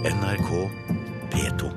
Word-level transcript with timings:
NRK 0.00 0.70
P2. 1.30 1.70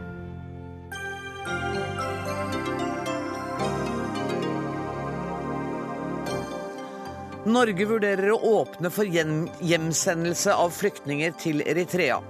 Norge 7.46 7.86
vurderer 7.86 8.31
å 8.31 8.38
åpne 8.38 8.88
for 8.96 9.04
hjem 9.04 9.49
hjemsendelse 9.59 10.55
av 10.55 10.71
flyktninger 10.71 11.36
til 11.36 11.65
Eritrea. 11.67 12.21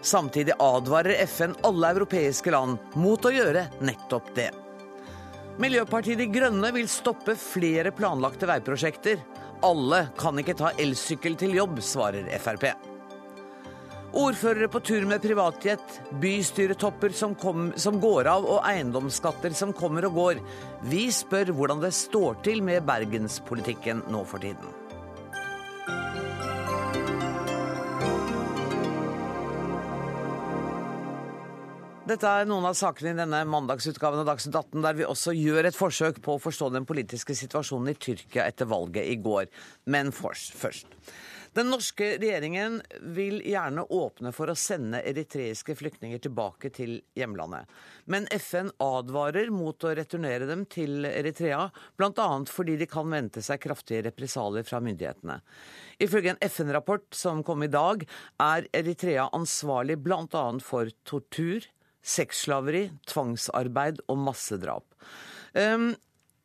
Samtidig 0.00 0.56
advarer 0.56 1.20
FN 1.26 1.52
alle 1.68 1.90
europeiske 1.98 2.54
land 2.54 2.80
mot 2.96 3.20
å 3.28 3.34
gjøre 3.34 3.66
nettopp 3.84 4.30
det. 4.38 4.48
Miljøpartiet 5.60 6.22
De 6.22 6.30
Grønne 6.32 6.72
vil 6.72 6.88
stoppe 6.88 7.36
flere 7.36 7.92
planlagte 7.92 8.48
veiprosjekter. 8.48 9.20
Alle 9.60 10.06
kan 10.16 10.40
ikke 10.40 10.56
ta 10.64 10.72
elsykkel 10.80 11.36
til 11.44 11.60
jobb, 11.60 11.76
svarer 11.84 12.32
Frp. 12.40 12.91
Ordførere 14.12 14.68
på 14.68 14.80
tur 14.84 15.06
med 15.08 15.22
privatjet, 15.24 15.94
bystyretopper 16.20 17.14
som, 17.16 17.32
kom, 17.34 17.70
som 17.80 17.96
går 18.00 18.28
av 18.28 18.44
og 18.44 18.58
eiendomsskatter 18.68 19.56
som 19.56 19.72
kommer 19.72 20.04
og 20.04 20.18
går. 20.18 20.42
Vi 20.84 21.06
spør 21.16 21.54
hvordan 21.56 21.80
det 21.80 21.94
står 21.96 22.42
til 22.44 22.60
med 22.60 22.84
bergenspolitikken 22.84 24.04
nå 24.12 24.20
for 24.28 24.44
tiden. 24.44 24.68
Dette 32.12 32.28
er 32.28 32.44
noen 32.44 32.68
av 32.68 32.76
sakene 32.76 33.14
i 33.14 33.16
denne 33.16 33.44
mandagsutgaven 33.48 34.20
av 34.20 34.28
Dagsnytt 34.28 34.58
18, 34.58 34.80
der 34.84 34.96
vi 34.98 35.08
også 35.08 35.32
gjør 35.32 35.70
et 35.70 35.78
forsøk 35.78 36.20
på 36.20 36.36
å 36.36 36.42
forstå 36.42 36.68
den 36.74 36.84
politiske 36.84 37.32
situasjonen 37.38 37.94
i 37.94 37.96
Tyrkia 37.96 38.44
etter 38.44 38.68
valget 38.68 39.08
i 39.08 39.16
går. 39.24 39.48
Men 39.88 40.12
først. 40.12 40.92
Den 41.52 41.68
norske 41.68 42.14
regjeringen 42.16 42.78
vil 43.12 43.42
gjerne 43.44 43.84
åpne 43.92 44.30
for 44.32 44.48
å 44.48 44.56
sende 44.56 45.02
eritreiske 45.04 45.74
flyktninger 45.76 46.22
tilbake 46.24 46.70
til 46.72 46.94
hjemlandet. 47.18 47.68
Men 48.08 48.24
FN 48.32 48.70
advarer 48.80 49.50
mot 49.52 49.84
å 49.84 49.92
returnere 49.98 50.48
dem 50.48 50.64
til 50.72 51.04
Eritrea, 51.08 51.66
bl.a. 52.00 52.28
fordi 52.48 52.78
de 52.80 52.88
kan 52.88 53.12
vente 53.12 53.44
seg 53.44 53.60
kraftige 53.66 54.06
represalier 54.08 54.64
fra 54.64 54.80
myndighetene. 54.80 55.42
Ifølge 56.00 56.32
en 56.32 56.40
FN-rapport 56.48 57.04
som 57.16 57.44
kom 57.44 57.66
i 57.66 57.72
dag, 57.72 58.06
er 58.40 58.70
Eritrea 58.72 59.28
ansvarlig 59.36 59.98
bl.a. 60.00 60.46
for 60.64 60.88
tortur, 61.04 61.68
sexslaveri, 62.02 62.86
tvangsarbeid 63.12 64.00
og 64.08 64.24
massedrap. 64.24 64.88
Um, 65.52 65.92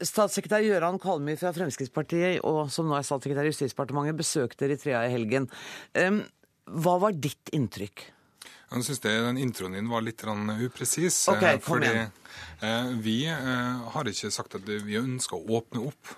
Statssekretær 0.04 0.62
Gøran 0.62 1.00
Kalmy 1.02 1.34
fra 1.40 1.50
Fremskrittspartiet, 1.56 2.44
og 2.46 2.68
som 2.74 2.86
nå 2.90 2.98
er 2.98 3.06
statssekretær 3.08 3.48
i 3.48 3.54
Justisdepartementet, 3.54 4.20
besøkte 4.20 4.68
Eritrea 4.68 5.06
i 5.08 5.14
helgen. 5.16 5.50
Hva 6.68 6.98
var 7.02 7.16
ditt 7.16 7.50
inntrykk? 7.56 8.04
Jeg 8.68 8.84
syns 8.84 9.00
den 9.00 9.38
introen 9.40 9.78
din 9.78 9.88
var 9.88 10.04
litt 10.04 10.24
upresis. 10.28 11.22
Okay, 11.32 11.56
kom 11.64 11.78
fordi 11.78 11.88
igjen. 11.88 12.10
eh, 12.60 12.90
vi 13.00 13.18
eh, 13.32 13.92
har 13.94 14.10
ikke 14.12 14.32
sagt 14.34 14.58
at 14.60 14.68
vi 14.68 14.98
ønsker 15.00 15.40
å 15.40 15.62
åpne 15.62 15.86
opp. 15.88 16.16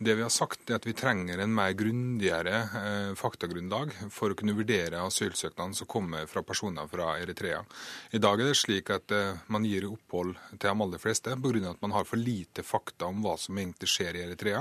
Det 0.00 0.14
vi 0.14 0.22
har 0.22 0.30
sagt, 0.30 0.60
er 0.70 0.76
at 0.78 0.84
vi 0.86 0.92
trenger 0.94 1.40
en 1.42 1.50
mer 1.50 1.72
grundigere 1.74 2.58
eh, 2.78 3.14
faktagrunnlag 3.18 3.90
for 4.14 4.30
å 4.30 4.36
kunne 4.38 4.54
vurdere 4.54 5.00
asylsøknadene 5.02 5.74
som 5.74 5.88
kommer 5.90 6.28
fra 6.30 6.44
personer 6.46 6.86
fra 6.86 7.16
Eritrea. 7.18 7.64
I 8.14 8.20
dag 8.22 8.38
er 8.38 8.46
det 8.46 8.60
slik 8.60 8.92
at 8.94 9.10
eh, 9.10 9.40
man 9.50 9.66
gir 9.66 9.88
opphold 9.88 10.36
til 10.52 10.60
de 10.62 10.70
aller 10.70 11.02
fleste 11.02 11.34
pga. 11.42 11.72
at 11.72 11.82
man 11.82 11.96
har 11.96 12.06
for 12.06 12.22
lite 12.22 12.62
fakta 12.62 13.08
om 13.10 13.24
hva 13.24 13.34
som 13.42 13.58
egentlig 13.58 13.88
skjer 13.90 14.20
i 14.20 14.22
Eritrea. 14.28 14.60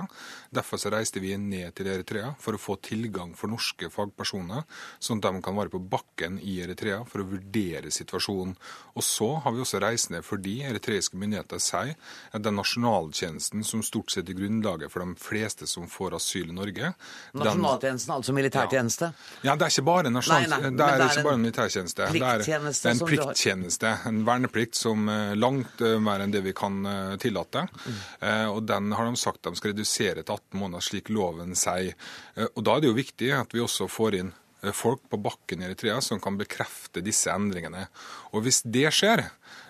Derfor 0.50 0.82
så 0.82 0.90
reiste 0.96 1.22
vi 1.22 1.36
ned 1.38 1.76
til 1.78 1.92
Eritrea 1.94 2.34
for 2.42 2.58
å 2.58 2.64
få 2.64 2.80
tilgang 2.82 3.36
for 3.38 3.54
norske 3.54 3.92
fagpersoner, 3.94 4.66
sånn 4.98 5.22
at 5.22 5.30
de 5.38 5.44
kan 5.46 5.60
være 5.62 5.76
på 5.76 5.84
bakken 5.86 6.42
i 6.42 6.58
Eritrea 6.66 7.04
for 7.06 7.22
å 7.22 7.30
vurdere 7.36 7.94
situasjonen. 7.94 8.58
Og 8.98 9.06
så 9.06 9.30
har 9.46 9.54
vi 9.54 9.62
også 9.62 9.86
reist 9.86 10.10
ned 10.10 10.26
fordi 10.26 10.64
eritreiske 10.66 11.14
myndigheter 11.14 11.62
sier 11.62 11.94
at 12.34 12.42
den 12.42 12.58
nasjonaltjenesten 12.58 13.62
som 13.62 13.86
stort 13.86 14.10
sett 14.10 14.34
er 14.34 14.42
grunnlaget 14.42 14.90
for 14.90 15.06
de 15.06 15.27
fleste 15.28 15.68
som 15.70 15.86
får 15.92 16.16
asyl 16.18 16.50
i 16.50 16.56
Norge. 16.56 16.92
Nasjonaltjenesten, 17.38 18.14
altså 18.16 18.36
militærtjeneste? 18.38 19.12
Ja, 19.44 19.56
det 19.56 19.68
er 19.68 19.74
ikke 19.76 19.86
bare 19.90 20.14
nasjonal... 20.14 20.48
Nei, 20.48 20.62
nei, 20.64 20.72
det 20.72 20.88
er, 20.88 20.98
det 21.02 21.08
er 21.08 21.14
ikke 21.18 21.28
bare 21.28 21.40
en 21.40 21.46
militærtjeneste. 21.46 22.10
Det 22.16 22.24
er, 22.24 22.46
det 22.48 22.56
er 22.56 22.92
en 22.94 23.04
plikttjeneste, 23.12 23.94
en 24.12 24.24
verneplikt 24.28 24.80
som 24.80 25.06
eh, 25.12 25.36
langt 25.38 25.84
eh, 25.86 25.98
mer 26.04 26.24
enn 26.26 26.34
det 26.34 26.44
vi 26.48 26.56
kan 26.58 26.80
eh, 26.88 27.14
tillate. 27.22 27.68
Mm. 27.76 28.02
Eh, 28.32 28.48
Og 28.56 28.64
den 28.72 28.92
har 28.98 29.12
de 29.12 29.22
sagt 29.22 29.44
de 29.48 29.56
skal 29.60 29.74
redusere 29.76 30.24
til 30.24 30.34
18 30.40 30.60
måneder, 30.64 30.88
slik 30.88 31.12
loven 31.14 31.56
sier. 31.60 31.94
Og 32.54 32.62
da 32.66 32.78
er 32.78 32.84
det 32.84 32.92
jo 32.92 32.98
viktig 32.98 33.32
at 33.38 33.56
vi 33.56 33.64
også 33.64 33.90
får 33.92 34.22
inn 34.22 34.34
folk 34.74 35.04
på 35.12 35.20
bakken 35.22 35.62
i 35.62 35.68
Eritrea 35.68 36.00
som 36.02 36.20
kan 36.20 36.38
bekrefte 36.40 37.04
disse 37.06 37.30
endringene. 37.30 37.86
Og 38.34 38.42
hvis 38.46 38.64
det 38.66 38.90
skjer, 38.96 39.28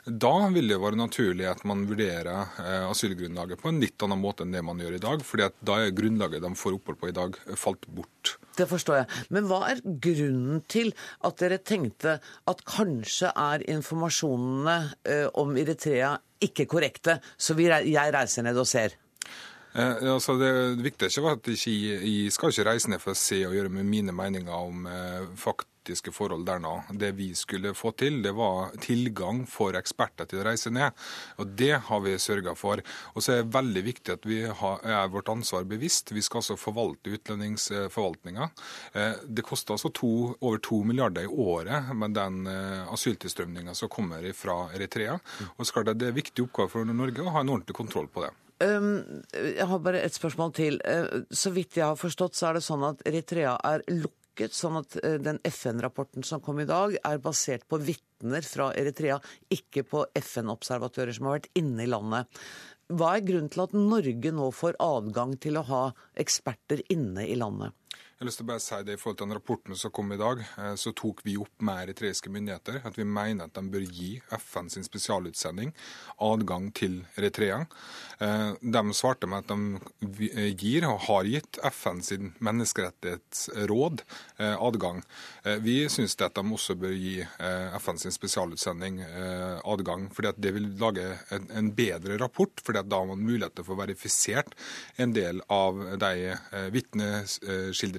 da 0.07 0.34
vil 0.53 0.72
det 0.72 0.79
være 0.79 1.00
naturlig 1.00 1.47
at 1.50 1.63
man 1.68 1.84
vurderer 1.90 2.29
eh, 2.63 2.84
asylgrunnlaget 2.88 3.59
på 3.62 3.72
en 3.72 3.81
litt 3.84 4.03
annen 4.06 4.22
måte 4.22 4.45
enn 4.45 4.53
det 4.56 4.63
man 4.66 4.79
gjør 4.79 4.95
i 4.95 5.01
dag, 5.03 5.23
fordi 5.28 5.47
at 5.47 5.57
da 5.68 5.79
er 5.84 5.95
grunnlaget 5.95 6.44
de 6.44 6.51
får 6.56 6.78
opphold 6.78 7.00
på 7.01 7.09
i 7.12 7.16
dag, 7.18 7.40
falt 7.59 7.88
bort. 7.91 8.38
Det 8.57 8.69
forstår 8.69 9.01
jeg. 9.01 9.09
Men 9.35 9.50
hva 9.50 9.59
er 9.72 9.81
grunnen 9.84 10.63
til 10.72 10.94
at 11.28 11.41
dere 11.41 11.59
tenkte 11.59 12.18
at 12.23 12.63
kanskje 12.68 13.34
er 13.34 13.66
informasjonene 13.68 14.78
eh, 15.07 15.28
om 15.38 15.57
Eritrea 15.59 16.16
ikke 16.47 16.68
korrekte, 16.69 17.19
så 17.38 17.57
jeg 17.57 18.13
reiser 18.13 18.45
ned 18.47 18.57
og 18.62 18.69
ser? 18.69 18.95
Eh, 19.78 20.07
altså 20.13 20.38
det 20.39 20.51
viktige 20.81 21.09
er 21.09 21.19
ikke 21.19 21.35
at 21.35 21.51
jeg, 21.51 22.00
jeg 22.01 22.34
skal 22.34 22.53
ikke 22.53 22.69
reise 22.69 22.89
ned 22.94 23.03
for 23.03 23.13
å 23.13 23.19
se 23.19 23.44
og 23.45 23.57
gjøre 23.57 23.74
med 23.74 23.89
mine 23.89 24.16
meninger 24.16 24.56
om 24.56 24.88
eh, 24.89 25.28
faktiske 25.88 26.12
forhold 26.12 26.46
der 26.46 26.59
nå. 26.59 26.84
Det 26.92 27.14
vi 27.16 27.34
skulle 27.36 27.74
få 27.74 27.94
til, 27.96 28.22
det 28.22 28.34
var 28.36 28.74
tilgang 28.81 29.46
for 29.48 29.75
eksperter 29.78 30.28
til 30.28 30.42
å 30.42 30.46
reise 30.48 30.70
ned. 30.70 30.92
Og 31.40 31.48
det 31.56 31.80
har 31.88 32.02
vi 32.03 32.18
sørga 32.20 32.56
for. 32.56 32.81
Og 33.16 33.24
så 33.24 33.31
er 33.31 33.44
det 33.44 33.56
veldig 33.56 33.84
viktig 33.86 34.14
at 34.14 34.25
vi 34.25 34.42
er 34.44 35.08
vårt 35.08 35.30
ansvar 35.30 35.64
bevisst. 35.64 36.12
Vi 36.12 36.22
skal 36.22 36.42
altså 36.42 36.58
forvalte 36.58 37.14
utlendingsforvaltninga. 37.16 38.50
Eh, 38.94 39.16
det 39.28 39.46
koster 39.48 39.78
altså 39.78 39.90
to, 39.90 40.36
over 40.42 40.59
to 40.59 40.84
milliarder 40.84 41.24
i 41.24 41.28
året 41.31 41.94
med 41.96 42.18
den 42.18 42.48
eh, 42.48 42.92
asyltilstrømninga 42.92 43.74
som 43.74 43.90
kommer 43.90 44.28
fra 44.34 44.68
Eritrea. 44.75 45.18
Og 45.56 45.72
klart 45.72 45.94
at 45.94 46.00
det 46.00 46.09
er 46.09 46.16
en 46.16 46.19
viktig 46.19 46.48
oppgave 46.48 46.74
for 46.74 46.92
Norge 46.92 47.24
å 47.24 47.31
ha 47.31 47.44
en 47.44 47.56
ordentlig 47.56 47.78
kontroll 47.78 48.12
på 48.12 48.25
det. 48.25 48.34
Um, 48.58 49.22
jeg 49.38 49.68
har 49.69 49.81
bare 49.86 50.00
et 50.02 50.16
spørsmål 50.16 50.54
til. 50.58 50.80
Uh, 50.81 51.22
Så 51.30 51.52
vidt 51.54 51.78
jeg 51.78 51.86
har 51.86 52.00
forstått, 52.00 52.36
så 52.36 52.50
er 52.50 52.58
det 52.58 52.66
sånn 52.66 52.86
at 52.88 53.04
Eritrea 53.06 53.54
er 53.64 53.86
lukket, 53.88 54.26
sånn 54.56 54.80
at 54.80 54.98
uh, 55.02 55.18
den 55.22 55.40
FN-rapporten 55.48 56.25
som 56.28 56.42
kom 56.44 56.62
i 56.62 56.68
dag, 56.70 56.96
er 57.02 57.22
basert 57.24 57.66
på 57.70 57.80
vitner 57.81 58.46
fra 58.46 58.70
Eritrea, 58.78 59.20
ikke 59.53 59.84
på 59.88 60.06
FN-observatører 60.22 61.18
som 61.18 61.30
har 61.30 61.40
vært 61.40 61.52
inne 61.59 61.86
i 61.86 61.92
landet. 61.92 62.42
Hva 62.88 63.18
er 63.18 63.25
grunnen 63.28 63.52
til 63.52 63.66
at 63.66 63.74
Norge 63.75 64.31
nå 64.31 64.52
får 64.56 64.78
adgang 64.84 65.34
til 65.44 65.59
å 65.59 65.66
ha 65.68 65.84
eksperter 66.16 66.86
inne 66.94 67.25
i 67.28 67.36
landet? 67.36 67.75
Jeg 68.17 68.23
har 68.23 68.29
lyst 68.31 68.39
til 68.41 68.47
å 68.47 68.50
bare 68.50 68.61
si 68.66 68.78
det 68.81 68.94
I 68.95 68.97
forhold 68.97 69.17
til 69.19 69.28
den 69.28 69.38
rapporten 69.38 69.78
som 69.78 69.91
kom 69.94 70.09
i 70.09 70.16
dag, 70.17 70.39
eh, 70.41 70.72
så 70.81 70.89
tok 70.97 71.19
vi 71.22 71.35
opp 71.38 71.61
med 71.61 71.83
eritreiske 71.83 72.31
myndigheter 72.33 72.79
at 72.89 72.95
vi 72.97 73.03
mener 73.05 73.45
at 73.45 73.53
de 73.53 73.61
bør 73.69 73.83
gi 73.85 74.16
FN 74.41 74.72
sin 74.73 74.88
spesialutsending 74.88 75.69
adgang 76.25 76.72
til 76.73 76.95
Eritrea. 77.13 77.59
Eh, 78.17 78.56
De 78.57 78.81
svarte 78.97 79.29
med 79.29 79.45
at 79.45 79.53
de 79.53 80.31
eh, 80.31 80.50
gir, 80.57 80.88
og 80.89 81.06
har 81.06 81.29
gitt, 81.29 81.59
FN 81.69 82.01
sin 82.01 82.31
menneskerettighetsråd 82.41 84.01
adgang. 84.39 85.03
Vi 85.61 85.75
syns 85.89 86.17
at 86.22 86.33
de 86.38 86.41
også 86.41 86.73
bør 86.79 86.94
gi 86.97 87.22
FN 87.83 88.01
sin 88.01 88.13
spesialutsending 88.16 89.00
adgang, 89.66 90.07
fordi 90.13 90.33
det 90.41 90.53
vil 90.56 90.67
lage 90.81 91.06
en, 91.29 91.72
bedre 91.77 92.17
rapport. 92.17 92.61
fordi 92.63 92.81
da 92.88 92.97
har 92.97 93.09
man 93.11 93.22
mulighet 93.22 93.53
til 93.56 93.66
å 93.66 93.69
få 93.69 93.77
verifisert 93.77 94.56
en 94.97 95.13
del 95.13 95.41
av 95.53 95.79
de 96.00 96.33
eh, 96.33 96.69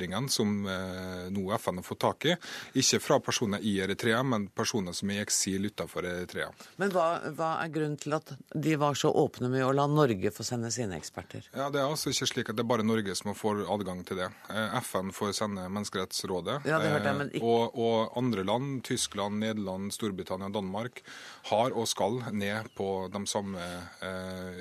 vitneskildringene 0.08 0.28
som 0.30 0.66
eh, 0.66 1.30
nå 1.30 1.52
FN 1.58 1.76
har 1.76 1.82
fått 1.84 2.00
tak 2.00 2.24
i. 2.26 2.34
Ikke 2.78 3.00
fra 3.00 3.19
personer 3.20 3.60
i 3.62 3.78
Eritrea, 3.80 4.22
men 4.22 4.48
personer 4.48 4.92
som 4.96 5.10
er 5.10 5.19
i 5.20 5.22
eksil 5.24 5.66
utenfor 5.69 6.05
Eritrea. 6.08 6.50
Men 6.76 6.90
hva, 6.94 7.20
hva 7.37 7.50
er 7.64 7.69
grunnen 7.75 7.99
til 8.00 8.14
at 8.16 8.32
de 8.55 8.76
var 8.81 8.94
så 8.99 9.10
åpne 9.12 9.49
med 9.52 9.64
å 9.66 9.72
la 9.72 9.87
Norge 9.87 10.31
få 10.34 10.44
sende 10.46 10.70
sine 10.75 10.96
eksperter? 10.99 11.49
Ja, 11.55 11.69
Det 11.70 11.81
er 11.81 11.88
altså 11.88 12.10
ikke 12.12 12.26
slik 12.32 12.50
at 12.50 12.56
det 12.58 12.64
er 12.64 12.70
bare 12.72 12.87
Norge 12.87 13.14
som 13.19 13.34
får 13.37 13.64
adgang 13.69 14.05
til 14.08 14.20
det. 14.22 14.31
Eh, 14.50 14.78
FN 14.82 15.12
får 15.12 15.34
sende 15.37 15.69
Menneskerettsrådet. 15.69 16.60
Ja, 16.69 16.78
det 16.82 16.93
hørte 16.94 17.12
jeg, 17.12 17.19
men 17.22 17.31
eh, 17.32 17.38
ikke- 17.38 17.49
og, 17.49 17.78
og 17.78 18.19
andre 18.19 18.44
land, 18.44 18.82
Tyskland, 18.84 19.38
Nederland, 19.43 19.93
Storbritannia, 19.93 20.49
Danmark, 20.52 21.02
har 21.50 21.72
og 21.76 21.88
skal 21.88 22.22
ned 22.32 22.69
på 22.76 23.08
de 23.12 23.20
samme 23.28 23.58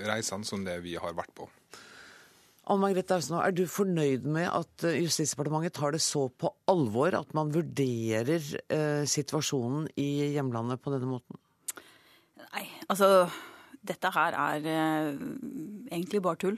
reisene 0.08 0.46
som 0.46 0.64
det 0.66 0.78
vi 0.84 0.96
har 1.00 1.14
vært 1.18 1.34
på. 1.36 1.48
Er 2.68 3.54
du 3.56 3.64
fornøyd 3.72 4.26
med 4.28 4.50
at 4.52 4.84
eh, 4.84 5.00
Justisdepartementet 5.00 5.78
tar 5.78 5.94
det 5.96 6.02
så 6.04 6.26
på 6.28 6.52
alvor 6.68 7.16
at 7.16 7.30
man 7.38 7.54
vurderer 7.54 8.44
eh, 8.68 9.04
situasjonen 9.08 9.88
i 9.96 10.34
hjemlandet 10.36 10.82
på 10.84 10.92
denne 10.92 11.08
måten? 11.08 11.40
Nei, 12.52 12.66
altså 12.92 13.30
Dette 13.88 14.12
her 14.12 14.36
er 14.36 14.68
eh, 14.68 15.14
egentlig 15.94 16.20
bare 16.26 16.42
tull. 16.44 16.58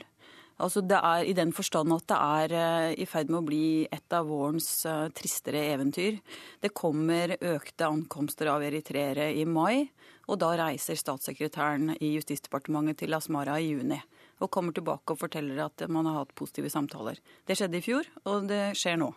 Altså 0.60 0.82
det 0.82 0.98
er 0.98 1.28
I 1.30 1.36
den 1.38 1.54
forstand 1.54 1.94
at 1.94 2.08
det 2.10 2.18
er 2.18 2.96
i 3.00 3.06
ferd 3.08 3.30
med 3.30 3.40
å 3.40 3.48
bli 3.48 3.68
et 3.86 4.16
av 4.16 4.26
vårens 4.28 4.82
tristere 5.16 5.62
eventyr. 5.76 6.18
Det 6.60 6.74
kommer 6.76 7.38
økte 7.38 7.88
ankomster 7.88 8.50
av 8.52 8.66
eritreere 8.66 9.30
i 9.32 9.46
mai, 9.48 9.86
og 10.28 10.42
da 10.42 10.50
reiser 10.60 11.00
statssekretæren 11.00 11.94
i 12.02 12.16
Justisdepartementet 12.18 13.06
til 13.06 13.16
Asmara 13.16 13.56
i 13.62 13.70
juni. 13.70 14.02
Og 14.40 14.52
kommer 14.52 14.76
tilbake 14.76 15.14
og 15.14 15.20
forteller 15.20 15.66
at 15.66 15.84
man 15.92 16.08
har 16.08 16.22
hatt 16.22 16.36
positive 16.38 16.72
samtaler. 16.72 17.20
Det 17.46 17.58
skjedde 17.60 17.80
i 17.80 17.84
fjor, 17.84 18.08
og 18.30 18.48
det 18.48 18.62
skjer 18.80 19.00
nå. 19.02 19.12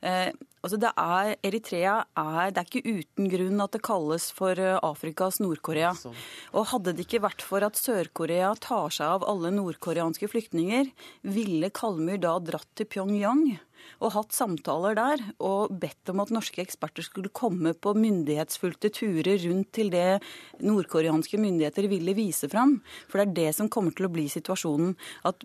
Eh, 0.00 0.30
altså 0.64 0.78
det 0.80 0.90
er, 0.96 1.34
Eritrea 1.44 1.96
er, 2.16 2.52
det 2.54 2.62
er 2.62 2.68
ikke 2.68 3.00
uten 3.00 3.30
grunn 3.32 3.64
at 3.64 3.74
det 3.76 3.82
kalles 3.84 4.30
for 4.36 4.56
eh, 4.56 4.78
Afrikas 4.86 5.40
Nord-Korea. 5.42 5.92
Og 6.54 6.68
Hadde 6.72 6.94
det 6.96 7.06
ikke 7.06 7.24
vært 7.26 7.44
for 7.44 7.66
at 7.66 7.80
Sør-Korea 7.80 8.54
tar 8.60 8.92
seg 8.96 9.18
av 9.18 9.26
alle 9.28 9.52
nordkoreanske 9.54 10.30
flyktninger, 10.32 10.92
ville 11.26 11.72
Kalmyr 11.74 12.20
da 12.22 12.38
dratt 12.44 12.70
til 12.78 12.88
Pyongyang 12.88 13.44
og 14.00 14.14
hatt 14.14 14.34
samtaler 14.36 14.96
der 14.98 15.22
og 15.44 15.72
bedt 15.82 16.12
om 16.12 16.22
at 16.24 16.32
norske 16.34 16.62
eksperter 16.62 17.04
skulle 17.06 17.32
komme 17.36 17.72
på 17.74 17.94
myndighetsfulgte 17.96 18.92
turer 18.96 19.40
rundt 19.44 19.70
til 19.76 19.92
det 19.92 20.20
nordkoreanske 20.64 21.40
myndigheter 21.40 21.88
ville 21.90 22.16
vise 22.16 22.48
fram. 22.52 22.78
For 23.08 23.20
det 23.20 23.26
er 23.26 23.36
det 23.40 23.56
som 23.58 23.70
kommer 23.72 23.96
til 23.96 24.08
å 24.08 24.12
bli 24.12 24.26
situasjonen. 24.32 24.96
At 25.28 25.44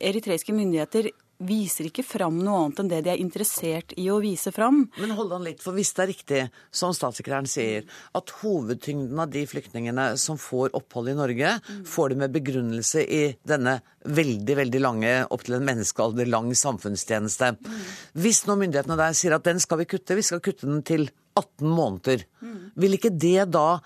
eritreiske 0.00 0.56
myndigheter 0.56 1.10
viser 1.46 1.88
ikke 1.88 2.04
fram 2.06 2.38
noe 2.42 2.64
annet 2.64 2.80
enn 2.82 2.90
det 2.90 3.00
de 3.06 3.12
er 3.14 3.22
interessert 3.22 3.94
i 4.00 4.06
å 4.12 4.20
vise 4.22 4.52
fram. 4.54 4.84
Men 5.00 5.14
hold 5.18 5.32
an 5.36 5.46
litt, 5.46 5.62
for 5.64 5.76
hvis 5.76 5.92
det 5.96 6.04
er 6.04 6.10
riktig, 6.10 6.42
som 6.74 6.94
statssekretæren 6.96 7.48
sier, 7.50 7.88
at 8.16 8.32
hovedtyngden 8.42 9.20
av 9.20 9.32
de 9.32 9.44
flyktningene 9.48 10.12
som 10.20 10.38
får 10.40 10.74
opphold 10.78 11.12
i 11.12 11.18
Norge, 11.18 11.56
får 11.88 12.12
det 12.12 12.20
med 12.24 12.34
begrunnelse 12.34 13.04
i 13.04 13.24
denne 13.46 13.78
veldig, 14.04 14.56
veldig 14.60 14.80
lange, 14.82 15.12
opptil 15.32 15.58
en 15.58 15.68
menneskealder 15.68 16.28
lang 16.28 16.50
samfunnstjeneste. 16.58 17.54
Hvis 18.20 18.44
nå 18.48 18.58
myndighetene 18.60 18.98
der 19.00 19.16
sier 19.16 19.36
at 19.36 19.46
den 19.46 19.62
skal 19.62 19.80
vi 19.80 19.88
kutte, 19.88 20.18
vi 20.18 20.26
skal 20.26 20.42
kutte 20.44 20.68
den 20.68 20.82
til 20.86 21.08
18 21.38 21.68
måneder, 21.68 22.26
vil 22.78 22.98
ikke 22.98 23.14
det 23.14 23.48
da 23.54 23.78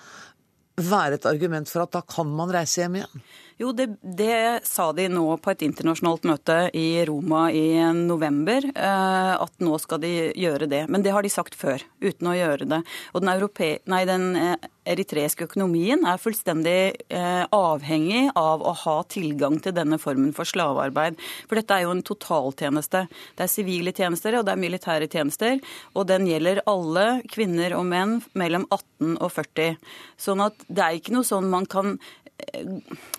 være 0.79 1.19
et 1.19 1.27
argument 1.27 1.71
for 1.71 1.85
at 1.85 1.95
da 1.97 2.03
kan 2.07 2.29
man 2.31 2.53
reise 2.55 2.83
hjem 2.83 3.01
igjen? 3.01 3.23
Jo, 3.59 3.73
det, 3.75 3.89
det, 4.03 4.61
sa 4.63 4.93
de 4.95 5.09
nå 5.11 5.25
på 5.43 5.51
et 5.51 5.65
internasjonalt 5.67 6.27
møte 6.31 6.57
i 6.79 7.03
Roma 7.09 7.49
i 7.51 7.81
november, 7.99 8.63
eh, 8.71 9.33
at 9.35 9.55
nå 9.59 9.81
skal 9.83 9.99
de 10.05 10.13
gjøre 10.39 10.69
det. 10.71 10.85
Men 10.87 11.03
det 11.03 11.11
har 11.11 11.27
de 11.27 11.33
sagt 11.33 11.59
før, 11.59 11.83
uten 11.99 12.31
å 12.31 12.37
gjøre 12.39 12.69
det. 12.71 12.79
Og 13.11 13.25
den, 13.25 13.33
europe, 13.33 13.71
nei, 13.91 14.05
den 14.07 14.29
eh, 14.39 14.69
eritreiske 14.89 15.49
økonomien 15.49 16.07
er 16.07 16.21
fullstendig 16.23 16.77
eh, 17.11 17.43
avhengig 17.51 18.29
av 18.39 18.63
å 18.63 18.77
ha 18.85 18.95
tilgang 19.11 19.59
til 19.65 19.75
denne 19.75 19.99
formen 19.99 20.31
for 20.37 20.47
slavearbeid. 20.47 21.19
For 21.51 21.59
dette 21.59 21.75
er 21.75 21.89
jo 21.89 21.97
en 21.97 22.05
totaltjeneste. 22.07 23.09
Det 23.35 23.47
er 23.49 23.51
sivile 23.51 23.97
tjenester 23.97 24.39
og 24.39 24.47
det 24.47 24.55
er 24.55 24.63
militære 24.69 25.11
tjenester. 25.11 25.59
Og 25.99 26.07
den 26.13 26.31
gjelder 26.31 26.63
alle 26.71 27.09
kvinner 27.27 27.75
og 27.75 27.91
menn 27.91 28.21
mellom 28.39 28.71
18 28.71 29.19
og 29.19 29.35
40. 29.35 29.83
Sånn 30.15 30.47
at 30.47 30.63
det 30.71 30.87
er 30.87 31.03
ikke 31.03 31.19
noe 31.19 31.27
sånn 31.27 31.51
man 31.51 31.67
kan 31.67 31.99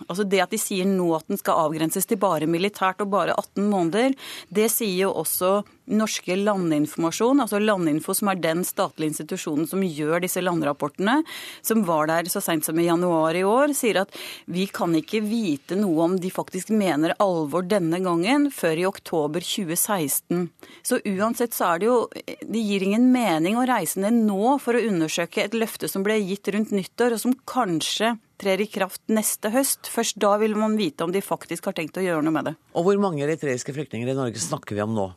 altså 0.07 0.23
Det 0.23 0.41
at 0.43 0.53
de 0.53 0.59
sier 0.61 0.87
nå 0.87 1.09
at 1.17 1.27
den 1.29 1.39
skal 1.39 1.65
avgrenses 1.67 2.07
til 2.09 2.19
bare 2.21 2.47
militært 2.49 3.03
og 3.03 3.11
bare 3.13 3.35
18 3.35 3.67
måneder, 3.69 4.15
det 4.53 4.69
sier 4.73 5.07
jo 5.07 5.13
også 5.21 5.59
norske 5.89 6.35
landinformasjon, 6.37 7.41
altså 7.41 7.59
Landinfo, 7.61 8.13
som 8.13 8.29
er 8.31 8.41
den 8.41 8.61
statlige 8.67 9.13
institusjonen 9.13 9.67
som 9.69 9.83
gjør 9.83 10.21
disse 10.23 10.41
landrapportene, 10.43 11.19
som 11.65 11.83
var 11.87 12.09
der 12.11 12.29
så 12.31 12.41
seint 12.43 12.67
som 12.67 12.79
i 12.79 12.87
januar 12.87 13.37
i 13.37 13.43
år, 13.47 13.73
sier 13.77 14.03
at 14.03 14.13
vi 14.45 14.67
kan 14.69 14.93
ikke 14.97 15.23
vite 15.25 15.77
noe 15.79 16.05
om 16.05 16.17
de 16.21 16.31
faktisk 16.33 16.71
mener 16.75 17.15
alvor 17.23 17.65
denne 17.65 18.01
gangen 18.05 18.49
før 18.53 18.83
i 18.83 18.87
oktober 18.89 19.45
2016. 19.45 20.47
Så 20.85 21.01
uansett 21.09 21.57
så 21.57 21.73
er 21.73 21.81
det 21.81 21.89
jo 21.89 21.97
Det 22.09 22.61
gir 22.61 22.83
ingen 22.83 23.09
mening 23.11 23.57
å 23.57 23.65
reise 23.67 23.99
ned 24.01 24.15
nå 24.27 24.57
for 24.61 24.77
å 24.77 24.83
undersøke 24.85 25.43
et 25.43 25.57
løfte 25.57 25.89
som 25.89 26.03
ble 26.05 26.17
gitt 26.21 26.47
rundt 26.53 26.73
nyttår, 26.75 27.15
og 27.15 27.23
som 27.23 27.35
kanskje 27.49 28.15
trer 28.39 28.61
i 28.63 28.67
kraft 28.71 29.03
neste 29.11 29.51
høst. 29.53 29.89
Først 29.91 30.19
da 30.21 30.35
vil 30.41 30.55
man 30.59 30.77
vite 30.79 31.05
om 31.05 31.13
de 31.13 31.21
faktisk 31.23 31.69
har 31.69 31.77
tenkt 31.77 31.99
å 31.99 32.03
gjøre 32.05 32.23
noe 32.25 32.35
med 32.35 32.51
det. 32.51 32.55
Og 32.73 32.87
hvor 32.87 33.01
mange 33.01 33.25
eritreiske 33.25 33.75
flyktninger 33.75 34.11
i 34.11 34.17
Norge 34.17 34.41
snakker 34.41 34.77
vi 34.77 34.85
om 34.85 34.95
nå? 34.95 35.09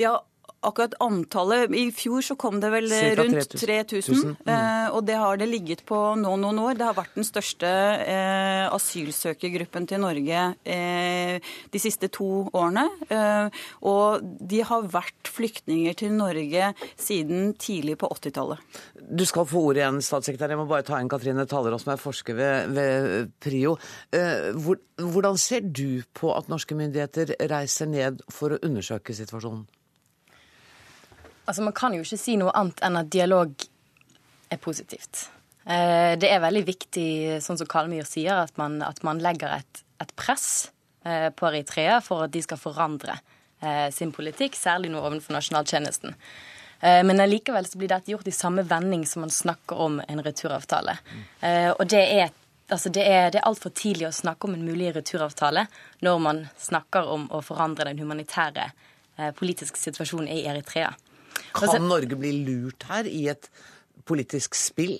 Ja, 0.00 0.20
akkurat 0.62 0.94
antallet 1.02 1.72
I 1.76 1.86
fjor 1.94 2.22
så 2.24 2.36
kom 2.38 2.60
det 2.62 2.70
vel 2.72 2.88
Cirka 2.90 3.22
rundt 3.22 3.56
3000. 3.58 4.22
Mm. 4.22 4.52
Eh, 4.54 4.86
og 4.94 5.04
det 5.08 5.18
har 5.18 5.40
det 5.40 5.48
ligget 5.50 5.84
på 5.88 5.98
nå 6.18 6.34
noen 6.40 6.60
år. 6.62 6.76
Det 6.78 6.86
har 6.86 6.96
vært 6.96 7.16
den 7.18 7.26
største 7.26 7.68
eh, 7.68 8.66
asylsøkergruppen 8.72 9.88
til 9.90 10.02
Norge 10.02 10.44
eh, 10.64 11.52
de 11.72 11.82
siste 11.82 12.10
to 12.12 12.46
årene. 12.48 12.86
Eh, 13.12 13.64
og 13.88 14.22
de 14.22 14.62
har 14.68 14.88
vært 14.92 15.32
flyktninger 15.32 15.98
til 15.98 16.14
Norge 16.16 16.72
siden 17.00 17.52
tidlig 17.60 17.98
på 18.02 18.10
80-tallet. 18.12 18.80
Du 19.02 19.26
skal 19.28 19.48
få 19.48 19.66
ordet 19.72 19.82
igjen, 19.82 20.00
statssekretær. 20.04 20.54
Jeg 20.54 20.62
må 20.62 20.68
bare 20.70 20.86
ta 20.86 21.00
inn 21.02 21.10
Katrine 21.12 21.46
Talerås, 21.48 21.84
som 21.84 21.94
er 21.94 22.00
forsker 22.00 22.38
ved, 22.38 22.72
ved 22.76 23.36
PRIO. 23.42 23.76
Eh, 24.14 24.52
hvordan 25.02 25.38
ser 25.40 25.66
du 25.66 26.02
på 26.14 26.32
at 26.36 26.50
norske 26.52 26.76
myndigheter 26.78 27.34
reiser 27.50 27.90
ned 27.90 28.22
for 28.32 28.54
å 28.54 28.62
undersøke 28.62 29.16
situasjonen? 29.16 29.66
Altså, 31.44 31.62
Man 31.62 31.74
kan 31.76 31.94
jo 31.94 32.02
ikke 32.04 32.20
si 32.20 32.36
noe 32.38 32.52
annet 32.54 32.82
enn 32.84 32.98
at 33.00 33.10
dialog 33.12 33.68
er 34.52 34.60
positivt. 34.62 35.28
Eh, 35.64 36.14
det 36.18 36.30
er 36.30 36.42
veldig 36.42 36.64
viktig, 36.66 37.10
sånn 37.42 37.60
som 37.60 37.68
Kalmyr 37.70 38.06
sier, 38.08 38.44
at 38.44 38.56
man, 38.58 38.80
at 38.82 39.02
man 39.06 39.22
legger 39.22 39.60
et, 39.60 39.84
et, 40.02 40.10
press 40.18 40.72
eh, 41.06 41.28
på 41.30 41.46
Eritrea 41.48 42.00
for 42.02 42.26
at 42.26 42.32
de 42.34 42.42
skal 42.42 42.58
forandre 42.58 43.14
eh, 43.62 43.88
sin 43.94 44.10
politikk, 44.14 44.58
særlig 44.58 44.90
nå 44.92 45.02
overfor 45.02 45.38
nasjonaltjenesten. 45.38 46.18
Men 46.82 47.22
allikevel 47.22 47.62
så 47.62 47.78
blir 47.78 47.92
dette 47.92 48.10
gjort 48.10 48.26
i 48.26 48.32
samme 48.34 48.64
vending 48.66 49.04
som 49.06 49.22
man 49.22 49.30
snakker 49.30 49.78
om 49.84 50.00
en 50.02 50.22
returavtale. 50.26 50.96
Og 51.78 51.84
det 51.86 52.00
er 52.00 52.32
altså 52.74 52.90
det 52.90 53.04
er, 53.06 53.28
er 53.36 53.46
altfor 53.46 53.70
tidlig 53.70 54.08
å 54.08 54.16
snakke 54.16 54.48
om 54.48 54.56
en 54.56 54.64
mulig 54.66 54.88
returavtale 54.96 55.68
når 56.02 56.18
man 56.24 56.40
snakker 56.58 57.06
om 57.14 57.28
å 57.30 57.38
forandre 57.46 57.86
den 57.86 58.02
humanitære 58.02 58.66
politiske 59.38 59.78
situasjonen 59.78 60.26
i 60.34 60.42
Eritrea. 60.50 60.90
Kan 61.52 61.68
altså, 61.68 61.82
Norge 61.84 62.18
bli 62.18 62.32
lurt 62.46 62.86
her 62.88 63.08
i 63.08 63.26
et 63.32 63.48
politisk 64.08 64.56
spill? 64.58 64.98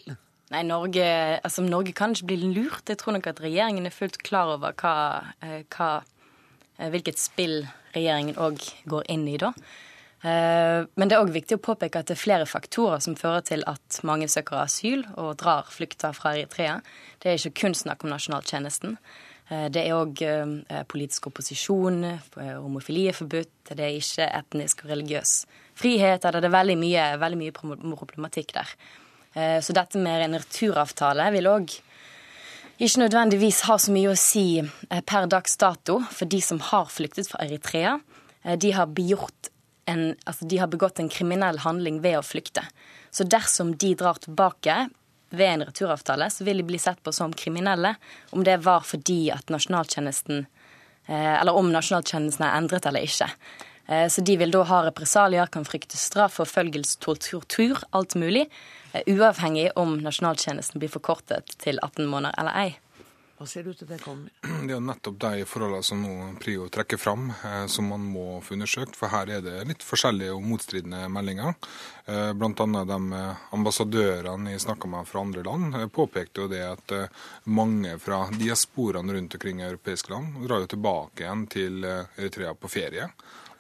Nei, 0.53 0.63
Norge, 0.69 1.05
altså, 1.41 1.65
Norge 1.65 1.95
kan 1.97 2.13
ikke 2.13 2.33
bli 2.33 2.51
lurt. 2.53 2.85
Jeg 2.89 3.01
tror 3.01 3.17
nok 3.17 3.31
at 3.31 3.41
regjeringen 3.41 3.89
er 3.89 3.95
fullt 3.95 4.21
klar 4.25 4.53
over 4.57 4.75
hva, 4.77 4.97
eh, 5.41 5.63
hva, 5.73 6.03
eh, 6.79 6.91
hvilket 6.93 7.19
spill 7.19 7.63
regjeringen 7.95 8.37
òg 8.37 8.61
går 8.89 9.09
inn 9.13 9.27
i 9.29 9.39
da. 9.41 9.53
Eh, 10.23 10.85
men 10.95 11.09
det 11.09 11.17
er 11.17 11.25
òg 11.25 11.33
viktig 11.35 11.57
å 11.59 11.63
påpeke 11.63 11.99
at 11.99 12.07
det 12.07 12.15
er 12.15 12.23
flere 12.23 12.47
faktorer 12.47 13.01
som 13.03 13.17
fører 13.19 13.43
til 13.49 13.65
at 13.67 13.99
mange 14.07 14.29
søker 14.31 14.61
asyl 14.63 15.03
og 15.17 15.39
drar 15.41 15.67
flykter 15.73 16.15
fra 16.15 16.37
Eritrea. 16.37 16.81
Det 17.19 17.33
er 17.33 17.41
ikke 17.41 17.63
kun 17.65 17.75
snakk 17.75 18.05
om 18.05 18.13
nasjonaltjenesten. 18.13 18.99
Det 19.53 19.83
er 19.83 19.93
òg 19.93 20.23
politisk 20.89 21.27
opposisjon, 21.29 21.99
homofili 22.63 23.03
er 23.11 23.17
forbudt, 23.17 23.51
det 23.69 23.85
er 23.85 23.99
ikke 23.99 24.29
etnisk 24.39 24.85
og 24.87 24.93
religiøs 24.95 25.33
frihet, 25.77 26.25
det 26.25 26.45
er 26.49 26.55
veldig 26.55 26.77
mye, 26.81 27.07
veldig 27.21 27.41
mye 27.41 27.55
problematikk 27.55 28.55
der. 28.57 28.73
Eh, 29.35 29.59
så 29.65 29.73
dette 29.73 30.01
med 30.01 30.27
en 30.27 30.37
returavtale 30.41 31.31
vil 31.33 31.49
òg 31.49 31.73
ikke 32.83 33.05
nødvendigvis 33.05 33.63
ha 33.69 33.79
så 33.81 33.93
mye 33.95 34.13
å 34.13 34.19
si 34.19 34.47
eh, 34.61 35.03
per 35.09 35.29
dags 35.31 35.57
dato 35.61 36.01
for 36.11 36.29
de 36.29 36.41
som 36.45 36.61
har 36.73 36.91
flyktet 36.93 37.31
fra 37.31 37.45
Eritrea. 37.47 37.99
Eh, 38.45 38.59
de 38.61 38.75
har, 38.77 38.91
en, 39.89 40.05
altså 40.27 40.49
de 40.49 40.61
har 40.61 40.73
begått 40.73 41.01
en 41.01 41.13
kriminell 41.13 41.63
handling 41.65 42.03
ved 42.05 42.19
å 42.21 42.27
flykte. 42.27 42.67
Så 43.13 43.25
dersom 43.25 43.75
de 43.77 43.95
drar 43.97 44.21
tilbake 44.21 44.87
ved 45.33 45.49
en 45.49 45.67
returavtale, 45.69 46.31
så 46.31 46.45
vil 46.45 46.63
de 46.63 46.69
bli 46.69 46.79
sett 46.81 47.03
på 47.03 47.13
som 47.13 47.33
kriminelle. 47.33 47.95
Om 48.31 48.45
det 48.45 48.61
var 48.65 48.87
fordi 48.87 49.31
at 49.35 49.53
nasjonaltjenesten 49.53 50.47
Eller 51.13 51.57
om 51.59 51.67
nasjonaltjenesten 51.73 52.45
er 52.47 52.53
endret 52.57 52.85
eller 52.87 53.03
ikke. 53.03 53.27
Eh, 53.87 54.09
så 54.09 54.21
de 54.21 54.37
vil 54.37 54.51
da 54.51 54.63
ha 54.69 54.83
represalier, 54.87 55.47
kan 55.47 55.67
frykte 55.67 55.99
straff, 55.99 56.39
forfølgelse, 56.41 56.99
tortur, 57.03 57.83
alt 57.91 58.15
mulig. 58.15 58.47
Eh, 58.93 59.03
uavhengig 59.07 59.71
om 59.77 59.99
nasjonaltjenesten 60.05 60.83
blir 60.83 60.93
forkortet 60.93 61.57
til 61.63 61.81
18 61.83 62.07
måneder 62.07 62.39
eller 62.39 62.59
ei. 62.63 62.71
Hva 63.43 63.49
ser 63.51 63.65
du 63.67 63.73
til 63.75 63.89
det 63.91 63.97
kommer? 63.99 64.31
Det 64.63 64.71
er 64.71 64.77
jo 64.77 64.85
nettopp 64.87 65.17
de 65.25 65.47
forholdene 65.51 65.83
som 65.83 65.99
nå 65.99 66.13
Prio 66.39 66.69
trekker 66.71 67.01
fram, 67.01 67.25
eh, 67.35 67.65
som 67.67 67.89
man 67.91 68.05
må 68.07 68.37
få 68.47 68.55
undersøkt. 68.55 68.95
For 68.95 69.11
her 69.11 69.33
er 69.35 69.43
det 69.43 69.65
litt 69.67 69.83
forskjellige 69.83 70.37
og 70.37 70.45
motstridende 70.47 71.09
meldinger. 71.11 71.57
Eh, 72.07 72.31
Bl.a. 72.39 72.85
de 72.87 73.01
ambassadørene 73.59 74.55
jeg 74.55 74.63
snakka 74.63 74.93
med 74.95 75.11
fra 75.11 75.25
andre 75.27 75.43
land, 75.49 75.75
påpekte 75.91 76.45
jo 76.45 76.53
det 76.53 76.63
at 76.69 76.95
mange 77.51 77.97
fra 77.99 78.29
diasporene 78.31 79.19
rundt 79.19 79.35
omkring 79.35 79.59
i 79.59 79.67
europeiske 79.73 80.15
land 80.15 80.39
drar 80.47 80.63
jo 80.63 80.71
tilbake 80.77 81.27
igjen 81.27 81.49
til 81.51 81.83
Eritrea 81.83 82.55
på 82.55 82.71
ferie 82.71 83.11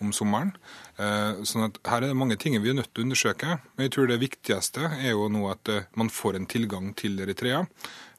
om 0.02 0.12
sommeren. 0.14 0.52
Eh, 1.00 1.42
sånn 1.48 1.68
at 1.68 1.80
Her 1.88 2.02
er 2.02 2.12
det 2.12 2.18
mange 2.18 2.38
ting 2.40 2.58
vi 2.60 2.72
er 2.72 2.78
nødt 2.78 2.92
til 2.92 3.04
å 3.04 3.08
undersøke. 3.08 3.58
Men 3.74 3.86
jeg 3.86 3.94
tror 3.96 4.10
det 4.10 4.22
viktigste 4.22 4.90
er 4.98 5.12
jo 5.14 5.28
nå 5.32 5.46
at 5.52 5.72
eh, 5.72 5.88
man 5.98 6.12
får 6.12 6.38
en 6.38 6.48
tilgang 6.50 6.92
til 6.98 7.20
Eritrea. 7.22 7.64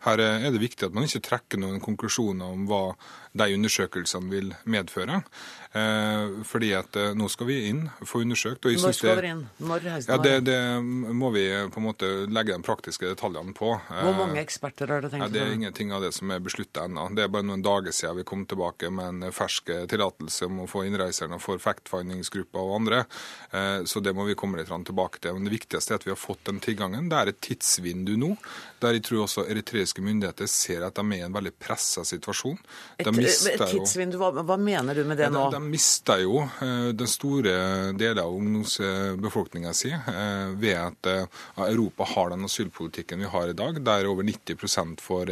Her 0.03 0.19
er 0.19 0.50
det 0.51 0.60
viktig 0.60 0.89
at 0.89 0.95
man 0.95 1.07
ikke 1.07 1.24
trekker 1.24 1.62
noen 1.62 1.79
konklusjoner 1.83 2.51
om 2.51 2.65
hva 2.67 2.81
de 3.34 3.54
undersøkelsene 3.58 4.30
vil 4.30 4.54
medføre. 4.70 5.24
Eh, 5.74 6.44
fordi 6.46 6.68
at 6.78 6.94
eh, 7.02 7.16
nå 7.18 7.25
skal 7.34 7.48
vi 7.50 7.56
inn, 7.72 7.88
få 8.06 8.22
undersøkt. 8.22 8.68
Og 8.70 8.75
Når 8.78 8.94
skal 8.94 9.18
dere 9.18 9.32
inn? 9.34 9.40
Når 9.58 9.88
ja, 9.90 10.18
det, 10.22 10.34
det, 10.46 10.58
må 11.18 11.32
vi 11.34 11.48
på 11.74 11.82
en 11.82 11.88
måte 11.88 12.10
legge 12.30 12.54
de 12.54 12.66
praktiske 12.66 13.10
detaljene 13.10 13.56
på. 13.58 13.72
Hvor 13.90 14.13
mange 14.20 14.38
eh, 14.38 14.46
eksperter 14.46 14.94
har 14.94 15.02
dere 15.02 15.16
tenkt? 15.16 15.25
Ja, 15.25 15.32
det 15.34 15.42
er 15.42 15.56
ingenting 15.56 15.96
av 15.96 16.06
det 16.06 16.12
som 16.13 16.30
er 16.30 16.44
beslutta 16.46 16.86
ennå. 16.86 17.08
Det 17.18 17.25
er 17.25 17.32
bare 17.34 17.48
noen 17.50 17.66
dager 17.66 17.96
siden 17.96 18.20
vi 18.22 18.28
kom 18.30 18.46
tilbake 18.46 18.92
med 18.94 19.25
en 19.25 19.34
fersk 19.34 19.74
tillatelse 19.90 20.46
om 20.46 20.62
å 20.62 20.70
få 20.70 20.84
innreiserne 20.86 21.42
for 21.42 21.62
fact-findingsgruppa 21.63 22.62
og 22.62 22.75
andre. 22.78 23.02
Så 23.90 24.02
det 24.04 24.13
må 24.13 24.28
vi 24.28 24.38
komme 24.38 24.60
litt 24.60 24.70
tilbake 24.70 25.24
til. 25.24 25.38
Men 25.38 25.48
det 25.48 25.56
viktigste 25.56 25.96
er 25.96 26.02
at 26.02 26.06
vi 26.06 26.13
har 26.13 26.22
fått 26.22 26.46
den 26.50 26.62
tilgangen. 26.62 27.10
Det 27.10 27.18
er 27.18 27.34
et 27.34 27.42
tidsvindu 27.42 28.13
nå 28.20 28.36
der 28.84 28.98
jeg 28.98 29.06
tror 29.08 29.24
også 29.25 29.46
eritreiske 29.50 30.04
myndigheter 30.04 30.50
ser 30.52 30.84
at 30.86 30.98
de 30.98 31.06
er 31.08 31.22
i 31.22 31.25
en 31.25 31.36
veldig 31.36 31.54
pressa 31.62 32.04
situasjon. 32.08 32.60
De 33.00 33.13
tidsvindu, 33.27 34.18
hva, 34.22 34.32
hva, 34.44 34.58
mener 34.58 34.96
du 34.96 35.03
med 35.08 35.20
det 35.22 35.30
nå? 35.34 35.46
De, 35.51 35.58
de 35.58 35.72
mister 35.72 36.24
jo 36.24 36.44
uh, 36.44 36.89
den 36.96 37.10
store 37.10 37.56
deler 38.00 38.24
av 38.24 38.36
ungdomsbefolkninga 38.36 39.74
si 39.77 39.92
ved 40.60 40.77
at 40.77 41.10
Europa 41.68 42.06
har 42.13 42.32
den 42.34 42.46
asylpolitikken 42.46 43.22
vi 43.24 43.30
har 43.32 43.50
i 43.50 43.56
dag, 43.58 43.80
der 43.86 44.08
over 44.10 44.25
90% 44.27 45.01
får, 45.03 45.32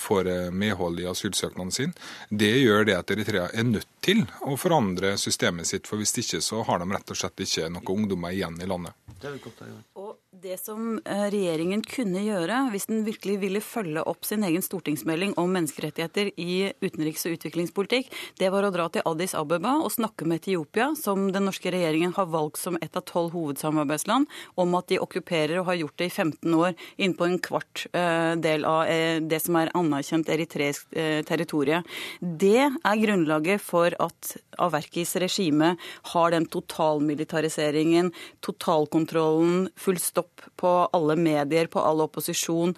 får 0.00 0.30
medhold 0.50 1.00
i 1.00 1.06
asylsøknaden 1.10 1.72
sin. 1.74 1.94
Det 2.28 2.52
gjør 2.58 2.88
det 2.88 2.96
at 2.98 3.12
Eritrea 3.14 3.48
er 3.52 3.68
nødt 3.68 3.88
til 4.04 4.24
å 4.46 4.56
forandre 4.60 5.16
systemet 5.20 5.68
sitt, 5.68 5.88
for 5.88 6.00
hvis 6.00 6.16
ikke 6.22 6.42
så 6.44 6.62
har 6.68 6.82
de 6.82 6.88
rett 6.92 7.12
og 7.12 7.20
slett 7.20 7.44
ikke 7.44 7.68
noen 7.72 7.94
ungdommer 7.94 8.34
igjen 8.34 8.58
i 8.62 8.68
landet. 8.68 8.96
Det 9.18 9.30
er 9.30 9.38
godt, 9.42 9.62
og 9.98 10.16
det 10.42 10.58
som 10.60 10.98
regjeringen 11.06 11.80
kunne 11.82 12.20
gjøre, 12.22 12.60
hvis 12.72 12.86
den 12.90 13.02
virkelig 13.06 13.38
ville 13.42 13.62
følge 13.64 14.04
opp 14.06 14.26
sin 14.26 14.44
egen 14.46 14.62
stortingsmelding 14.62 15.32
om 15.40 15.50
menneskerettigheter 15.54 16.30
i 16.38 16.70
utenriks- 16.84 17.26
og 17.26 17.34
utviklingspolitikk, 17.38 18.10
det 18.38 18.50
var 18.54 18.66
å 18.66 18.70
dra 18.74 18.86
til 18.92 19.02
Addis 19.08 19.34
Abeba 19.38 19.76
og 19.82 19.90
snakke 19.94 20.28
med 20.28 20.42
Etiopia, 20.42 20.92
som 20.98 21.28
den 21.34 21.48
norske 21.48 21.72
regjeringen 21.74 22.14
har 22.14 22.28
valgt 22.30 22.60
som 22.62 22.78
et 22.82 22.94
av 22.98 23.06
tolv 23.08 23.34
hovedsamarbeidsland, 23.34 24.28
om 24.54 24.78
at 24.78 24.90
de 24.92 25.00
okkuperer 25.02 25.58
og 25.58 25.66
har 25.72 25.80
gjort 25.80 25.98
det 25.98 26.10
i 26.10 26.14
15 26.14 26.58
år 26.60 26.86
innpå 27.02 27.26
en 27.26 27.38
kvart 27.42 27.86
eh, 27.90 28.34
del 28.38 28.68
av 28.68 28.84
eh, 28.92 29.18
det 29.24 29.42
som 29.42 29.58
er 29.58 29.72
anerkjent 29.78 30.30
eritreisk 30.30 30.94
territorium. 31.28 31.84
Det 32.20 32.68
er 32.68 33.02
grunnlaget 33.02 33.62
for 33.62 33.94
at 34.02 34.34
Averkis 34.62 35.16
regime 35.20 35.74
har 36.12 36.32
den 36.34 36.46
totalmilitariseringen, 36.50 38.12
totalkontrollen, 38.44 39.68
full 39.78 39.98
stopp 40.02 40.27
på 40.58 40.72
alle 40.94 41.16
medier, 41.18 41.68
på 41.70 41.82
all 41.82 42.02
opposisjon, 42.04 42.74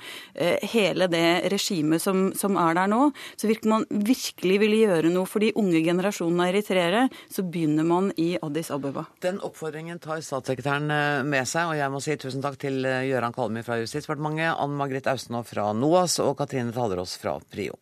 hele 0.73 1.07
det 1.11 1.51
regimet 1.53 2.03
som, 2.03 2.31
som 2.37 2.57
er 2.61 2.77
der 2.77 2.91
nå. 2.91 3.11
Så 3.41 3.51
virker 3.51 3.73
man 3.73 3.87
virkelig 3.91 4.59
ville 4.63 4.81
gjøre 4.85 5.13
noe 5.13 5.29
for 5.29 5.43
de 5.45 5.53
unge 5.59 5.83
generasjonene 5.85 6.47
av 6.47 6.55
eritreere, 6.55 7.05
så 7.31 7.45
begynner 7.47 7.87
man 7.87 8.11
i 8.17 8.35
Addis 8.43 8.71
Abeba. 8.75 9.07
Den 9.25 9.41
oppfordringen 9.45 10.01
tar 10.03 10.23
statssekretæren 10.25 10.91
eh, 10.95 11.23
med 11.27 11.49
seg, 11.49 11.71
og 11.71 11.79
jeg 11.79 11.93
må 11.93 12.03
si 12.05 12.17
tusen 12.21 12.45
takk 12.45 12.59
til 12.61 12.85
eh, 12.89 13.07
Gøran 13.11 13.37
Kalmi 13.37 13.65
fra 13.67 13.81
Justisdepartementet, 13.81 14.57
Ann 14.57 14.77
Margrit 14.79 15.09
Austenå 15.11 15.45
fra 15.47 15.71
NOAS 15.77 16.19
og 16.25 16.37
Katrine 16.41 16.75
Talerås 16.77 17.17
fra 17.21 17.39
Prio. 17.53 17.79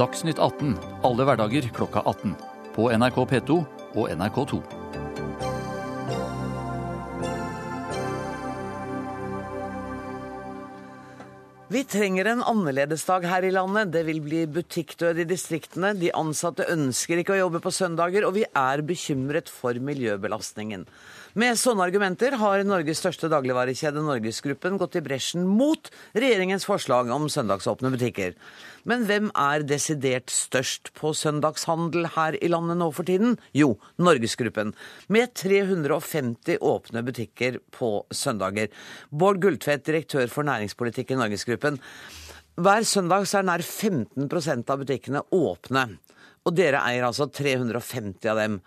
Dagsnytt 0.00 0.38
18 0.40 0.76
alle 1.04 1.26
hverdager 1.28 1.66
klokka 1.76 2.04
18. 2.06 2.36
På 2.76 2.88
NRK 2.94 3.24
P2 3.34 3.58
og 3.98 4.06
NRK2. 4.14 4.79
Vi 11.70 11.84
trenger 11.86 12.26
en 12.26 12.40
annerledesdag 12.42 13.28
her 13.30 13.44
i 13.46 13.52
landet. 13.54 13.92
Det 13.94 14.00
vil 14.08 14.18
bli 14.24 14.40
butikkdød 14.50 15.20
i 15.22 15.26
distriktene. 15.30 15.92
De 15.94 16.08
ansatte 16.18 16.66
ønsker 16.66 17.20
ikke 17.22 17.36
å 17.36 17.44
jobbe 17.44 17.60
på 17.62 17.70
søndager, 17.70 18.26
og 18.26 18.34
vi 18.34 18.42
er 18.42 18.82
bekymret 18.82 19.46
for 19.46 19.78
miljøbelastningen. 19.78 20.82
Med 21.38 21.54
sånne 21.60 21.84
argumenter 21.86 22.34
har 22.40 22.64
Norges 22.66 22.98
største 22.98 23.28
dagligvarekjede 23.30 24.02
Norgesgruppen 24.02 24.78
gått 24.80 24.96
i 24.98 25.02
bresjen 25.04 25.44
mot 25.46 25.86
regjeringens 26.10 26.66
forslag 26.66 27.12
om 27.14 27.28
søndagsåpne 27.30 27.92
butikker. 27.94 28.34
Men 28.82 29.04
hvem 29.06 29.28
er 29.38 29.62
desidert 29.62 30.32
størst 30.34 30.90
på 30.98 31.12
søndagshandel 31.14 32.08
her 32.16 32.34
i 32.42 32.50
landet 32.50 32.80
nå 32.80 32.90
for 32.96 33.06
tiden? 33.06 33.38
Jo, 33.54 33.76
Norgesgruppen. 34.02 34.74
Med 35.06 35.30
350 35.38 36.58
åpne 36.58 37.04
butikker 37.06 37.60
på 37.78 37.92
søndager. 38.10 38.74
Bård 39.14 39.38
Gulltvedt, 39.44 39.86
direktør 39.86 40.26
for 40.32 40.50
næringspolitikk 40.50 41.14
i 41.14 41.22
Norgesgruppen. 41.22 41.78
Hver 42.58 42.82
søndag 42.82 43.30
er 43.30 43.46
nær 43.46 43.62
15% 43.62 44.74
av 44.74 44.82
butikkene 44.82 45.22
åpne. 45.30 45.86
Og 46.42 46.56
dere 46.58 46.82
eier 46.90 47.06
altså 47.06 47.30
350 47.30 48.32
av 48.32 48.42
dem. 48.42 48.62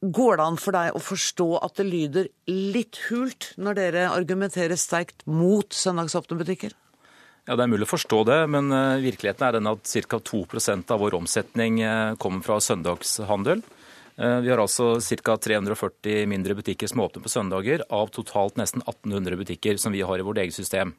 Går 0.00 0.38
det 0.38 0.44
an 0.48 0.56
for 0.56 0.72
deg 0.72 0.94
å 0.96 1.00
forstå 1.04 1.46
at 1.60 1.76
det 1.76 1.84
lyder 1.84 2.28
litt 2.48 2.96
hult 3.10 3.50
når 3.60 3.76
dere 3.76 4.04
argumenterer 4.08 4.78
sterkt 4.80 5.26
mot 5.28 5.76
søndagsåpne 5.76 6.38
butikker? 6.40 6.72
Ja, 7.44 7.56
Det 7.56 7.66
er 7.66 7.72
mulig 7.72 7.84
å 7.84 7.90
forstå 7.90 8.22
det, 8.24 8.38
men 8.48 8.72
eh, 8.72 9.02
virkeligheten 9.04 9.44
er 9.44 9.58
den 9.58 9.68
at 9.68 9.84
ca. 10.08 10.20
2% 10.24 10.94
av 10.94 11.04
vår 11.04 11.18
omsetning 11.20 11.82
eh, 11.84 12.14
kommer 12.16 12.44
fra 12.46 12.56
søndagshandel. 12.64 13.60
Eh, 14.16 14.38
vi 14.40 14.52
har 14.52 14.62
altså 14.62 14.94
ca. 15.20 15.36
340 15.36 16.24
mindre 16.32 16.56
butikker 16.56 16.88
som 16.88 17.04
åpner 17.04 17.24
på 17.24 17.32
søndager, 17.32 17.84
av 17.92 18.08
totalt 18.08 18.56
nesten 18.56 18.80
1800 18.86 19.36
butikker 19.36 19.80
som 19.82 19.92
vi 19.92 20.00
har 20.00 20.16
i 20.16 20.24
vårt 20.24 20.40
eget 20.40 20.56
system. 20.56 20.96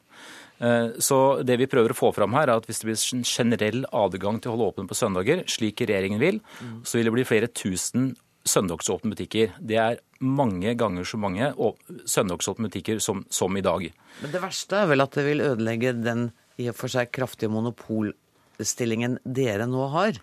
Så 1.01 1.15
det 1.41 1.55
vi 1.58 1.65
prøver 1.65 1.89
å 1.89 1.98
få 1.98 2.12
fram 2.13 2.36
her, 2.38 2.46
er 2.46 2.60
at 2.60 2.67
hvis 2.70 2.84
det 2.84 2.86
blir 2.86 3.00
en 3.15 3.24
generell 3.25 3.79
adgang 3.98 4.36
til 4.38 4.51
å 4.51 4.53
holde 4.53 4.67
åpent 4.70 4.91
på 4.91 4.98
søndager, 5.00 5.39
slik 5.50 5.81
regjeringen 5.81 6.22
vil, 6.22 6.38
så 6.86 7.00
vil 7.00 7.10
det 7.10 7.13
bli 7.15 7.24
flere 7.25 7.50
tusen 7.50 8.12
søndagsåpne 8.48 9.13
butikker. 9.13 9.53
Det 9.60 9.77
er 9.77 10.00
mange 10.21 10.74
ganger 10.77 11.05
så 11.07 11.19
mange 11.21 11.51
søndagsåpne 12.10 12.69
butikker 12.69 13.01
som, 13.03 13.24
som, 13.29 13.57
i 13.57 13.65
dag. 13.65 13.88
Men 14.21 14.33
det 14.33 14.41
verste 14.43 14.81
er 14.81 14.89
vel 14.91 15.03
at 15.03 15.17
det 15.17 15.25
vil 15.27 15.45
ødelegge 15.45 15.93
den 15.98 16.29
i 16.62 16.69
og 16.71 16.77
for 16.77 16.91
seg 16.93 17.12
kraftige 17.13 17.51
monopolstillingen 17.53 19.19
dere 19.25 19.67
nå 19.69 19.88
har? 19.93 20.21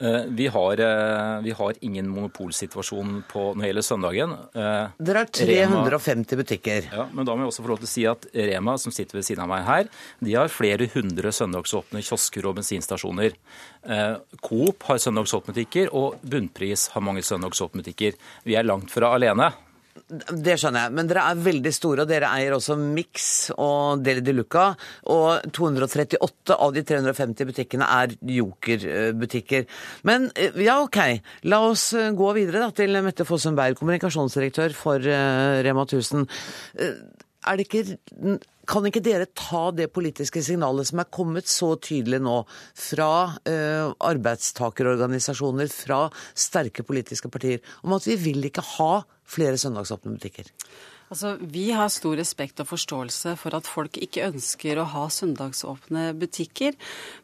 Eh, 0.00 0.22
vi 0.26 0.46
har, 0.46 0.80
eh, 0.80 1.40
vi 1.42 1.50
har, 1.50 1.74
ingen 1.80 2.08
monopolsituasjon 2.08 3.24
på 3.28 3.42
når 3.52 3.60
det 3.60 3.68
gjelder 3.68 3.84
søndagen. 3.84 4.32
Eh, 4.32 4.88
Dere 4.96 5.18
har 5.18 5.28
350 5.28 6.32
Rema, 6.32 6.42
butikker. 6.42 6.88
Ja, 6.92 7.06
men 7.12 7.26
da 7.26 7.36
må 7.36 7.44
jeg 7.44 7.52
også 7.52 7.64
få 7.66 7.72
lov 7.74 7.82
til 7.82 7.88
å 7.88 7.92
si 7.92 8.06
at 8.08 8.24
Rema, 8.32 8.78
som 8.80 8.92
sitter 8.92 9.18
ved 9.18 9.28
siden 9.28 9.44
av 9.44 9.50
meg 9.52 9.66
her, 9.68 9.90
de 10.24 10.36
har 10.38 10.48
flere 10.48 10.88
hundre 10.94 11.28
søndagsåpne 11.36 12.00
kiosker 12.00 12.48
og 12.48 12.56
bensinstasjoner. 12.56 13.36
Coop 14.40 14.88
har 14.88 14.96
søndagsåpne 14.96 15.52
butikker, 15.52 15.92
og 15.92 16.16
Bunnpris 16.24 16.88
har 16.94 17.04
mange 17.04 17.20
søndagsåpne 17.20 17.84
butikker. 17.84 18.16
Vi 18.44 18.56
er 18.56 18.64
langt 18.64 18.90
fra 18.90 19.12
alene. 19.16 19.52
Det 20.10 20.54
skjønner 20.58 20.86
jeg, 20.86 20.94
men 20.94 21.08
dere 21.10 21.24
er 21.30 21.40
veldig 21.42 21.70
store, 21.74 22.04
og 22.04 22.10
dere 22.10 22.30
eier 22.36 22.54
også 22.54 22.76
Mix 22.78 23.24
og 23.56 24.02
Deli 24.06 24.22
de 24.26 24.34
Luca. 24.36 24.68
Og 25.10 25.50
238 25.56 26.56
av 26.56 26.74
de 26.74 26.84
350 26.86 27.48
butikkene 27.50 27.88
er 27.98 28.14
Joker-butikker. 28.38 29.66
Men 30.06 30.28
eh, 30.34 30.54
ja, 30.66 30.78
OK. 30.84 31.00
La 31.50 31.62
oss 31.66 31.90
eh, 31.98 32.12
gå 32.16 32.30
videre 32.38 32.62
da, 32.66 32.70
til 32.74 33.00
Mette 33.02 33.26
Fossum 33.28 33.58
Beyer, 33.58 33.78
kommunikasjonsdirektør 33.78 34.74
for 34.78 35.02
uh, 35.02 35.58
Rema 35.66 35.86
1000. 35.86 36.26
Er 36.80 37.58
det 37.58 37.66
ikke 37.66 38.38
kan 38.70 38.86
ikke 38.86 39.02
dere 39.02 39.26
ta 39.34 39.68
det 39.74 39.90
politiske 39.94 40.42
signalet 40.46 40.90
som 40.90 41.02
er 41.02 41.10
kommet 41.12 41.50
så 41.50 41.72
tydelig 41.82 42.20
nå 42.22 42.36
fra 42.78 43.10
eh, 43.48 43.90
arbeidstakerorganisasjoner, 44.10 45.70
fra 45.72 46.04
sterke 46.38 46.86
politiske 46.86 47.30
partier, 47.32 47.64
om 47.82 47.96
at 47.96 48.06
vi 48.06 48.18
vil 48.20 48.46
ikke 48.50 48.64
ha 48.76 48.92
flere 49.30 49.58
søndagsåpne 49.60 50.14
butikker? 50.16 50.48
Altså, 51.10 51.32
Vi 51.42 51.72
har 51.74 51.88
stor 51.90 52.14
respekt 52.20 52.60
og 52.62 52.68
forståelse 52.70 53.32
for 53.40 53.54
at 53.56 53.66
folk 53.66 53.98
ikke 53.98 54.28
ønsker 54.28 54.78
å 54.78 54.86
ha 54.92 55.08
søndagsåpne 55.10 56.12
butikker. 56.20 56.76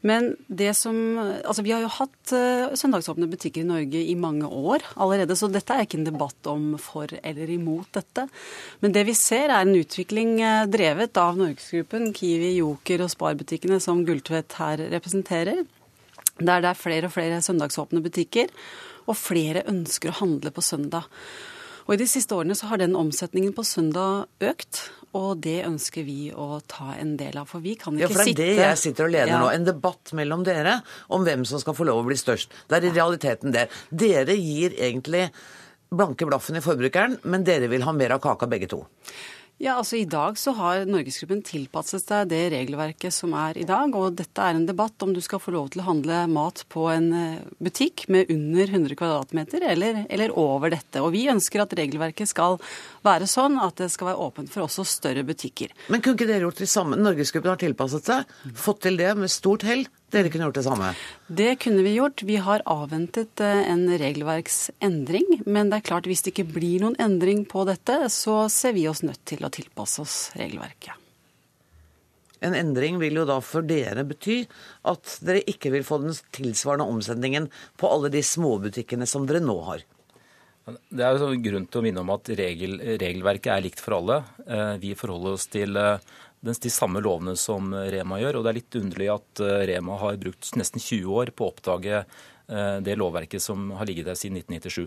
Men 0.02 0.34
det 0.48 0.72
som 0.74 0.96
Altså, 1.16 1.62
vi 1.62 1.70
har 1.70 1.84
jo 1.84 1.92
hatt 1.94 2.32
uh, 2.34 2.74
søndagsåpne 2.74 3.28
butikker 3.30 3.62
i 3.62 3.68
Norge 3.68 4.02
i 4.02 4.16
mange 4.18 4.48
år 4.48 4.82
allerede, 4.96 5.36
så 5.38 5.46
dette 5.46 5.72
er 5.72 5.86
ikke 5.86 6.00
en 6.00 6.08
debatt 6.08 6.50
om 6.50 6.74
for 6.82 7.06
eller 7.22 7.50
imot 7.54 7.86
dette. 7.94 8.26
Men 8.82 8.92
det 8.92 9.06
vi 9.06 9.14
ser 9.14 9.54
er 9.54 9.62
en 9.62 9.78
utvikling 9.78 10.40
uh, 10.42 10.66
drevet 10.66 11.16
av 11.22 11.38
Norgesgruppen, 11.38 12.10
Kiwi, 12.16 12.56
Joker 12.58 13.06
og 13.06 13.12
Sparbutikkene 13.14 13.78
som 13.82 14.02
Gulltvedt 14.08 14.58
her 14.58 14.82
representerer. 14.96 15.62
Der 16.36 16.64
det 16.64 16.72
er 16.72 16.80
flere 16.80 17.06
og 17.06 17.14
flere 17.14 17.38
søndagsåpne 17.44 18.02
butikker, 18.02 18.50
og 19.06 19.14
flere 19.14 19.62
ønsker 19.70 20.10
å 20.10 20.18
handle 20.24 20.50
på 20.50 20.64
søndag. 20.64 21.06
Og 21.86 21.94
I 21.94 22.00
de 22.00 22.06
siste 22.10 22.34
årene 22.34 22.56
så 22.58 22.66
har 22.66 22.80
den 22.82 22.96
omsetningen 22.98 23.52
på 23.54 23.62
søndag 23.66 24.26
økt. 24.42 24.80
Og 25.16 25.38
det 25.40 25.60
ønsker 25.64 26.04
vi 26.04 26.32
å 26.34 26.58
ta 26.68 26.96
en 26.98 27.14
del 27.16 27.38
av. 27.38 27.46
For 27.48 27.62
vi 27.64 27.76
kan 27.78 27.94
ikke 27.94 28.08
sitte 28.10 28.10
Ja, 28.10 28.10
for 28.10 28.18
det 28.18 28.26
er 28.26 28.32
sitte 28.32 28.48
det 28.58 28.66
jeg 28.66 28.80
sitter 28.82 29.06
og 29.06 29.12
leder 29.14 29.32
Ja. 29.32 29.38
nå. 29.40 29.52
En 29.54 29.64
debatt 29.64 30.12
mellom 30.12 30.42
dere 30.44 30.82
om 31.08 31.24
hvem 31.24 31.46
som 31.46 31.62
skal 31.62 31.74
få 31.74 31.86
lov 31.86 32.02
å 32.02 32.08
bli 32.08 32.18
størst. 32.18 32.50
Det 32.68 32.76
er 32.82 32.88
i 32.90 32.90
realiteten 32.90 33.52
det. 33.54 33.68
Dere 33.94 34.34
gir 34.36 34.74
egentlig 34.74 35.30
blanke 35.94 36.26
blaffen 36.26 36.56
i 36.56 36.60
forbrukeren, 36.60 37.20
men 37.24 37.44
dere 37.44 37.68
vil 37.68 37.82
ha 37.86 37.92
mer 37.92 38.10
av 38.10 38.20
kaka 38.20 38.46
begge 38.50 38.68
to. 38.68 38.84
Ja, 39.56 39.78
altså 39.80 39.96
I 39.96 40.04
dag 40.04 40.36
så 40.36 40.52
har 40.58 40.82
Norgesgruppen 40.84 41.38
tilpasset 41.40 42.02
seg 42.04 42.26
det 42.28 42.42
regelverket 42.52 43.14
som 43.14 43.32
er 43.40 43.56
i 43.56 43.64
dag. 43.64 43.94
Og 43.96 44.18
dette 44.18 44.42
er 44.44 44.52
en 44.52 44.66
debatt 44.68 45.00
om 45.00 45.14
du 45.16 45.22
skal 45.24 45.40
få 45.40 45.54
lov 45.54 45.70
til 45.72 45.80
å 45.80 45.86
handle 45.86 46.18
mat 46.28 46.60
på 46.72 46.84
en 46.92 47.06
eh, 47.16 47.46
butikk 47.64 48.04
med 48.12 48.28
under 48.34 48.68
100 48.68 48.98
kvadratmeter 49.00 49.64
eller, 49.64 50.02
eller 50.12 50.36
over 50.36 50.74
dette. 50.76 51.00
Og 51.00 51.14
vi 51.16 51.24
ønsker 51.32 51.64
at 51.64 51.72
regelverket 51.80 52.28
skal 52.28 52.58
være 53.06 53.30
sånn 53.32 53.56
at 53.64 53.80
det 53.80 53.88
skal 53.94 54.10
være 54.10 54.28
åpent 54.28 54.52
for 54.52 54.66
også 54.66 54.84
større 54.84 55.24
butikker. 55.24 55.72
Men 55.88 56.04
kunne 56.04 56.20
ikke 56.20 56.28
dere 56.28 56.44
gjort 56.44 56.60
det 56.60 56.68
samme? 56.68 57.00
Norgesgruppen 57.00 57.54
har 57.54 57.62
tilpasset 57.64 58.12
seg, 58.12 58.36
fått 58.60 58.84
til 58.84 59.00
det 59.00 59.14
med 59.16 59.32
stort 59.32 59.64
hell. 59.64 59.86
Dere 60.16 60.32
kunne 60.32 60.48
gjort 60.48 60.58
det 60.58 60.64
samme. 60.64 60.90
Det 61.28 61.50
kunne 61.60 61.84
vi 61.84 61.96
gjort. 61.98 62.22
Vi 62.24 62.36
har 62.40 62.64
avventet 62.64 63.42
eh, 63.44 63.62
en 63.68 63.86
regelverksendring. 64.00 65.42
Men 65.44 65.68
det 65.72 65.82
er 65.82 65.88
klart 65.90 66.08
hvis 66.08 66.24
det 66.24 66.32
ikke 66.32 66.48
blir 66.56 66.84
noen 66.84 66.96
endring 67.02 67.44
på 67.48 67.66
dette, 67.68 67.98
så 68.12 68.46
ser 68.52 68.76
vi 68.78 68.86
oss 68.88 69.04
nødt 69.04 69.24
til 69.28 69.44
å 69.44 69.52
tilpasse 69.52 70.00
oss 70.04 70.16
regelverket. 70.38 71.02
En 72.44 72.54
endring 72.56 72.98
vil 73.00 73.16
jo 73.16 73.26
da 73.28 73.38
for 73.44 73.64
dere 73.64 74.04
bety 74.08 74.42
at 74.88 75.18
dere 75.24 75.44
ikke 75.48 75.72
vil 75.72 75.84
få 75.86 76.02
den 76.02 76.16
tilsvarende 76.36 76.88
omsendingen 76.92 77.48
på 77.80 77.88
alle 77.90 78.10
de 78.12 78.20
småbutikkene 78.24 79.08
som 79.08 79.24
dere 79.28 79.40
nå 79.44 79.56
har. 79.68 79.84
Det 80.66 81.04
er 81.04 81.14
jo 81.14 81.22
sånn 81.22 81.42
grunn 81.44 81.66
til 81.70 81.78
å 81.78 81.84
minne 81.84 82.02
om 82.02 82.10
at 82.10 82.28
regel, 82.40 82.80
regelverket 82.98 83.52
er 83.54 83.62
likt 83.62 83.82
for 83.82 84.00
alle. 84.00 84.16
Eh, 84.42 84.74
Vi 84.82 84.96
forholder 84.98 85.36
oss 85.38 85.46
til 85.46 85.78
eh, 85.78 86.02
de 86.46 86.72
samme 86.72 87.02
lovene 87.04 87.36
som 87.38 87.74
Rema 87.74 88.20
gjør. 88.22 88.38
Og 88.38 88.46
det 88.46 88.52
er 88.52 88.58
litt 88.60 88.78
underlig 88.78 89.10
at 89.14 89.42
eh, 89.44 89.64
Rema 89.72 89.98
har 90.02 90.20
brukt 90.22 90.52
nesten 90.58 90.82
20 90.82 91.18
år 91.22 91.32
på 91.36 91.46
å 91.46 91.52
oppdage 91.54 91.98
eh, 92.02 92.78
det 92.86 92.96
lovverket 93.00 93.42
som 93.42 93.72
har 93.78 93.88
ligget 93.88 94.08
der 94.10 94.18
siden 94.18 94.38
1997. 94.42 94.86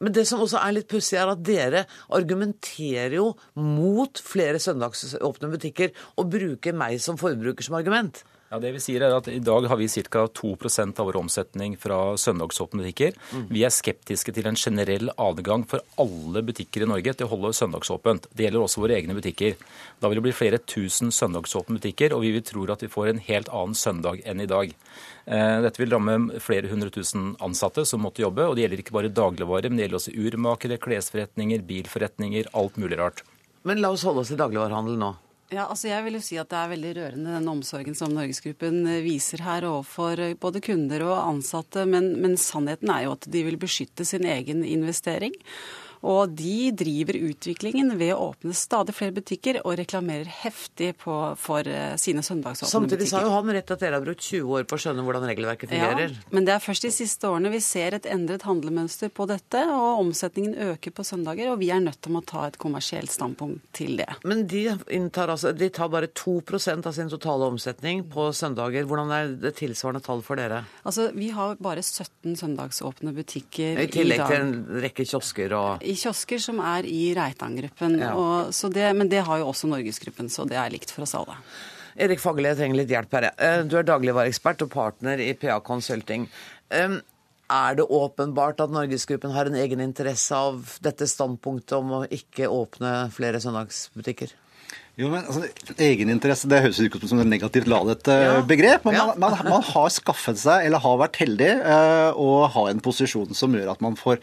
Men 0.00 0.14
det 0.16 0.24
som 0.28 0.40
også 0.42 0.60
er 0.62 0.74
litt 0.78 0.88
pussig, 0.90 1.18
er 1.20 1.30
at 1.30 1.42
dere 1.44 1.84
argumenterer 2.16 3.18
jo 3.18 3.30
mot 3.60 4.22
flere 4.24 4.60
søndagsåpne 4.62 5.50
butikker 5.52 5.92
og 6.16 6.30
bruker 6.32 6.76
meg 6.76 7.00
som 7.04 7.20
forbruker 7.20 7.66
som 7.66 7.76
argument. 7.78 8.22
Ja, 8.50 8.58
det 8.58 8.72
vi 8.74 8.80
sier 8.82 9.04
er 9.06 9.12
at 9.14 9.28
I 9.30 9.36
dag 9.46 9.62
har 9.70 9.78
vi 9.78 9.86
ca. 9.86 10.24
2% 10.26 10.98
av 10.98 11.06
vår 11.06 11.18
omsetning 11.20 11.76
fra 11.78 12.16
søndagsåpne 12.18 12.82
butikker. 12.82 13.12
Vi 13.46 13.62
er 13.62 13.70
skeptiske 13.70 14.34
til 14.34 14.48
en 14.50 14.58
generell 14.58 15.12
adgang 15.14 15.62
for 15.70 15.84
alle 16.02 16.42
butikker 16.42 16.82
i 16.82 16.88
Norge 16.90 17.14
til 17.14 17.28
å 17.28 17.30
holde 17.30 17.52
søndagsåpent. 17.54 18.26
Det 18.34 18.48
gjelder 18.48 18.64
også 18.64 18.82
våre 18.82 18.96
egne 18.98 19.14
butikker. 19.14 19.54
Da 20.02 20.10
vil 20.10 20.18
det 20.18 20.26
bli 20.26 20.34
flere 20.34 20.58
tusen 20.58 21.14
søndagsåpne 21.14 21.78
butikker, 21.78 22.10
og 22.16 22.26
vi 22.26 22.42
tror 22.42 22.74
at 22.74 22.82
vi 22.82 22.90
får 22.90 23.12
en 23.12 23.22
helt 23.30 23.52
annen 23.54 23.78
søndag 23.78 24.18
enn 24.26 24.42
i 24.42 24.50
dag. 24.50 24.74
Eh, 25.30 25.56
Dette 25.62 25.84
vil 25.84 25.94
ramme 25.94 26.42
flere 26.42 26.74
hundre 26.74 26.90
tusen 26.90 27.36
ansatte 27.38 27.86
som 27.86 28.02
måtte 28.02 28.26
jobbe, 28.26 28.50
og 28.50 28.58
det 28.58 28.66
gjelder 28.66 28.82
ikke 28.82 28.98
bare 28.98 29.14
dagligvare, 29.14 29.70
men 29.70 29.78
det 29.78 29.86
gjelder 29.86 30.02
også 30.02 30.18
urmakere, 30.26 30.82
klesforretninger, 30.82 31.62
bilforretninger, 31.70 32.50
alt 32.58 32.82
mulig 32.82 32.98
rart. 32.98 33.22
Men 33.62 33.78
la 33.78 33.94
oss 33.94 34.02
holde 34.02 34.26
oss 34.26 34.34
til 34.34 34.42
dagligvarehandel 34.42 34.98
nå. 34.98 35.14
Ja, 35.50 35.64
altså 35.66 35.88
Jeg 35.90 36.04
vil 36.06 36.14
jo 36.14 36.22
si 36.22 36.36
at 36.38 36.50
det 36.52 36.58
er 36.60 36.70
veldig 36.70 36.90
rørende 36.94 37.34
den 37.34 37.50
omsorgen 37.50 37.96
som 37.98 38.12
Norgesgruppen 38.14 38.84
eh, 38.86 39.02
viser 39.02 39.42
her 39.42 39.66
overfor 39.66 40.22
eh, 40.22 40.36
både 40.38 40.62
kunder 40.62 41.02
og 41.08 41.16
ansatte. 41.24 41.82
Men, 41.90 42.12
men 42.22 42.38
sannheten 42.38 42.92
er 42.94 43.08
jo 43.08 43.16
at 43.16 43.26
de 43.34 43.42
vil 43.48 43.58
beskytte 43.58 44.06
sin 44.06 44.28
egen 44.30 44.62
investering. 44.62 45.34
Og 46.06 46.32
de 46.32 46.70
driver 46.72 47.18
utviklingen 47.28 47.92
ved 48.00 48.14
å 48.14 48.30
åpne 48.30 48.54
stadig 48.56 48.94
flere 48.96 49.14
butikker 49.18 49.60
og 49.64 49.76
reklamerer 49.80 50.28
heftig 50.40 50.94
på, 51.02 51.16
for 51.40 51.66
eh, 51.68 51.96
sine 52.00 52.24
søndagsåpne 52.24 52.70
Samtidig 52.70 53.08
sa 53.10 53.20
jo 53.24 53.32
han 53.34 53.52
rett 53.52 53.70
at 53.74 53.82
dere 53.82 53.98
har 53.98 54.04
brukt 54.04 54.24
20 54.24 54.54
år 54.56 54.68
på 54.68 54.78
å 54.78 54.80
skjønne 54.80 55.04
hvordan 55.04 55.26
regelverket 55.28 55.72
fungerer. 55.72 56.14
Ja, 56.14 56.30
men 56.32 56.48
det 56.48 56.54
er 56.56 56.64
først 56.64 56.86
de 56.86 56.92
siste 56.94 57.28
årene 57.28 57.52
vi 57.52 57.60
ser 57.64 57.98
et 57.98 58.08
endret 58.08 58.46
handlemønster 58.48 59.12
på 59.12 59.26
dette, 59.28 59.64
og 59.74 60.00
omsetningen 60.06 60.56
øker 60.70 60.94
på 60.96 61.04
søndager, 61.06 61.52
og 61.52 61.60
vi 61.60 61.70
er 61.74 61.82
nødt 61.84 62.00
til 62.00 62.16
å 62.16 62.24
ta 62.24 62.46
et 62.48 62.56
kommersielt 62.60 63.12
standpunkt 63.12 63.66
til 63.76 64.00
det. 64.00 64.08
Men 64.24 64.46
de, 64.50 64.64
altså, 64.72 65.52
de 65.56 65.68
tar 65.74 65.92
bare 65.92 66.08
2% 66.16 66.88
av 66.88 66.96
sin 66.96 67.12
totale 67.12 67.50
omsetning 67.52 68.06
på 68.10 68.30
søndager. 68.36 68.88
Hvordan 68.88 69.12
er 69.14 69.34
det 69.44 69.54
tilsvarende 69.60 70.02
tall 70.04 70.24
for 70.24 70.40
dere? 70.40 70.64
Altså, 70.84 71.10
Vi 71.14 71.30
har 71.34 71.58
bare 71.60 71.82
17 71.82 72.36
søndagsåpne 72.40 73.12
butikker 73.14 73.74
I 73.74 73.84
dag. 73.84 73.90
I 73.90 73.94
tillegg 73.94 74.24
til 74.30 74.40
en 74.40 74.82
rekke 74.84 75.04
kiosker 75.04 75.54
og 75.58 75.89
I 75.90 75.96
kiosker 75.98 76.40
som 76.42 76.60
er 76.62 76.86
i 76.88 77.10
Reitan-gruppen. 77.16 77.98
Ja. 78.00 78.14
og- 78.14 78.54
så 78.54 78.72
det- 78.72 78.94
Men 78.96 79.08
det 79.08 79.24
har 79.24 79.38
jo 79.38 79.50
også 79.50 79.68
Norgesgruppen, 79.68 80.30
så 80.30 80.46
det 80.48 80.56
er 80.56 80.70
likt 80.70 80.90
for 80.90 81.02
oss 81.02 81.14
alle. 81.14 81.36
Erik 81.98 82.20
Fagerli, 82.20 82.48
jeg 82.48 82.56
trenger 82.56 82.76
litt 82.76 82.88
hjelp 82.88 83.12
her. 83.12 83.30
Eh, 83.38 83.62
Du 83.64 83.76
er 83.76 83.82
dagligvareekspert 83.82 84.62
og 84.62 84.70
partner 84.70 85.18
i 85.18 85.32
PA 85.34 85.60
Consulting. 85.60 86.28
Um, 86.70 87.02
Er 87.50 87.74
det 87.74 87.88
åpenbart 87.90 88.60
at 88.60 88.70
Norgesgruppen 88.70 89.32
har 89.32 89.46
en 89.46 89.56
egen 89.58 89.80
interesse 89.80 90.30
av 90.30 90.78
dette 90.80 91.02
standpunktet 91.10 91.72
om 91.72 91.90
å 91.90 92.08
ikke 92.08 92.46
åpne 92.46 93.10
flere 93.10 93.40
søndagsbutikker? 93.42 94.30
Jo, 94.98 95.08
men 95.08 95.22
altså, 95.24 95.46
Egeninteresse 95.80 96.48
det 96.50 96.58
høres 96.64 96.80
ut 96.82 96.96
som 97.08 97.20
et 97.22 97.28
negativt 97.30 97.68
ladet 97.70 98.08
Ja. 98.10 98.40
begrep. 98.42 98.84
Men 98.84 98.94
Ja. 98.94 99.06
man, 99.06 99.18
man, 99.20 99.38
man 99.48 99.62
har 99.62 99.88
skaffet 99.88 100.36
seg, 100.36 100.66
eller 100.66 100.78
har 100.82 100.98
vært 100.98 101.16
heldig, 101.16 101.50
å 102.18 102.48
ha 102.50 102.64
en 102.68 102.80
posisjon 102.80 103.32
som 103.34 103.54
gjør 103.54 103.70
at 103.70 103.80
man 103.80 103.94
får 103.96 104.18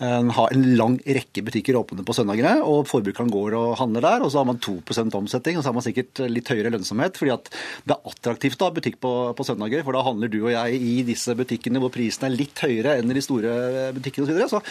uh, 0.00 0.30
ha 0.36 0.44
en 0.52 0.76
lang 0.76 0.98
rekke 1.02 1.42
butikker 1.42 1.74
åpne 1.74 2.04
på 2.06 2.14
søndagene. 2.14 2.60
og 2.62 2.86
Forbrukeren 2.86 3.30
går 3.32 3.56
og 3.58 3.78
handler 3.80 4.00
der, 4.06 4.22
og 4.22 4.30
så 4.30 4.38
har 4.44 4.46
man 4.52 4.60
2% 4.62 5.14
omsetning. 5.18 5.58
Og 5.58 5.64
så 5.64 5.68
har 5.72 5.74
man 5.80 5.82
sikkert 5.88 6.22
litt 6.30 6.48
høyere 6.52 6.70
lønnsomhet, 6.76 7.18
fordi 7.18 7.34
at 7.34 7.50
det 7.88 7.96
er 7.96 8.12
attraktivt 8.12 8.60
å 8.62 8.70
ha 8.70 8.76
butikk 8.76 9.00
på, 9.02 9.12
på 9.34 9.44
søndager. 9.48 9.82
For 9.82 9.92
da 9.98 10.04
handler 10.06 10.30
du 10.30 10.38
og 10.44 10.52
jeg 10.54 10.78
i 10.78 10.94
disse 11.10 11.34
butikkene 11.34 11.82
hvor 11.82 11.90
prisen 11.90 12.28
er 12.28 12.36
litt 12.36 12.60
høyere 12.62 12.98
enn 13.00 13.10
i 13.10 13.18
de 13.18 13.24
store 13.24 13.90
butikkene 13.96 14.28
osv. 14.30 14.46
Så, 14.54 14.62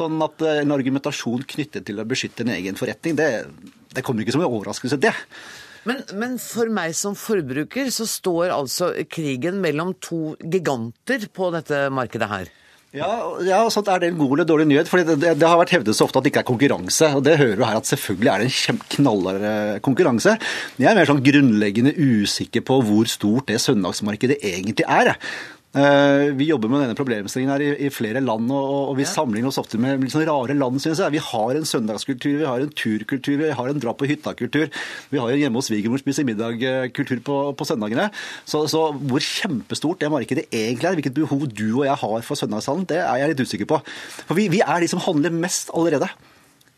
sånn 0.00 0.16
at 0.24 0.40
en 0.62 0.72
argumentasjon 0.72 1.44
knyttet 1.52 1.84
til 1.90 2.00
å 2.00 2.08
beskytte 2.08 2.46
en 2.46 2.54
egen 2.56 2.78
forretning, 2.80 3.18
det, 3.20 3.30
det 3.94 4.04
kommer 4.06 4.24
ikke 4.24 4.34
som 4.36 4.44
en 4.44 4.50
overraskelse, 4.50 5.00
det. 5.02 5.14
Men, 5.88 6.02
men 6.14 6.38
for 6.38 6.70
meg 6.70 6.94
som 6.94 7.16
forbruker 7.18 7.90
så 7.90 8.06
står 8.06 8.52
altså 8.54 8.92
krigen 9.10 9.58
mellom 9.62 9.96
to 10.02 10.36
giganter 10.38 11.26
på 11.34 11.50
dette 11.54 11.88
markedet 11.94 12.28
her. 12.30 12.52
Ja, 12.92 13.08
ja 13.40 13.58
sånn 13.72 13.88
er 13.88 14.02
det 14.02 14.10
en 14.12 14.18
god 14.20 14.34
eller 14.34 14.48
dårlig 14.48 14.66
nyhet. 14.68 14.88
for 14.90 15.00
det, 15.00 15.16
det, 15.22 15.32
det 15.40 15.48
har 15.48 15.56
vært 15.56 15.72
hevdet 15.72 15.96
så 15.96 16.04
ofte 16.04 16.20
at 16.20 16.26
det 16.26 16.32
ikke 16.34 16.42
er 16.44 16.50
konkurranse. 16.50 17.08
og 17.16 17.24
Det 17.24 17.38
hører 17.40 17.56
du 17.56 17.64
her 17.64 17.78
at 17.80 17.88
selvfølgelig 17.88 18.30
er 18.32 18.44
det 18.44 18.50
en 18.52 18.82
knallhard 18.96 19.40
konkurranse. 19.40 19.80
konkurranse. 19.86 20.36
Jeg 20.82 20.90
er 20.90 20.98
mer 20.98 21.08
sånn 21.08 21.24
grunnleggende 21.24 21.94
usikker 21.96 22.64
på 22.68 22.78
hvor 22.84 23.08
stort 23.08 23.48
det 23.48 23.58
søndagsmarkedet 23.64 24.38
egentlig 24.44 24.84
er. 24.84 25.14
Eh, 25.72 26.34
Vi 26.36 26.48
jobber 26.50 26.68
med 26.68 26.82
denne 26.84 26.96
problemstillingen 26.96 27.52
her 27.54 27.62
i, 27.80 27.88
flere 27.92 28.20
land, 28.20 28.50
og, 28.52 28.90
og 28.90 28.96
vi 28.98 29.06
sammenligner 29.08 29.48
oss 29.48 29.60
ofte 29.60 29.80
med 29.80 30.02
litt 30.02 30.12
sånn 30.12 30.26
rare 30.28 30.56
land. 30.56 30.80
Synes 30.84 31.00
jeg. 31.00 31.14
Vi 31.14 31.22
har 31.24 31.56
en 31.56 31.68
søndagskultur, 31.68 32.34
vi 32.42 32.48
har 32.48 32.64
en 32.64 32.74
turkultur, 32.76 33.38
vi 33.40 33.52
har 33.56 33.70
en 33.70 33.80
dra 33.80 33.94
på 33.96 34.08
hytta-kultur. 34.10 34.68
Vi 35.12 35.22
har 35.22 35.32
en 35.32 35.40
hjemme 35.40 35.60
hos 35.60 35.70
svigermor 35.70 36.02
spise 36.02 36.26
middag-kultur 36.28 37.22
på, 37.24 37.38
på 37.56 37.68
søndagene. 37.68 38.10
Så, 38.44 38.66
så 38.72 38.90
hvor 38.92 39.24
kjempestort 39.24 40.02
det 40.02 40.12
markedet 40.12 40.48
egentlig 40.50 40.90
er, 40.90 40.98
hvilket 40.98 41.16
behov 41.16 41.48
du 41.48 41.68
og 41.70 41.86
jeg 41.88 41.96
har 42.04 42.26
for 42.26 42.38
søndagshandel, 42.38 42.90
det 42.92 43.00
er 43.06 43.22
jeg 43.22 43.32
litt 43.32 43.46
usikker 43.46 43.72
på. 43.72 43.80
For 44.26 44.36
vi, 44.38 44.50
vi 44.52 44.60
er 44.64 44.84
de 44.84 44.92
som 44.92 45.00
handler 45.02 45.32
mest 45.34 45.72
allerede. 45.72 46.10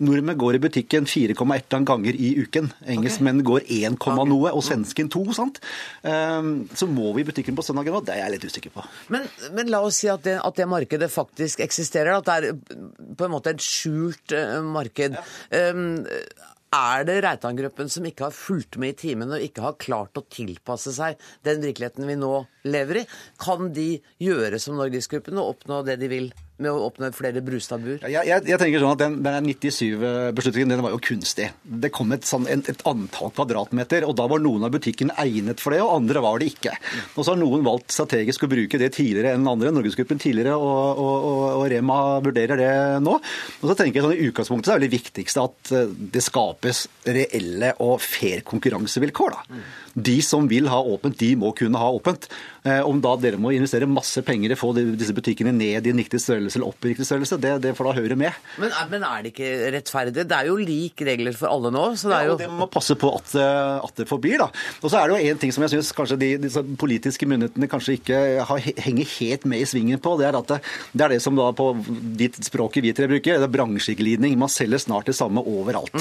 Nordmenn 0.05 0.39
går 0.41 0.59
i 0.59 0.63
butikken 0.63 1.09
4,1 1.11 1.87
ganger 1.89 2.17
i 2.17 2.31
uken. 2.45 2.71
Engelskmenn 2.95 3.43
går 3.47 3.67
1, 3.67 3.99
noe, 4.31 4.53
og 4.53 4.65
svensken 4.67 5.11
2. 5.13 5.25
sant? 5.37 5.61
Um, 6.03 6.55
så 6.77 6.89
må 6.91 7.13
vi 7.17 7.25
i 7.25 7.29
butikken 7.29 7.59
på 7.59 7.67
søndagen, 7.67 7.97
og 7.97 8.07
det 8.07 8.17
er 8.17 8.25
jeg 8.25 8.37
litt 8.37 8.49
usikker 8.49 8.75
på. 8.75 8.87
Men, 9.15 9.29
men 9.57 9.73
la 9.73 9.83
oss 9.85 10.03
si 10.03 10.11
at 10.13 10.25
det, 10.27 10.39
at 10.41 10.61
det 10.61 10.71
markedet 10.71 11.11
faktisk 11.13 11.65
eksisterer, 11.65 12.19
at 12.19 12.29
det 12.29 12.37
er 12.37 13.15
på 13.15 13.27
en 13.27 13.35
måte 13.35 13.55
et 13.55 13.65
skjult 13.65 14.35
marked. 14.65 14.75
marked. 14.85 15.19
Um, 15.51 16.05
er 16.75 17.05
det 17.07 17.21
Reitan-gruppen 17.23 17.91
som 17.93 18.07
ikke 18.09 18.27
har 18.27 18.35
fulgt 18.35 18.79
med 18.83 18.95
i 18.95 18.99
timen 19.05 19.31
og 19.31 19.43
ikke 19.43 19.63
har 19.63 19.77
klart 19.79 20.19
å 20.19 20.25
tilpasse 20.27 20.91
seg 20.97 21.21
den 21.47 21.63
virkeligheten 21.63 22.09
vi 22.09 22.17
nå 22.19 22.33
lever 22.67 23.03
i? 23.03 23.05
Kan 23.39 23.71
de 23.77 24.01
gjøre 24.23 24.59
som 24.63 24.81
Norgesgruppen 24.81 25.39
og 25.39 25.55
oppnå 25.55 25.85
det 25.87 26.01
de 26.03 26.11
vil 26.11 26.33
med 26.63 26.71
å 26.71 26.85
åpne 26.87 27.11
flere 27.15 27.43
Brustad-bur? 27.45 28.05
Jeg, 28.05 28.27
jeg, 28.29 28.43
jeg 28.47 28.61
tenker 28.61 28.83
sånn 28.83 28.95
at 28.95 29.01
Den, 29.03 29.17
den 29.25 29.49
97-beslutningen 29.51 30.75
den 30.75 30.83
var 30.85 30.95
jo 30.95 31.01
kunstig. 31.03 31.49
Det 31.63 31.91
kom 31.95 32.15
et, 32.15 32.27
sånn, 32.29 32.47
et, 32.51 32.69
et 32.71 32.85
antall 32.87 33.33
kvadratmeter, 33.35 34.07
og 34.07 34.15
da 34.19 34.29
var 34.31 34.43
noen 34.43 34.67
av 34.69 34.75
butikkene 34.75 35.17
egnet 35.25 35.63
for 35.63 35.75
det, 35.75 35.83
og 35.83 35.97
andre 35.97 36.23
var 36.25 36.39
det 36.39 36.53
ikke. 36.53 36.77
Og 37.15 37.21
Så 37.25 37.33
har 37.33 37.41
noen 37.41 37.67
valgt 37.67 37.95
strategisk 37.95 38.47
å 38.47 38.51
bruke 38.53 38.79
det 38.81 38.93
tidligere 38.95 39.35
enn 39.35 39.51
andre. 39.51 39.73
Norgesgruppen 39.75 40.23
tidligere, 40.23 40.55
og, 40.55 41.01
og, 41.03 41.29
og, 41.31 41.45
og 41.63 41.67
Rema 41.73 41.99
vurderer 42.25 42.61
det 42.61 42.73
nå. 43.03 43.17
Og 43.19 43.67
så 43.71 43.79
tenker 43.79 44.01
jeg 44.01 44.07
sånn 44.07 44.17
I 44.17 44.29
utgangspunktet 44.31 44.71
så 44.71 44.77
er 44.77 44.85
det 44.85 44.93
viktigste 44.95 45.49
at 45.49 45.75
eh, 45.75 45.97
det 46.15 46.23
skapes 46.23 46.85
reelle 47.09 47.75
og 47.83 47.99
fair 48.05 48.47
konkurransevilkår. 48.47 49.35
da. 49.35 49.61
De 49.95 50.17
som 50.23 50.49
vil 50.51 50.69
ha 50.71 50.81
åpent, 50.83 51.17
de 51.19 51.35
må 51.39 51.53
kunne 51.57 51.81
ha 51.81 51.91
åpent. 51.95 52.29
Eh, 52.65 52.81
om 52.81 53.01
da 53.05 53.13
dere 53.21 53.37
må 53.37 53.53
investere 53.53 53.85
masse 53.85 54.23
penger 54.25 54.53
i 54.53 54.57
å 54.57 54.59
få 54.59 54.71
disse 54.75 55.13
butikkene 55.15 55.53
ned 55.53 55.85
i 55.85 55.93
en 55.93 55.99
riktig 56.01 56.21
størrelse 56.23 56.57
eller 56.57 56.71
opp 56.71 56.87
i 56.87 56.95
riktig 56.95 57.05
størrelse, 57.05 57.37
det, 57.43 57.53
det 57.61 57.75
får 57.77 57.91
da 57.91 57.95
høre 57.99 58.17
med. 58.17 58.39
Men, 58.63 58.73
men 58.91 59.05
er 59.05 59.25
det 59.25 59.35
ikke 59.35 59.51
rettferdig? 59.75 60.25
Det 60.25 60.39
er 60.39 60.49
jo 60.49 60.57
lik 60.57 61.05
regler 61.05 61.37
for 61.37 61.53
alle 61.53 61.73
nå. 61.75 61.85
så 62.01 62.09
det 62.09 62.17
er 62.17 62.31
jo... 62.31 62.33
Ja, 62.33 62.39
og 62.39 62.41
det 62.41 62.49
må 62.63 62.69
passe 62.73 62.97
på 62.97 63.11
at, 63.19 63.35
eh, 63.37 63.85
at 63.85 64.01
det 64.01 64.09
forblir. 64.09 64.41
da. 64.41 64.49
Og 64.81 64.89
så 64.89 65.01
er 65.01 65.13
det 65.13 65.19
jo 65.19 65.35
en 65.35 65.43
ting 65.43 65.53
som 65.55 65.67
jeg 65.67 65.75
syns 65.75 65.93
kanskje 65.97 66.19
de, 66.23 66.31
disse 66.47 66.65
politiske 66.81 67.29
myndighetene 67.29 67.69
kanskje 67.71 67.99
ikke 67.99 68.23
har, 68.49 68.65
henger 68.87 69.13
helt 69.19 69.45
med 69.53 69.61
i 69.61 69.69
svingen 69.69 70.01
på. 70.01 70.17
Det 70.21 70.31
er 70.31 70.41
at 70.41 70.55
det, 70.55 70.61
det 70.97 71.07
er 71.07 71.15
det 71.15 71.21
som 71.27 71.37
da 71.37 71.51
på 71.53 71.69
ditt 72.17 72.41
språket 72.49 72.85
vi 72.85 72.95
tre 72.97 73.11
bruker, 73.13 73.37
det 73.39 73.49
er 73.51 73.55
bransjeglidning. 73.59 74.39
Man 74.41 74.53
selger 74.53 74.81
snart 74.83 75.13
det 75.13 75.19
samme 75.21 75.45
overalt. 75.45 75.93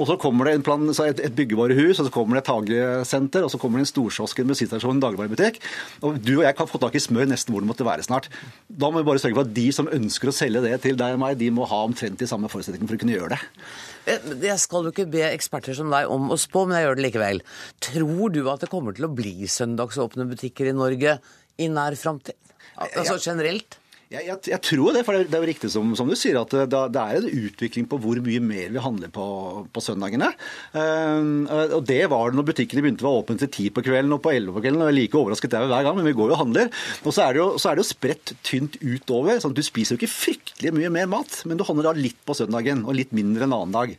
Og 0.00 0.08
så 0.08 0.16
kommer 0.20 0.48
det 0.48 0.56
en 0.56 0.64
plan, 0.64 0.88
så 0.96 1.10
et, 1.10 1.20
et 1.28 1.36
byggevarehus, 1.36 2.00
og 2.00 2.08
så 2.08 2.14
kommer 2.14 2.38
det 2.38 2.46
et 2.46 2.52
hagesenter, 2.54 3.19
og 3.20 3.50
så 3.52 3.58
kommer 3.60 3.80
det 3.80 3.86
en 3.88 3.90
storkiosk, 3.92 4.38
en 4.40 4.50
bensinstasjon, 4.52 4.96
en 4.96 5.02
dagligvarebutikk. 5.02 5.58
Og 6.06 6.20
du 6.22 6.38
og 6.38 6.44
jeg 6.46 6.56
kan 6.56 6.68
få 6.70 6.80
tak 6.80 6.94
i 6.96 7.02
smør 7.02 7.28
nesten 7.28 7.52
hvor 7.52 7.64
det 7.64 7.70
måtte 7.70 7.86
være 7.86 8.06
snart. 8.06 8.30
Da 8.68 8.90
må 8.90 9.02
vi 9.02 9.08
bare 9.10 9.22
sørge 9.22 9.36
for 9.36 9.48
at 9.48 9.54
de 9.56 9.66
som 9.76 9.90
ønsker 9.90 10.30
å 10.30 10.36
selge 10.36 10.62
det 10.64 10.76
til 10.86 10.96
deg 11.00 11.16
og 11.16 11.22
meg, 11.24 11.38
de 11.40 11.50
må 11.54 11.66
ha 11.70 11.82
omtrent 11.88 12.20
de 12.20 12.28
samme 12.30 12.48
forutsetningene 12.52 12.88
for 12.88 12.98
å 12.98 13.02
kunne 13.02 13.16
gjøre 13.18 13.34
det. 13.36 13.40
Eh, 14.06 14.30
Jeg 14.46 14.58
skal 14.62 14.86
jo 14.86 14.94
ikke 14.94 15.08
be 15.10 15.26
eksperter 15.32 15.76
som 15.76 15.90
deg 15.92 16.08
om 16.10 16.30
å 16.32 16.38
spå, 16.40 16.66
men 16.68 16.78
jeg 16.78 16.88
gjør 16.88 17.00
det 17.00 17.06
likevel. 17.08 17.42
Tror 17.80 18.32
du 18.32 18.40
at 18.52 18.64
det 18.64 18.70
kommer 18.72 18.96
til 18.96 19.08
å 19.08 19.14
bli 19.14 19.34
søndagsåpne 19.50 20.28
butikker 20.30 20.70
i 20.70 20.76
Norge 20.76 21.18
i 21.60 21.68
nær 21.68 21.98
framtid? 21.98 22.38
Altså 22.80 23.18
generelt? 23.20 23.79
Jeg, 24.10 24.24
jeg, 24.26 24.38
jeg 24.50 24.58
tror 24.66 24.96
det, 24.96 25.04
for 25.06 25.14
det 25.14 25.28
er, 25.28 25.36
er 25.38 25.44
jo 25.44 25.46
riktig 25.46 25.68
som, 25.70 25.92
som 25.94 26.08
du 26.10 26.16
sier, 26.18 26.34
at 26.40 26.50
det, 26.50 26.78
det 26.90 26.98
er 26.98 27.18
en 27.20 27.44
utvikling 27.46 27.84
på 27.86 27.98
hvor 28.02 28.18
mye 28.18 28.40
mer 28.42 28.72
vi 28.74 28.80
handler 28.82 29.10
på, 29.14 29.26
på 29.70 29.82
søndagene. 29.84 30.32
Uh, 30.74 31.46
og 31.76 31.84
det 31.86 32.00
var 32.10 32.32
det 32.32 32.40
når 32.40 32.48
butikkene 32.48 32.82
begynte 32.82 33.04
å 33.06 33.06
være 33.06 33.20
åpne 33.20 33.38
til 33.44 33.50
ti 33.54 33.68
på 33.70 33.84
kvelden 33.86 34.16
og 34.16 34.18
på 34.24 34.32
elleve 34.32 34.56
på 34.56 34.64
kvelden. 34.64 34.82
og 34.82 34.88
jeg 34.88 34.96
er 34.96 34.96
like 34.96 35.20
overrasket 35.20 35.52
der 35.54 35.68
hver 35.70 35.84
gang, 35.86 35.94
men 35.94 36.08
vi 36.08 36.14
går 36.18 36.32
jo 36.32 36.34
og 36.34 36.40
handler. 36.40 36.72
Og 37.04 37.14
så 37.14 37.22
er 37.22 37.36
det 37.36 37.38
jo, 37.38 37.44
er 37.54 37.78
det 37.78 37.84
jo 37.84 37.86
spredt 37.86 38.32
tynt 38.48 38.78
utover. 38.82 39.38
sånn 39.38 39.54
at 39.54 39.60
Du 39.60 39.68
spiser 39.68 39.94
jo 39.94 40.00
ikke 40.00 40.10
fryktelig 40.10 40.72
mye 40.74 40.90
mer 40.96 41.06
mat, 41.12 41.36
men 41.46 41.60
du 41.60 41.62
handler 41.68 41.92
da 41.92 42.00
litt 42.00 42.18
på 42.26 42.34
søndagen 42.34 42.82
og 42.82 42.98
litt 42.98 43.14
mindre 43.14 43.46
en 43.46 43.54
annen 43.54 43.76
dag. 43.76 43.92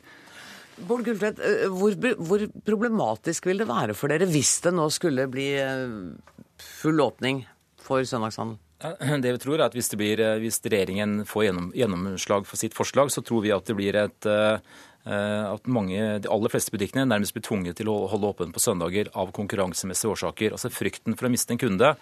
Bård 0.89 1.06
Gulltvedt, 1.08 1.39
eh, 1.39 1.69
hvor, 1.71 1.95
hvor 2.19 2.43
problematisk 2.67 3.47
vil 3.47 3.63
det 3.63 3.69
være 3.71 3.95
for 3.95 4.12
dere 4.12 4.28
hvis 4.28 4.58
det 4.67 4.76
nå 4.76 4.89
skulle 4.91 5.30
bli 5.32 5.47
eh, 5.56 5.95
full 6.82 7.00
åpning 7.00 7.45
for 7.80 8.04
søndagshandel? 8.04 8.60
Det 8.81 9.33
vi 9.35 9.41
tror 9.41 9.59
er 9.59 9.67
at 9.67 9.75
Hvis, 9.77 9.91
blir, 9.97 10.19
eh, 10.19 10.39
hvis 10.41 10.61
regjeringen 10.65 11.25
får 11.29 11.49
gjennom, 11.49 11.73
gjennomslag 11.77 12.47
for 12.49 12.57
sitt 12.57 12.77
forslag, 12.77 13.11
så 13.13 13.23
tror 13.25 13.45
vi 13.45 13.53
at 13.53 13.67
det 13.67 13.77
blir 13.77 13.97
et 13.99 14.25
eh, 14.29 14.57
eh, 15.05 15.45
at 15.51 15.69
mange, 15.69 15.99
de 16.23 16.29
aller 16.29 16.53
fleste 16.53 16.73
butikkene 16.73 17.05
nærmest 17.05 17.35
blir 17.35 17.45
tvunget 17.45 17.77
til 17.77 17.91
å 17.93 18.07
holde 18.09 18.31
åpent 18.33 18.55
på 18.55 18.63
søndager 18.63 19.11
av 19.13 19.33
konkurransemessige 19.37 20.15
årsaker. 20.15 20.55
Altså 20.57 20.73
Frykten 20.73 21.17
for 21.17 21.29
å 21.29 21.33
miste 21.33 21.53
en 21.53 21.61
kunde 21.61 21.93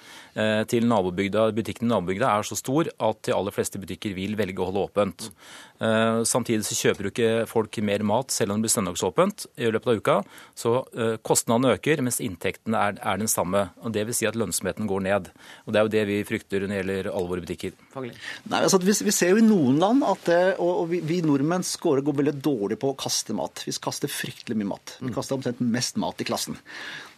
til 0.72 0.88
butikken 0.88 1.88
i 1.88 1.92
nabobygda 1.92 2.32
er 2.32 2.48
så 2.48 2.56
stor 2.60 2.92
at 2.92 3.24
de 3.28 3.36
aller 3.36 3.56
fleste 3.56 3.80
butikker 3.80 4.16
vil 4.16 4.38
velge 4.40 4.64
å 4.64 4.72
holde 4.72 4.88
åpent. 4.88 5.30
Eh, 5.30 5.69
Samtidig 5.80 6.66
så 6.68 6.76
kjøper 6.76 7.08
jo 7.08 7.12
ikke 7.14 7.48
folk 7.48 7.78
mer 7.88 8.04
mat 8.04 8.34
selv 8.36 8.52
om 8.52 8.60
det 8.60 8.68
blir 8.68 8.74
søndagsåpent 8.74 9.46
i 9.56 9.70
løpet 9.72 9.88
av 9.88 10.00
uka. 10.02 10.16
Så 10.58 10.74
eh, 10.92 11.16
kostnadene 11.24 11.78
øker, 11.78 12.02
mens 12.04 12.20
inntektene 12.24 12.82
er, 12.90 13.00
er 13.00 13.22
den 13.22 13.32
samme. 13.32 13.70
og 13.80 13.94
Det 13.96 14.04
vil 14.10 14.18
si 14.18 14.28
at 14.28 14.38
lønnsomheten 14.40 14.90
går 14.90 15.06
ned. 15.08 15.32
Og 15.66 15.74
Det 15.74 15.80
er 15.80 15.88
jo 15.88 15.94
det 15.96 16.06
vi 16.10 16.20
frykter 16.28 16.66
når 16.66 16.74
det 16.74 16.80
gjelder 16.82 17.12
alle 17.14 17.32
våre 17.32 17.46
butikker. 17.46 17.76
Nei, 17.96 18.62
altså, 18.62 18.82
vi, 18.84 18.96
vi 19.08 19.16
ser 19.16 19.34
jo 19.34 19.42
i 19.42 19.46
noen 19.46 19.80
land 19.82 20.04
at 20.08 20.26
det, 20.28 20.42
og, 20.60 20.72
og 20.84 20.90
vi, 20.92 21.02
vi 21.06 21.22
nordmenn 21.26 21.66
scorer 21.68 22.04
går 22.06 22.20
veldig 22.22 22.38
dårlig 22.44 22.80
på 22.82 22.92
å 22.92 22.98
kaste 23.00 23.36
mat. 23.38 23.64
Vi 23.68 23.76
kaster 23.80 24.12
fryktelig 24.12 24.60
mye 24.60 24.74
mat. 24.76 24.98
Vi 25.00 25.14
kaster 25.16 25.40
omtrent 25.40 25.64
mest 25.64 26.00
mat 26.02 26.20
i 26.20 26.28
klassen. 26.28 26.60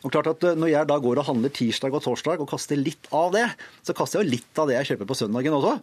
Og 0.02 0.14
klart 0.14 0.32
at 0.32 0.46
eh, 0.48 0.58
Når 0.58 0.74
jeg 0.74 0.90
da 0.90 0.98
går 1.02 1.22
og 1.22 1.28
handler 1.28 1.54
tirsdag 1.54 1.98
og 1.98 2.04
torsdag 2.06 2.42
og 2.42 2.50
kaster 2.50 2.80
litt 2.80 3.10
av 3.16 3.34
det, 3.36 3.48
så 3.86 3.96
kaster 3.98 4.20
jeg 4.20 4.28
jo 4.28 4.36
litt 4.38 4.62
av 4.62 4.70
det 4.70 4.80
jeg 4.80 4.94
kjøper 4.94 5.10
på 5.10 5.18
søndagen 5.24 5.58
også. 5.58 5.76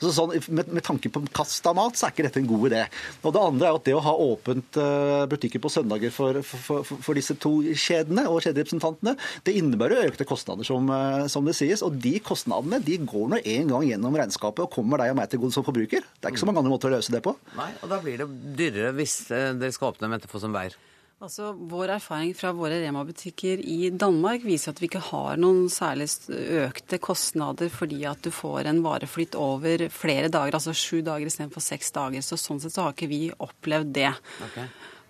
Så 0.00 0.12
sånn, 0.16 0.32
med, 0.56 0.70
med 0.72 0.84
tanke 0.86 1.10
på 1.12 1.22
kast 1.36 1.66
av 1.68 1.76
mat, 1.76 1.98
så 1.98 2.06
er 2.06 2.14
ikke 2.14 2.26
dette 2.26 2.40
en 2.40 2.48
god 2.48 2.66
idé. 2.70 2.84
Og 3.20 3.34
Det 3.36 3.42
andre 3.42 3.68
er 3.68 3.74
jo 3.74 3.80
at 3.80 3.86
det 3.88 3.96
å 3.98 4.02
ha 4.06 4.14
åpent 4.24 4.78
eh, 4.80 5.24
butikker 5.30 5.62
på 5.62 5.72
søndager 5.72 6.14
for, 6.14 6.40
for, 6.46 6.84
for, 6.86 7.02
for 7.04 7.18
disse 7.18 7.36
to 7.40 7.52
kjedene 7.68 8.24
og 8.30 8.40
kjederepresentantene, 8.46 9.16
det 9.46 9.56
innebærer 9.60 10.00
jo 10.00 10.12
økte 10.12 10.28
kostnader, 10.28 10.66
som, 10.66 10.88
eh, 10.94 11.26
som 11.32 11.48
det 11.48 11.56
sies. 11.58 11.84
Og 11.86 12.00
de 12.00 12.16
kostnadene 12.24 12.80
de 12.84 12.96
går 13.04 13.32
nå 13.34 13.42
en 13.42 13.74
gang 13.74 13.88
gjennom 13.90 14.20
regnskapet 14.22 14.64
og 14.66 14.72
kommer 14.72 15.02
deg 15.04 15.12
og 15.12 15.20
meg 15.20 15.32
til 15.32 15.44
gode 15.44 15.56
som 15.56 15.66
forbruker. 15.66 16.06
Det 16.16 16.28
er 16.28 16.34
ikke 16.34 16.44
så 16.44 16.48
mange 16.48 16.64
andre 16.64 16.74
måter 16.74 16.92
å 16.92 16.96
løse 16.96 17.12
det 17.12 17.24
på. 17.26 17.36
Nei, 17.58 17.72
og 17.82 17.92
da 17.92 18.00
blir 18.02 18.22
det 18.24 18.30
dyrere 18.56 18.94
hvis 18.96 19.20
eh, 19.28 19.50
dere 19.58 19.76
skal 19.76 19.92
åpne 19.92 20.12
Mette 20.12 20.30
Fossum 20.32 20.56
Beyer. 20.56 20.78
Altså, 21.20 21.50
Vår 21.52 21.90
erfaring 21.98 22.30
fra 22.32 22.48
våre 22.56 22.78
Rema-butikker 22.80 23.60
i 23.68 23.90
Danmark 23.92 24.40
viser 24.40 24.72
at 24.72 24.78
vi 24.80 24.88
ikke 24.88 25.02
har 25.10 25.36
noen 25.36 25.66
særlig 25.68 26.06
økte 26.62 26.96
kostnader 26.96 27.68
fordi 27.68 28.06
at 28.08 28.22
du 28.24 28.30
får 28.32 28.70
en 28.70 28.80
vareflytt 28.80 29.36
over 29.36 29.84
flere 29.92 30.30
dager, 30.32 30.56
altså 30.56 30.72
sju 30.72 31.02
dager 31.04 31.28
istedenfor 31.28 31.60
seks 31.60 31.92
dager. 31.92 32.24
Så 32.24 32.40
Sånn 32.40 32.62
sett 32.64 32.72
så 32.72 32.86
har 32.86 32.96
ikke 32.96 33.10
vi 33.12 33.26
opplevd 33.36 33.92
det. 34.00 34.14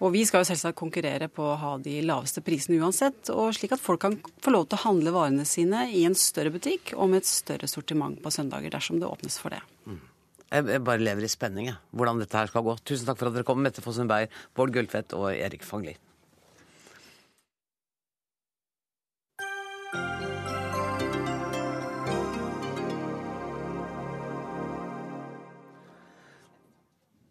Og 0.01 0.11
Vi 0.17 0.25
skal 0.27 0.43
jo 0.43 0.49
selvsagt 0.49 0.81
konkurrere 0.81 1.29
på 1.31 1.47
å 1.47 1.57
ha 1.61 1.73
de 1.79 2.01
laveste 2.03 2.43
prisene 2.43 2.81
uansett, 2.83 3.31
og 3.31 3.55
slik 3.55 3.77
at 3.77 3.85
folk 3.85 4.03
kan 4.03 4.19
få 4.43 4.51
lov 4.57 4.67
til 4.67 4.81
å 4.81 4.87
handle 4.89 5.15
varene 5.15 5.47
sine 5.47 5.87
i 5.95 6.07
en 6.09 6.19
større 6.19 6.51
butikk 6.51 6.95
og 6.97 7.13
med 7.13 7.23
et 7.23 7.31
større 7.31 7.71
sortiment 7.71 8.19
på 8.19 8.33
søndager, 8.35 8.73
dersom 8.73 8.99
det 8.99 9.07
åpnes 9.07 9.39
for 9.39 9.55
det. 9.55 9.61
Jeg 9.87 10.10
jeg 10.51 10.83
bare 10.83 11.03
lever 11.03 11.27
i 11.27 11.31
spenning, 11.31 11.71
jeg. 11.71 11.79
Hvordan 11.95 12.21
dette 12.23 12.39
her 12.39 12.51
skal 12.51 12.67
gå. 12.67 12.77
Tusen 12.83 13.07
takk 13.07 13.19
for 13.21 13.31
at 13.31 13.37
dere 13.39 13.47
kom, 13.47 13.63
Mette 13.63 13.85
Fossum 13.85 14.11
Beyer, 14.11 14.31
Bård 14.57 14.75
Gulltvedt 14.75 15.15
og 15.15 15.31
Erik 15.33 15.63
Fangli. 15.67 15.95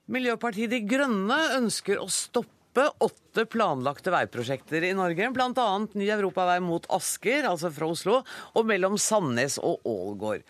Miljøpartiet 0.10 0.72
De 0.72 0.80
Grønne 0.90 1.36
ønsker 1.60 2.00
å 2.02 2.08
stoppe 2.10 2.88
åtte 3.04 3.44
planlagte 3.52 4.10
veiprosjekter 4.14 4.88
i 4.88 4.96
Norge, 4.98 5.28
bl.a. 5.36 5.68
ny 5.94 6.08
europavei 6.10 6.58
mot 6.66 6.88
Asker, 6.96 7.46
altså 7.46 7.70
fra 7.76 7.92
Oslo, 7.94 8.22
og 8.58 8.66
mellom 8.66 8.98
Sandnes 8.98 9.60
og 9.62 9.86
Ålgård. 9.86 10.48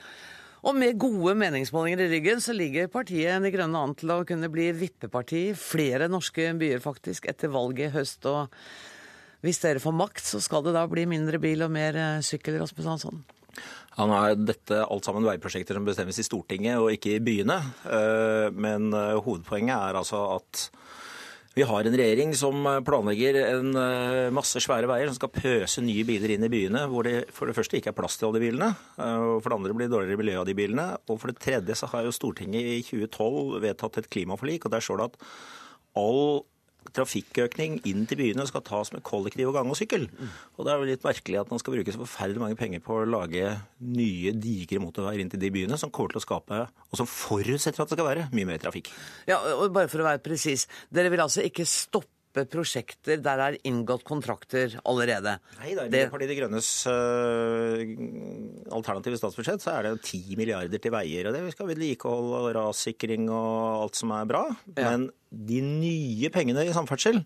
Og 0.67 0.76
med 0.76 0.98
gode 1.00 1.36
meningsmålinger 1.39 2.04
i 2.04 2.10
ryggen, 2.12 2.41
så 2.43 2.52
ligger 2.56 2.91
partiet 2.91 3.43
De 3.43 3.52
Grønne 3.54 3.80
an 3.80 3.95
til 3.95 4.12
å 4.12 4.24
kunne 4.28 4.50
bli 4.52 4.67
vippeparti 4.76 5.43
i 5.52 5.58
flere 5.58 6.10
norske 6.12 6.50
byer, 6.60 6.82
faktisk, 6.84 7.30
etter 7.32 7.52
valget 7.54 7.88
i 7.88 7.93
høst. 7.95 8.28
Og 8.28 8.52
hvis 9.45 9.62
dere 9.63 9.80
får 9.80 9.95
makt, 9.95 10.26
så 10.34 10.41
skal 10.43 10.65
det 10.65 10.76
da 10.76 10.84
bli 10.91 11.06
mindre 11.08 11.39
bil 11.39 11.63
og 11.63 11.72
mer 11.72 11.95
eh, 11.95 12.24
sykkel, 12.26 12.60
Rasmus 12.60 12.89
Hansson? 12.91 13.24
Ja, 13.95 14.06
nå 14.08 14.15
er 14.15 14.36
dette 14.39 14.84
alt 14.84 15.08
sammen 15.08 15.26
veiprosjekter 15.28 15.76
som 15.80 15.88
bestemmes 15.88 16.19
i 16.19 16.28
Stortinget 16.28 16.80
og 16.80 16.91
ikke 16.93 17.15
i 17.15 17.24
byene. 17.24 17.58
Eh, 17.88 18.48
Men 18.52 18.91
eh, 18.91 19.15
hovedpoenget 19.19 19.76
er 19.78 20.00
altså 20.00 20.26
at 20.38 20.67
vi 21.57 21.65
har 21.65 21.83
en 21.83 21.95
regjering 21.97 22.33
som 22.38 22.67
planlegger 22.85 23.39
en 23.41 23.71
eh, 23.79 24.27
masse 24.33 24.62
svære 24.62 24.88
veier 24.89 25.09
som 25.09 25.17
skal 25.17 25.31
pøse 25.33 25.81
nye 25.81 26.05
biler 26.05 26.35
inn 26.35 26.45
i 26.45 26.51
byene, 26.51 26.83
hvor 26.91 27.07
det 27.07 27.23
for 27.35 27.49
det 27.49 27.55
første 27.57 27.79
ikke 27.79 27.89
er 27.91 27.97
plass 27.97 28.19
til 28.19 28.29
alle 28.29 28.38
de 28.38 28.45
bilene, 28.45 28.69
eh, 29.01 29.25
for 29.41 29.49
det 29.49 29.57
andre 29.57 29.73
blir 29.73 29.89
det 29.89 29.95
dårligere 29.95 30.21
miljø 30.21 30.38
av 30.43 30.45
de 30.49 30.55
bilene, 30.59 30.85
og 31.09 31.17
for 31.17 31.31
det 31.31 31.41
tredje 31.41 31.77
så 31.79 31.89
har 31.89 32.05
jo 32.05 32.13
Stortinget 32.15 32.69
i 32.75 32.77
2012 32.85 33.59
vedtatt 33.65 33.97
et 33.99 34.12
klimaforlik, 34.13 34.67
og 34.67 34.75
der 34.75 34.85
står 34.85 35.01
det 35.01 35.09
at 35.09 35.27
all 35.99 36.45
trafikkøkning 36.95 37.79
inn 37.89 38.05
til 38.09 38.19
byene 38.19 38.45
skal 38.49 38.63
tas 38.65 38.91
med 38.93 39.03
kollektiv 39.05 39.51
og 39.51 39.57
gang 39.59 39.69
og 39.71 39.77
sykkel. 39.77 40.07
Og 40.57 40.65
det 40.65 40.73
er 40.73 40.81
jo 40.81 40.89
litt 40.89 41.05
merkelig 41.05 41.41
at 41.41 41.51
man 41.53 41.61
skal 41.61 41.75
bruke 41.75 41.93
så 41.93 42.01
forferdelig 42.01 42.43
mange 42.43 42.59
penger 42.59 42.83
på 42.85 43.01
å 43.01 43.07
lage 43.07 43.55
nye, 43.79 44.33
digre 44.33 44.81
motorveier 44.83 45.21
inn 45.23 45.31
til 45.31 45.41
de 45.41 45.51
byene, 45.53 45.77
som 45.79 45.93
kommer 45.93 46.15
til 46.15 46.21
å 46.21 46.25
skape, 46.25 46.61
og 46.89 47.01
som 47.01 47.09
forutsetter 47.09 47.83
at 47.83 47.91
det 47.91 47.99
skal 47.99 48.09
være, 48.09 48.29
mye 48.35 48.49
mer 48.49 48.61
trafikk. 48.63 48.91
Ja, 49.29 49.41
og 49.55 49.73
bare 49.75 49.91
for 49.91 50.01
å 50.01 50.09
være 50.09 50.23
presis, 50.23 50.67
dere 50.93 51.11
vil 51.13 51.25
altså 51.25 51.45
ikke 51.45 51.67
stoppe 51.69 52.18
prosjekter 52.33 53.17
der 53.21 53.37
det 53.41 53.45
er 53.47 53.57
inngått 53.69 54.03
kontrakter 54.07 54.75
allerede? 54.85 55.37
Nei, 55.59 55.73
da, 55.75 55.85
I 55.85 55.89
Det- 55.89 56.09
Miljøpartiet 56.11 56.29
De 56.29 56.37
Grønnes 56.39 56.69
uh, 56.87 58.75
alternative 58.75 59.17
statsbudsjett 59.19 59.63
så 59.63 59.73
er 59.77 59.87
det 59.89 60.01
10 60.03 60.35
milliarder 60.39 60.79
til 60.81 60.91
veier. 60.93 61.27
og 61.27 61.33
Det 61.35 61.43
vi 61.45 61.51
skal 61.55 61.67
vedlikehold 61.71 62.35
og 62.41 62.51
rassikring 62.57 63.29
og 63.29 63.83
alt 63.85 63.95
som 63.99 64.11
er 64.15 64.25
bra. 64.29 64.43
Ja. 64.75 64.91
Men 64.91 65.09
de 65.31 65.61
nye 65.65 66.29
pengene 66.33 66.65
i 66.67 66.73
samferdsel 66.75 67.23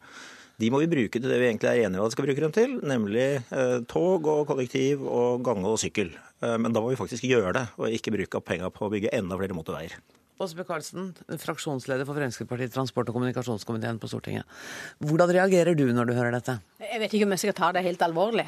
de 0.61 0.69
må 0.69 0.79
vi 0.83 0.87
bruke 0.87 1.17
til 1.17 1.25
det 1.25 1.39
vi 1.41 1.47
egentlig 1.49 1.69
er 1.71 1.87
enige 1.87 1.99
om 1.99 2.05
at 2.05 2.11
vi 2.11 2.15
skal 2.15 2.27
bruke 2.27 2.43
dem 2.43 2.51
til, 2.53 2.75
nemlig 2.85 3.23
eh, 3.51 3.79
tog 3.89 4.27
og 4.29 4.43
kollektiv 4.47 5.01
og 5.01 5.41
gange 5.43 5.65
og 5.65 5.79
sykkel. 5.81 6.11
Eh, 6.45 6.57
men 6.61 6.71
da 6.71 6.79
må 6.83 6.91
vi 6.91 6.99
faktisk 6.99 7.25
gjøre 7.25 7.55
det, 7.57 7.63
og 7.81 7.89
ikke 7.89 8.13
bruke 8.13 8.37
opp 8.37 8.45
penga 8.51 8.69
på 8.69 8.85
å 8.85 8.91
bygge 8.93 9.09
enda 9.17 9.35
flere 9.39 9.57
motorveier. 9.57 9.97
Åse 10.41 10.57
Michaelsen, 10.57 11.11
fraksjonsleder 11.39 12.07
for 12.09 12.17
Fremskrittspartiet 12.17 12.71
transport- 12.73 13.09
og 13.11 13.13
kommunikasjonskomiteen 13.15 13.99
på 14.01 14.07
Stortinget. 14.09 14.47
Hvordan 14.99 15.29
reagerer 15.29 15.77
du 15.77 15.85
når 15.93 16.09
du 16.09 16.13
hører 16.17 16.33
dette? 16.33 16.55
Jeg 16.81 16.99
vet 17.03 17.13
ikke 17.13 17.27
om 17.27 17.35
jeg 17.35 17.41
skal 17.43 17.55
ta 17.59 17.69
det 17.77 17.83
helt 17.85 18.01
alvorlig. 18.01 18.45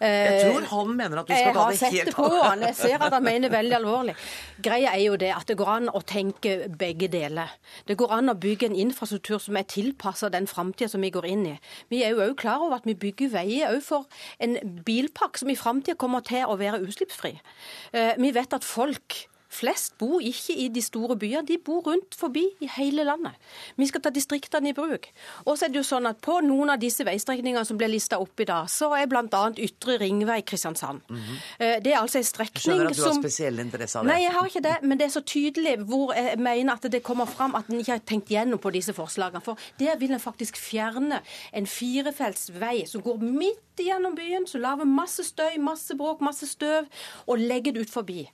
Jeg 0.00 0.40
tror 0.46 0.66
han 0.72 0.94
mener 0.96 1.20
at 1.20 1.28
du 1.28 1.34
skal 1.36 1.54
ta 1.54 1.66
det 1.68 1.92
helt 1.92 1.92
alvorlig. 1.92 1.92
Jeg 1.92 1.92
har 1.92 1.92
sett 1.92 2.08
det 2.08 2.16
på 2.16 2.42
han. 2.48 2.64
Jeg 2.64 2.78
ser 2.80 3.04
at 3.06 3.12
han 3.18 3.26
mener 3.28 3.52
veldig 3.52 3.76
alvorlig. 3.76 4.16
Greia 4.64 4.96
er 4.96 5.04
jo 5.04 5.20
det 5.20 5.30
at 5.36 5.46
det 5.52 5.58
går 5.60 5.72
an 5.76 5.92
å 5.92 6.02
tenke 6.08 6.56
begge 6.80 7.12
deler. 7.12 7.52
Det 7.86 7.98
går 8.00 8.16
an 8.18 8.32
å 8.32 8.38
bygge 8.40 8.72
en 8.72 8.80
infrastruktur 8.88 9.38
som 9.44 9.60
er 9.60 9.68
tilpassa 9.68 10.32
den 10.32 10.48
framtida 10.48 10.88
som 10.88 11.04
vi 11.04 11.12
går 11.14 11.28
inn 11.28 11.46
i. 11.52 11.56
Vi 11.92 12.02
er 12.08 12.16
jo 12.16 12.24
òg 12.24 12.36
klar 12.40 12.64
over 12.64 12.80
at 12.80 12.88
vi 12.88 12.96
bygger 12.98 13.34
veier 13.36 13.76
òg 13.76 13.82
for 13.84 14.08
en 14.40 14.56
bilpark 14.88 15.36
som 15.38 15.52
i 15.52 15.60
framtida 15.60 16.00
kommer 16.00 16.24
til 16.24 16.48
å 16.48 16.56
være 16.56 16.80
utslippsfri. 16.88 17.36
Eh, 17.92 18.14
Vi 18.18 18.32
vet 18.32 18.52
at 18.56 18.64
folk 18.64 19.28
flest 19.48 19.94
bor 19.98 20.20
ikke 20.20 20.54
i 20.56 20.68
de 20.68 20.82
store 20.84 21.16
byene, 21.18 21.46
de 21.48 21.56
bor 21.64 21.80
rundt 21.86 22.14
forbi 22.18 22.44
i 22.60 22.68
hele 22.76 23.04
landet. 23.08 23.32
Vi 23.76 23.86
skal 23.88 24.02
ta 24.04 24.10
distriktene 24.12 24.70
i 24.70 24.76
bruk. 24.76 25.08
Og 25.46 25.56
så 25.56 25.66
er 25.66 25.72
det 25.72 25.80
jo 25.80 25.86
sånn 25.88 26.06
at 26.10 26.20
På 26.28 26.40
noen 26.44 26.70
av 26.74 26.80
disse 26.82 27.04
veistrekningene 27.06 27.64
som 27.64 27.78
ble 27.78 27.86
lista 27.88 28.18
opp 28.20 28.40
i 28.42 28.44
dag, 28.48 28.66
så 28.68 28.90
er 28.98 29.06
bl.a. 29.08 29.24
Ytre 29.56 29.98
ringvei 30.02 30.42
Kristiansand. 30.42 31.00
Eh, 31.58 31.78
Det 31.80 31.92
er 31.92 32.00
altså 32.00 32.18
en 32.18 32.24
Jeg 32.24 32.28
som 32.28 32.60
skjønner 32.60 32.90
at 32.90 32.96
du 32.96 33.02
har 33.02 33.12
som 33.12 33.22
spesiell 33.22 33.58
interesse 33.62 33.98
av 33.98 34.04
det. 34.04 34.12
Nei, 34.12 34.22
jeg 34.22 34.32
har 34.32 34.46
ikke 34.50 34.62
det, 34.66 34.76
men 34.82 34.98
det 34.98 35.06
er 35.06 35.14
så 35.14 35.22
tydelig 35.24 35.76
hvor 35.88 36.12
jeg 36.14 36.38
mener 36.38 36.72
at 36.74 36.90
det 36.92 37.02
kommer 37.02 37.26
fram 37.26 37.54
at 37.54 37.70
en 37.70 37.80
ikke 37.80 37.92
har 37.96 38.04
tenkt 38.04 38.28
gjennom 38.28 38.58
på 38.58 38.72
disse 38.74 38.92
forslagene. 38.92 39.40
For 39.44 39.56
der 39.78 39.96
vil 39.98 40.12
en 40.12 40.20
faktisk 40.20 40.56
fjerne 40.60 41.22
en 41.52 41.66
firefelts 41.66 42.50
vei 42.60 42.84
som 42.86 43.02
går 43.02 43.22
midt 43.22 43.78
gjennom 43.78 44.14
byen, 44.18 44.46
som 44.46 44.60
lager 44.60 44.84
masse 44.84 45.24
støy, 45.24 45.56
masse 45.62 45.94
bråk, 45.96 46.20
masse 46.20 46.46
støv, 46.50 46.88
og 47.26 47.38
legger 47.38 47.72
det 47.72 47.86
ut 47.86 47.92
forbi. 47.94 48.24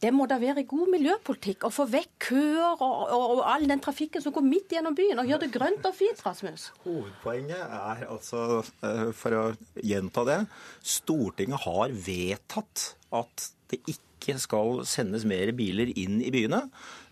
Det 0.00 0.10
må 0.16 0.24
da 0.24 0.38
være 0.40 0.64
god 0.68 0.88
miljøpolitikk 0.94 1.66
å 1.68 1.72
få 1.74 1.84
vekk 1.92 2.12
køer 2.30 2.80
og, 2.80 3.02
og, 3.12 3.24
og 3.34 3.40
all 3.52 3.66
den 3.68 3.82
trafikken 3.84 4.22
som 4.24 4.32
går 4.32 4.46
midt 4.46 4.72
gjennom 4.72 4.96
byen, 4.96 5.20
og 5.20 5.28
gjøre 5.28 5.44
det 5.44 5.52
grønt 5.52 5.88
og 5.88 5.96
fint, 5.96 6.22
Rasmus. 6.24 6.70
Hovedpoenget 6.86 7.60
er 7.60 8.06
altså, 8.08 8.62
eh, 8.86 9.10
for 9.16 9.36
å 9.36 9.42
gjenta 9.76 10.24
det, 10.28 10.38
Stortinget 10.80 11.66
har 11.66 11.92
vedtatt 11.92 12.86
at 13.20 13.50
det 13.72 13.82
ikke 13.92 14.38
skal 14.40 14.80
sendes 14.88 15.26
mer 15.28 15.52
biler 15.56 15.92
inn 15.92 16.18
i 16.24 16.32
byene. 16.32 16.62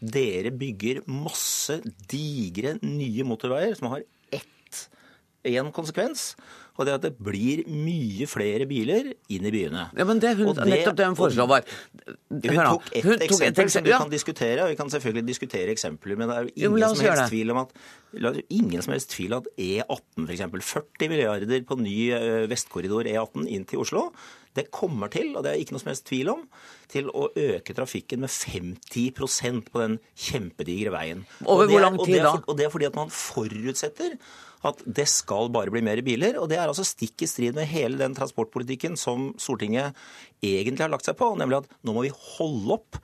Dere 0.01 0.53
bygger 0.57 1.05
masse 1.13 1.81
digre 2.09 2.79
nye 2.81 3.29
motorveier 3.29 3.77
som 3.77 3.93
har 3.93 4.07
ett 4.33 4.89
én 5.49 5.69
konsekvens, 5.77 6.33
og 6.79 6.87
det 6.87 6.93
at 6.95 7.03
det 7.09 7.11
blir 7.19 7.65
mye 7.67 8.27
flere 8.31 8.67
biler 8.71 9.09
inn 9.35 9.47
i 9.49 9.51
byene. 9.51 9.89
Ja, 9.99 10.05
men 10.07 10.21
det 10.23 10.37
hun, 10.39 10.53
det- 10.55 10.67
nettopp 10.71 10.97
det 11.01 11.07
hun 11.11 11.17
foreslår 11.19 11.49
var 11.51 11.65
Hun 12.31 12.41
tok 12.55 12.89
ett 12.93 13.05
et 13.05 13.23
eksempel 13.27 13.35
som 13.35 13.65
eksempel, 13.67 13.85
vi 13.89 13.91
ja. 13.91 13.99
kan 13.99 14.11
diskutere, 14.13 14.63
og 14.63 14.71
vi 14.71 14.77
kan 14.79 14.91
selvfølgelig 14.93 15.27
diskutere 15.27 15.75
eksempler, 15.75 16.17
men 16.21 16.29
det 16.31 16.37
er 16.37 16.43
jo 16.47 16.71
ingen 16.71 16.83
jo, 16.85 16.95
som 16.95 17.07
helst 17.09 17.31
tvil 17.33 17.51
om 17.55 17.61
at 17.65 17.73
la- 18.15 18.35
ingen 18.49 18.83
som 18.85 18.93
helst 18.95 19.11
tvil 19.11 19.35
at 19.41 19.49
E18 19.59 20.29
f.eks. 20.29 20.45
40 20.73 21.09
milliarder 21.11 21.65
på 21.67 21.79
ny 21.81 21.97
eh, 22.15 22.47
vestkorridor 22.51 23.05
E18 23.11 23.49
inn 23.49 23.65
til 23.69 23.83
Oslo. 23.83 24.13
Det 24.55 24.71
kommer 24.75 25.11
til, 25.13 25.35
og 25.37 25.45
det 25.45 25.53
er 25.53 25.61
ikke 25.61 25.75
noe 25.77 25.83
som 25.83 25.91
helst 25.93 26.07
tvil 26.09 26.31
om, 26.33 26.47
til 26.91 27.11
å 27.15 27.29
øke 27.37 27.75
trafikken 27.77 28.23
med 28.25 28.31
50 28.33 29.69
på 29.71 29.83
den 29.83 29.99
kjempedigre 30.19 30.91
veien. 30.95 31.27
Over 31.45 31.67
hvor 31.71 31.81
lang 31.85 31.99
tid 32.05 32.23
da? 32.25 32.33
Og 32.47 32.57
det 32.59 32.67
er 32.67 32.73
fordi 32.73 32.89
at 32.89 32.97
man 32.99 33.11
forutsetter 33.13 34.17
at 34.67 34.81
det 34.85 35.07
skal 35.11 35.53
bare 35.55 35.73
bli 35.75 35.83
mer 35.85 36.01
biler. 36.07 36.39
Og 36.41 36.49
det 36.51 36.59
er 36.59 36.67
altså 36.67 36.87
stikk 36.87 37.23
i 37.23 37.31
strid 37.31 37.59
med 37.59 37.69
hele 37.71 38.01
den 38.01 38.17
transportpolitikken 38.17 38.99
som 38.99 39.31
Stortinget 39.39 39.97
egentlig 40.45 40.87
har 40.87 40.93
lagt 40.93 41.09
seg 41.09 41.19
på, 41.19 41.31
nemlig 41.39 41.63
at 41.63 41.73
nå 41.87 41.95
må 41.95 42.07
vi 42.07 42.15
holde 42.39 42.79
opp 42.79 43.01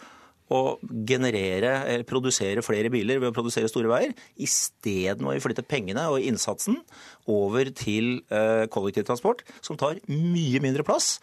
å 0.53 0.77
generere 1.09 1.73
eller 1.89 2.05
produsere 2.09 2.63
flere 2.65 2.91
biler 2.93 3.21
ved 3.23 3.31
å 3.31 3.37
produsere 3.37 3.71
store 3.71 3.91
veier. 3.91 4.13
Isteden 4.37 5.25
må 5.25 5.33
vi 5.33 5.43
flytte 5.43 5.65
pengene 5.67 6.05
og 6.13 6.21
innsatsen 6.21 6.79
over 7.31 7.71
til 7.73 8.19
eh, 8.29 8.67
kollektivtransport, 8.73 9.45
som 9.65 9.81
tar 9.81 10.03
mye 10.11 10.61
mindre 10.63 10.85
plass, 10.87 11.17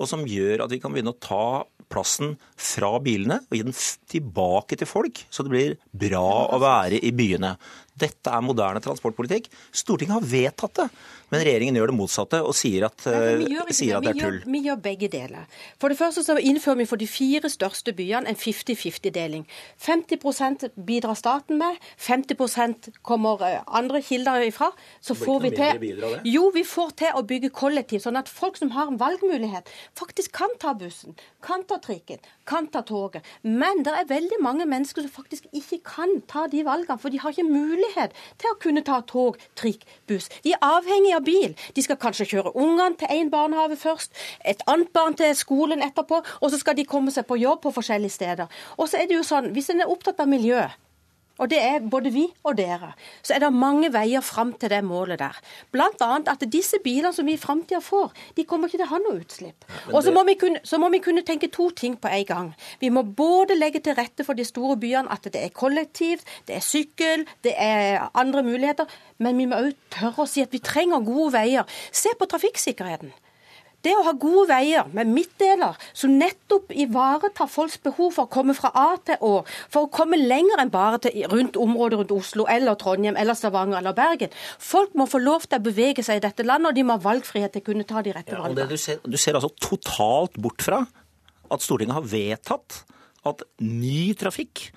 og 0.00 0.08
som 0.08 0.24
gjør 0.28 0.64
at 0.64 0.72
vi 0.72 0.80
kan 0.80 0.94
begynne 0.94 1.12
å 1.12 1.20
ta 1.20 1.66
plassen 1.90 2.36
fra 2.54 2.92
bilene 3.02 3.40
og 3.42 3.56
gi 3.56 3.64
den 3.66 3.76
tilbake 4.10 4.78
til 4.78 4.88
folk, 4.88 5.24
så 5.28 5.44
det 5.44 5.52
blir 5.52 5.76
bra 5.90 6.46
å 6.54 6.60
være 6.62 7.00
i 7.02 7.10
byene. 7.16 7.56
Dette 8.00 8.30
er 8.32 8.44
moderne 8.44 8.80
transportpolitikk. 8.80 9.48
Stortinget 9.76 10.14
har 10.14 10.26
vedtatt 10.30 10.78
det, 10.78 10.86
men 11.30 11.42
regjeringen 11.44 11.76
gjør 11.76 11.90
det 11.90 11.96
motsatte 11.98 12.38
og 12.42 12.54
sier 12.56 12.86
at, 12.88 13.02
Nei, 13.06 13.18
vi 13.42 13.48
eh, 13.48 13.52
gjør 13.56 13.66
ikke 13.68 13.76
sier 13.76 13.98
at 13.98 14.06
det 14.06 14.10
er 14.10 14.16
Vi 14.16 14.22
tull. 14.22 14.38
gjør, 14.38 14.52
vi 14.54 14.60
gjør 14.64 14.78
begge 14.86 15.08
deler. 15.12 15.58
For 15.82 15.92
det 15.92 15.98
første 15.98 16.24
så 16.24 16.36
innfører 16.38 16.80
vi 16.80 16.86
for 16.88 17.00
de 17.02 17.08
fire 17.10 17.50
største 17.52 17.92
byene 17.96 18.30
en 18.30 18.38
50-50-deling. 18.38 19.44
50% 19.84 20.70
bidrar 20.86 21.18
staten 21.18 21.58
med, 21.60 21.76
50% 22.00 22.88
kommer 23.02 23.44
eh, 23.46 23.60
andre 23.66 24.00
kilder 24.06 24.46
ifra. 24.46 24.70
Så 25.04 25.18
får 25.18 25.44
vi 25.44 25.52
til? 25.58 26.24
Jo, 26.30 26.48
vi 26.54 26.64
får 26.64 26.96
til 27.02 27.18
å 27.18 27.24
bygge 27.26 27.52
kollektiv, 27.52 28.00
sånn 28.06 28.18
at 28.20 28.30
folk 28.30 28.56
som 28.60 28.72
har 28.78 28.88
en 28.88 29.00
valgmulighet, 29.00 29.68
faktisk 29.98 30.32
kan 30.40 30.56
ta 30.62 30.72
bussen, 30.78 31.18
kan 31.44 31.66
ta 31.68 31.80
trikken, 31.82 32.22
kan 32.48 32.70
ta 32.72 32.80
toget. 32.86 33.26
Men 33.42 33.84
det 33.84 33.92
er 33.92 34.08
veldig 34.08 34.40
mange 34.40 34.66
mennesker 34.70 35.04
som 35.04 35.12
faktisk 35.12 35.50
ikke 35.52 35.82
kan 35.84 36.20
ta 36.30 36.46
de 36.50 36.64
valgene, 36.64 36.98
for 37.00 37.12
de 37.12 37.20
har 37.20 37.34
ikke 37.34 37.44
mulighet 37.50 37.79
til 37.94 38.50
å 38.50 38.58
kunne 38.60 38.82
ta 38.86 39.00
tog, 39.06 39.38
trikk, 39.58 39.86
buss. 40.08 40.28
De 40.44 40.52
er 40.52 40.64
avhengig 40.64 41.14
av 41.16 41.24
bil. 41.24 41.56
De 41.74 41.82
skal 41.82 41.98
kanskje 42.00 42.28
kjøre 42.32 42.54
ungene 42.54 42.96
til 43.00 43.08
én 43.14 43.30
barnehage 43.32 43.78
først, 43.80 44.12
et 44.44 44.62
annet 44.66 44.92
barn 44.92 45.14
til 45.14 45.34
skolen 45.36 45.82
etterpå, 45.82 46.22
og 46.40 46.50
så 46.50 46.60
skal 46.60 46.76
de 46.76 46.84
komme 46.88 47.10
seg 47.14 47.26
på 47.26 47.40
jobb 47.40 47.62
på 47.64 47.74
forskjellige 47.78 48.16
steder. 48.18 48.46
Og 48.78 48.88
så 48.88 49.00
er 49.00 49.10
det 49.10 49.18
jo 49.18 49.26
sånn, 49.26 49.52
hvis 49.54 49.70
en 49.70 49.84
er 49.84 49.90
opptatt 49.90 50.20
av 50.20 50.30
miljø, 50.30 50.66
og 51.40 51.48
det 51.50 51.60
er 51.64 51.86
både 51.92 52.12
vi 52.12 52.26
og 52.44 52.58
dere. 52.58 52.92
Så 53.24 53.34
er 53.34 53.42
det 53.44 53.52
mange 53.54 53.88
veier 53.94 54.24
fram 54.24 54.52
til 54.60 54.72
det 54.72 54.82
målet 54.84 55.22
der. 55.22 55.38
Blant 55.72 56.02
annet 56.04 56.28
at 56.28 56.44
disse 56.52 56.78
bilene 56.84 57.12
som 57.16 57.28
vi 57.28 57.36
i 57.38 57.40
framtida 57.40 57.80
får, 57.84 58.12
de 58.36 58.44
kommer 58.48 58.68
ikke 58.68 58.82
til 58.82 58.86
å 58.86 58.90
ha 58.92 59.00
noe 59.00 59.22
utslipp. 59.22 59.64
Og 59.92 60.02
så 60.04 60.12
må, 60.14 60.24
vi 60.28 60.36
kunne, 60.40 60.60
så 60.64 60.80
må 60.82 60.90
vi 60.92 61.00
kunne 61.04 61.24
tenke 61.26 61.48
to 61.52 61.70
ting 61.76 61.96
på 62.00 62.12
en 62.12 62.26
gang. 62.28 62.52
Vi 62.82 62.92
må 62.92 63.02
både 63.04 63.56
legge 63.56 63.80
til 63.84 63.96
rette 63.98 64.26
for 64.26 64.36
de 64.36 64.44
store 64.44 64.76
byene 64.80 65.08
at 65.12 65.30
det 65.32 65.40
er 65.40 65.56
kollektivt, 65.56 66.28
det 66.48 66.58
er 66.58 66.64
sykkel, 66.64 67.24
det 67.46 67.56
er 67.56 68.10
andre 68.12 68.44
muligheter. 68.44 68.90
Men 69.18 69.40
vi 69.40 69.48
må 69.48 69.64
òg 69.64 69.74
tørre 69.94 70.26
å 70.26 70.30
si 70.30 70.44
at 70.44 70.52
vi 70.52 70.62
trenger 70.64 71.04
gode 71.06 71.32
veier. 71.38 71.80
Se 71.92 72.12
på 72.18 72.28
trafikksikkerheten. 72.28 73.12
Det 73.80 73.94
å 73.96 74.02
ha 74.04 74.12
gode 74.12 74.48
veier 74.50 74.88
med 74.92 75.08
midtdeler 75.08 75.78
som 75.96 76.12
nettopp 76.20 76.72
ivaretar 76.84 77.48
folks 77.48 77.78
behov 77.80 78.12
for 78.18 78.26
å 78.26 78.32
komme 78.32 78.52
fra 78.56 78.68
A 78.76 78.88
til 79.08 79.16
Å, 79.24 79.30
for 79.72 79.86
å 79.86 79.90
komme 79.92 80.18
lenger 80.20 80.60
enn 80.60 80.72
bare 80.72 80.98
til 81.06 81.24
rundt 81.32 81.56
området 81.60 82.02
rundt 82.02 82.12
Oslo 82.12 82.44
eller 82.50 82.76
Trondheim 82.80 83.16
eller 83.16 83.38
Stavanger 83.38 83.80
eller 83.80 83.96
Bergen. 83.96 84.34
Folk 84.60 84.92
må 85.00 85.06
få 85.08 85.22
lov 85.22 85.46
til 85.48 85.60
å 85.62 85.64
bevege 85.64 86.04
seg 86.04 86.20
i 86.20 86.24
dette 86.26 86.44
landet, 86.44 86.70
og 86.72 86.76
de 86.76 86.84
må 86.84 86.98
ha 86.98 87.04
valgfrihet 87.06 87.54
til 87.56 87.64
å 87.64 87.68
kunne 87.70 87.88
ta 87.88 88.02
de 88.04 88.12
rette 88.16 88.36
Ja, 88.36 88.42
valgene. 88.44 88.68
du, 88.68 88.76
ser, 88.80 89.00
du 89.04 89.16
ser 89.16 89.38
altså 89.40 89.52
totalt 89.64 90.36
bort 90.36 90.60
fra 90.66 90.82
at 91.50 91.64
Stortinget 91.64 91.96
har 91.96 92.04
vedtatt 92.12 92.82
at 93.26 93.42
ny 93.64 94.12
trafikk 94.16 94.68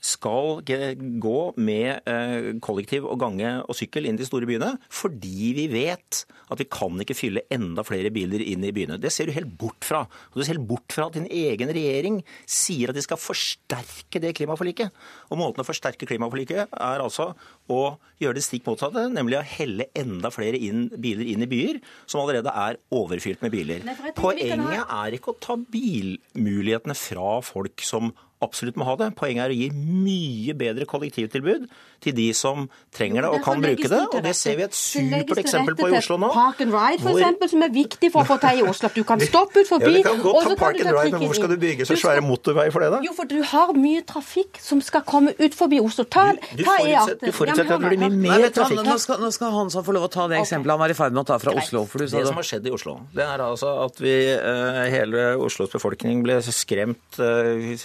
skal 0.00 0.62
gå 0.64 1.38
med 1.60 2.08
eh, 2.08 2.50
kollektiv 2.64 3.04
og 3.04 3.20
gange 3.20 3.52
og 3.60 3.76
sykkel 3.76 4.08
inn 4.08 4.18
til 4.18 4.28
store 4.28 4.48
byene, 4.48 4.72
fordi 4.88 5.52
vi 5.56 5.66
vet 5.72 6.22
at 6.50 6.60
vi 6.60 6.66
kan 6.72 6.96
ikke 7.02 7.16
fylle 7.16 7.44
enda 7.52 7.84
flere 7.86 8.10
biler 8.14 8.42
inn 8.42 8.64
i 8.66 8.72
byene. 8.74 8.98
Det 9.00 9.12
ser 9.12 9.28
du 9.28 9.36
helt 9.36 9.52
bort 9.60 9.84
fra. 9.86 10.02
Og 10.32 10.40
du 10.40 10.42
ser 10.42 10.56
helt 10.56 10.66
bort 10.68 10.96
fra 10.96 11.10
at 11.10 11.18
din 11.18 11.28
egen 11.28 11.70
regjering 11.70 12.20
sier 12.48 12.90
at 12.90 12.98
de 12.98 13.04
skal 13.04 13.20
forsterke 13.20 14.22
det 14.22 14.32
klimaforliket. 14.38 14.94
Og 15.30 15.40
måten 15.40 15.62
å 15.62 15.68
forsterke 15.68 16.08
klimaforliket 16.08 16.72
er 16.72 17.04
altså 17.04 17.32
å 17.70 17.82
gjøre 18.20 18.40
det 18.40 18.44
stikk 18.44 18.66
motsatte, 18.66 19.06
nemlig 19.12 19.38
å 19.38 19.44
helle 19.46 19.86
enda 19.96 20.32
flere 20.34 20.58
inn, 20.58 20.88
biler 21.00 21.28
inn 21.30 21.44
i 21.44 21.50
byer 21.50 21.78
som 22.06 22.24
allerede 22.24 22.50
er 22.50 22.80
overfylt 22.94 23.44
med 23.44 23.54
biler. 23.54 23.84
Nei, 23.86 24.14
Poenget 24.16 24.82
er 24.82 25.16
ikke 25.16 25.34
å 25.34 25.40
ta 25.40 25.56
bilmulighetene 25.60 26.96
fra 26.98 27.38
folk 27.44 27.84
som 27.86 28.10
absolutt 28.40 28.76
må 28.80 28.86
ha 28.88 28.94
det. 28.96 29.10
Poenget 29.18 29.44
er 29.46 29.52
å 29.52 29.56
gi 29.56 29.68
mye 29.74 30.54
bedre 30.56 30.86
kollektivtilbud 30.88 31.66
til 32.00 32.14
de 32.16 32.28
som 32.32 32.68
trenger 32.96 33.26
det 33.26 33.30
og 33.36 33.42
kan 33.44 33.60
bruke 33.60 33.88
det. 33.92 33.98
Og 34.16 34.22
det 34.24 34.32
ser 34.38 34.56
vi 34.56 34.64
et 34.64 34.76
supert 34.76 35.36
eksempel 35.42 35.76
på 35.76 35.90
i 35.90 35.96
Oslo 35.98 36.16
nå. 36.22 36.30
Park 36.32 36.62
and 36.64 36.72
ride, 36.72 37.02
for 37.02 37.12
eksempel, 37.12 37.50
som 37.52 37.64
er 37.66 37.72
viktig 37.74 38.08
for 38.14 38.24
å 38.24 38.28
få 38.30 38.38
til 38.40 38.62
i 38.62 38.64
Oslo. 38.64 38.88
At 38.88 38.96
du 38.96 39.04
kan 39.04 39.20
stoppe 39.28 39.60
ut 39.60 39.66
Ja, 39.66 39.70
forbi, 39.74 39.92
vi 39.98 40.02
kan 40.06 40.22
og 40.24 40.38
ta 40.38 40.44
så 40.46 40.54
kan 40.54 40.60
park 40.62 40.78
du 40.80 40.84
and 40.86 40.88
ta 40.94 41.02
ride, 41.02 41.12
men 41.18 41.26
hvor 41.28 41.36
skal 41.36 41.52
du 41.52 41.56
bygge 41.60 41.88
så 41.90 41.98
svære 42.00 42.24
motorveier 42.24 42.72
for 42.72 42.80
det, 42.86 42.90
da? 42.94 43.02
Jo, 43.04 43.12
for 43.18 43.28
du 43.28 43.36
har 43.52 43.74
mye 43.76 44.00
trafikk 44.08 44.60
som 44.64 44.80
skal 44.84 45.04
komme 45.08 45.34
ut 45.36 45.54
forbi 45.58 45.80
Oslo. 45.84 46.06
Ta, 46.08 46.30
Du 46.56 46.64
ta 46.64 46.78
forutsetter, 46.80 47.20
E18. 47.20 47.26
du 47.26 47.36
forutsetter 47.36 47.76
at 47.76 47.84
det 47.84 47.92
blir 47.92 48.02
mye 48.06 48.22
mer 48.24 48.46
du 48.48 48.56
trafikk. 48.56 48.80
nå, 48.88 48.96
skal, 49.04 49.20
nå 49.20 49.30
skal 49.36 49.52
Hansson 49.58 49.84
få 49.84 49.92
lov 49.98 50.08
å 50.08 50.12
ta 50.16 50.26
det 50.32 50.40
eksempelet 50.40 50.72
han 50.78 50.82
var 50.86 50.94
i 50.94 50.96
ferd 50.96 51.12
med 51.16 51.22
å 51.26 51.28
ta 51.34 51.38
fra 51.42 51.52
Oslo. 51.60 51.84
For 51.90 52.00
du 52.00 52.08
sa 52.08 52.16
Det 52.16 52.24
det. 52.24 52.32
som 52.32 52.40
har 52.40 52.48
skjedd 52.48 52.66
i 52.70 52.74
Oslo, 52.74 52.96
det 53.12 53.26
er 53.28 53.44
altså 53.44 53.74
at 53.84 54.00
vi, 54.00 54.16
eh, 54.32 54.80
hele 54.96 55.26
Oslos 55.44 55.70
befolkning 55.76 56.24
ble 56.24 56.40
skremt 56.48 57.20
eh, 57.20 57.76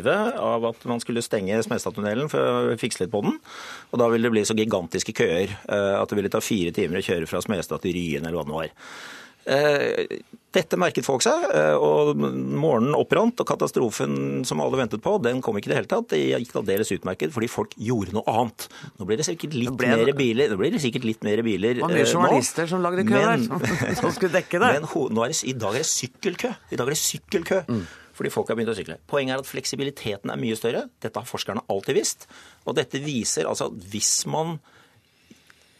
stive 0.00 0.16
av 0.40 0.64
at 0.72 0.84
man 0.90 1.00
skulle 1.02 1.22
stenge 1.22 1.60
Smestadtunnelen 1.62 2.28
for 2.32 2.40
å 2.40 2.76
fikse 2.80 3.04
litt 3.04 3.12
på 3.12 3.22
den. 3.26 3.38
Og 3.92 4.00
da 4.02 4.08
ville 4.12 4.26
det 4.28 4.34
bli 4.34 4.44
så 4.48 4.56
gigantiske 4.58 5.14
køer 5.16 5.48
eh, 5.68 5.94
at 6.00 6.08
det 6.10 6.16
ville 6.20 6.32
ta 6.32 6.40
fire 6.42 6.72
timer 6.76 6.98
å 7.00 7.06
kjøre 7.06 7.28
fra 7.30 7.40
Smestad 7.44 7.82
til 7.84 7.94
Ryen 7.96 8.26
eller 8.26 8.40
hva 8.40 8.46
det 8.48 8.58
var. 8.58 8.74
Eh, 9.50 10.18
dette 10.52 10.76
merket 10.78 11.06
folk 11.06 11.22
seg, 11.24 11.44
eh, 11.56 11.72
og 11.80 12.18
morgenen 12.20 12.92
opprant, 12.98 13.38
og 13.40 13.46
katastrofen 13.48 14.42
som 14.46 14.60
alle 14.62 14.76
ventet 14.82 15.00
på, 15.02 15.14
den 15.22 15.40
kom 15.42 15.56
ikke 15.58 15.70
i 15.70 15.72
det 15.72 15.78
hele 15.78 15.90
tatt. 15.90 16.08
Det 16.12 16.18
gikk 16.42 16.52
aldeles 16.60 16.90
utmerket, 16.92 17.32
fordi 17.34 17.48
folk 17.50 17.72
gjorde 17.80 18.12
noe 18.18 18.26
annet. 18.28 18.66
Nå 18.98 19.06
blir 19.08 19.16
det 19.22 19.26
sikkert 19.30 19.54
litt 19.56 19.72
ble 19.80 19.88
mer 19.94 20.12
biler. 20.18 20.50
Nå 20.52 20.58
blir 20.60 20.74
det 20.76 20.82
sikkert 20.84 21.06
litt 21.08 21.24
mer 21.26 21.42
biler 21.46 21.78
Det 21.80 21.86
var 21.86 21.94
mye 21.94 22.04
journalister 22.12 22.66
nå. 22.68 22.72
som 22.74 22.84
lagde 22.84 23.06
kø 23.08 23.14
der, 23.16 23.30
Men- 23.38 23.46
som- 23.48 23.96
som 24.02 24.12
skulle 24.18 24.34
dekke 24.36 24.60
det. 24.64 24.72
Men 24.76 25.24
er 25.24 25.34
i 25.48 25.56
dag 25.64 25.74
er 25.74 25.78
det 25.78 25.88
sykkelkø. 25.88 26.52
I 26.70 26.76
dag 26.76 26.86
er 26.86 26.90
det 26.90 27.00
sykkelkø. 27.00 27.62
Mm. 27.70 27.86
Fordi 28.20 28.32
folk 28.34 28.50
har 28.52 28.58
begynt 28.58 28.68
å 28.68 28.76
sykle. 28.76 28.98
Poenget 29.08 29.32
er 29.32 29.40
at 29.40 29.48
fleksibiliteten 29.48 30.28
er 30.28 30.36
mye 30.36 30.56
større. 30.58 30.82
Dette 31.00 31.16
har 31.16 31.24
forskerne 31.24 31.62
alltid 31.72 31.96
visst. 31.96 32.26
Og 32.68 32.76
dette 32.76 33.00
viser 33.00 33.48
altså 33.48 33.70
at 33.70 33.86
hvis 33.88 34.26
man 34.28 34.58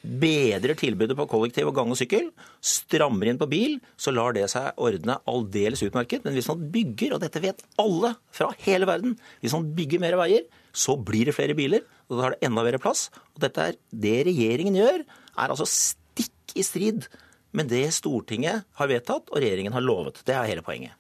bedrer 0.01 0.73
tilbudet 0.81 1.13
på 1.19 1.27
kollektiv 1.29 1.69
og 1.69 1.75
gang 1.77 1.91
og 1.93 1.99
sykkel, 2.01 2.31
strammer 2.65 3.29
inn 3.29 3.41
på 3.41 3.49
bil, 3.51 3.75
så 4.01 4.15
lar 4.15 4.33
det 4.33 4.47
seg 4.49 4.79
ordne 4.81 5.19
aldeles 5.29 5.85
utmerket. 5.85 6.25
Men 6.25 6.33
hvis 6.33 6.49
man 6.49 6.63
bygger, 6.73 7.13
og 7.13 7.21
dette 7.27 7.43
vet 7.45 7.61
alle 7.83 8.15
fra 8.33 8.49
hele 8.65 8.89
verden, 8.89 9.19
hvis 9.45 9.57
man 9.59 9.69
bygger 9.77 10.01
mer 10.01 10.17
veier, 10.23 10.47
så 10.73 10.97
blir 10.97 11.29
det 11.29 11.37
flere 11.37 11.57
biler, 11.59 11.85
og 12.09 12.17
da 12.17 12.25
har 12.25 12.37
det 12.39 12.49
enda 12.49 12.65
mer 12.65 12.81
plass. 12.81 13.11
Og 13.35 13.45
dette 13.45 13.67
er 13.69 13.77
det 14.07 14.17
regjeringen 14.31 14.81
gjør, 14.81 15.05
er 15.05 15.53
altså 15.53 15.69
stikk 15.69 16.57
i 16.57 16.65
strid 16.65 17.11
med 17.53 17.69
det 17.69 17.89
Stortinget 17.93 18.65
har 18.79 18.89
vedtatt 18.89 19.29
og 19.29 19.43
regjeringen 19.43 19.77
har 19.77 19.85
lovet. 19.85 20.23
Det 20.25 20.33
er 20.33 20.49
hele 20.49 20.65
poenget. 20.65 20.97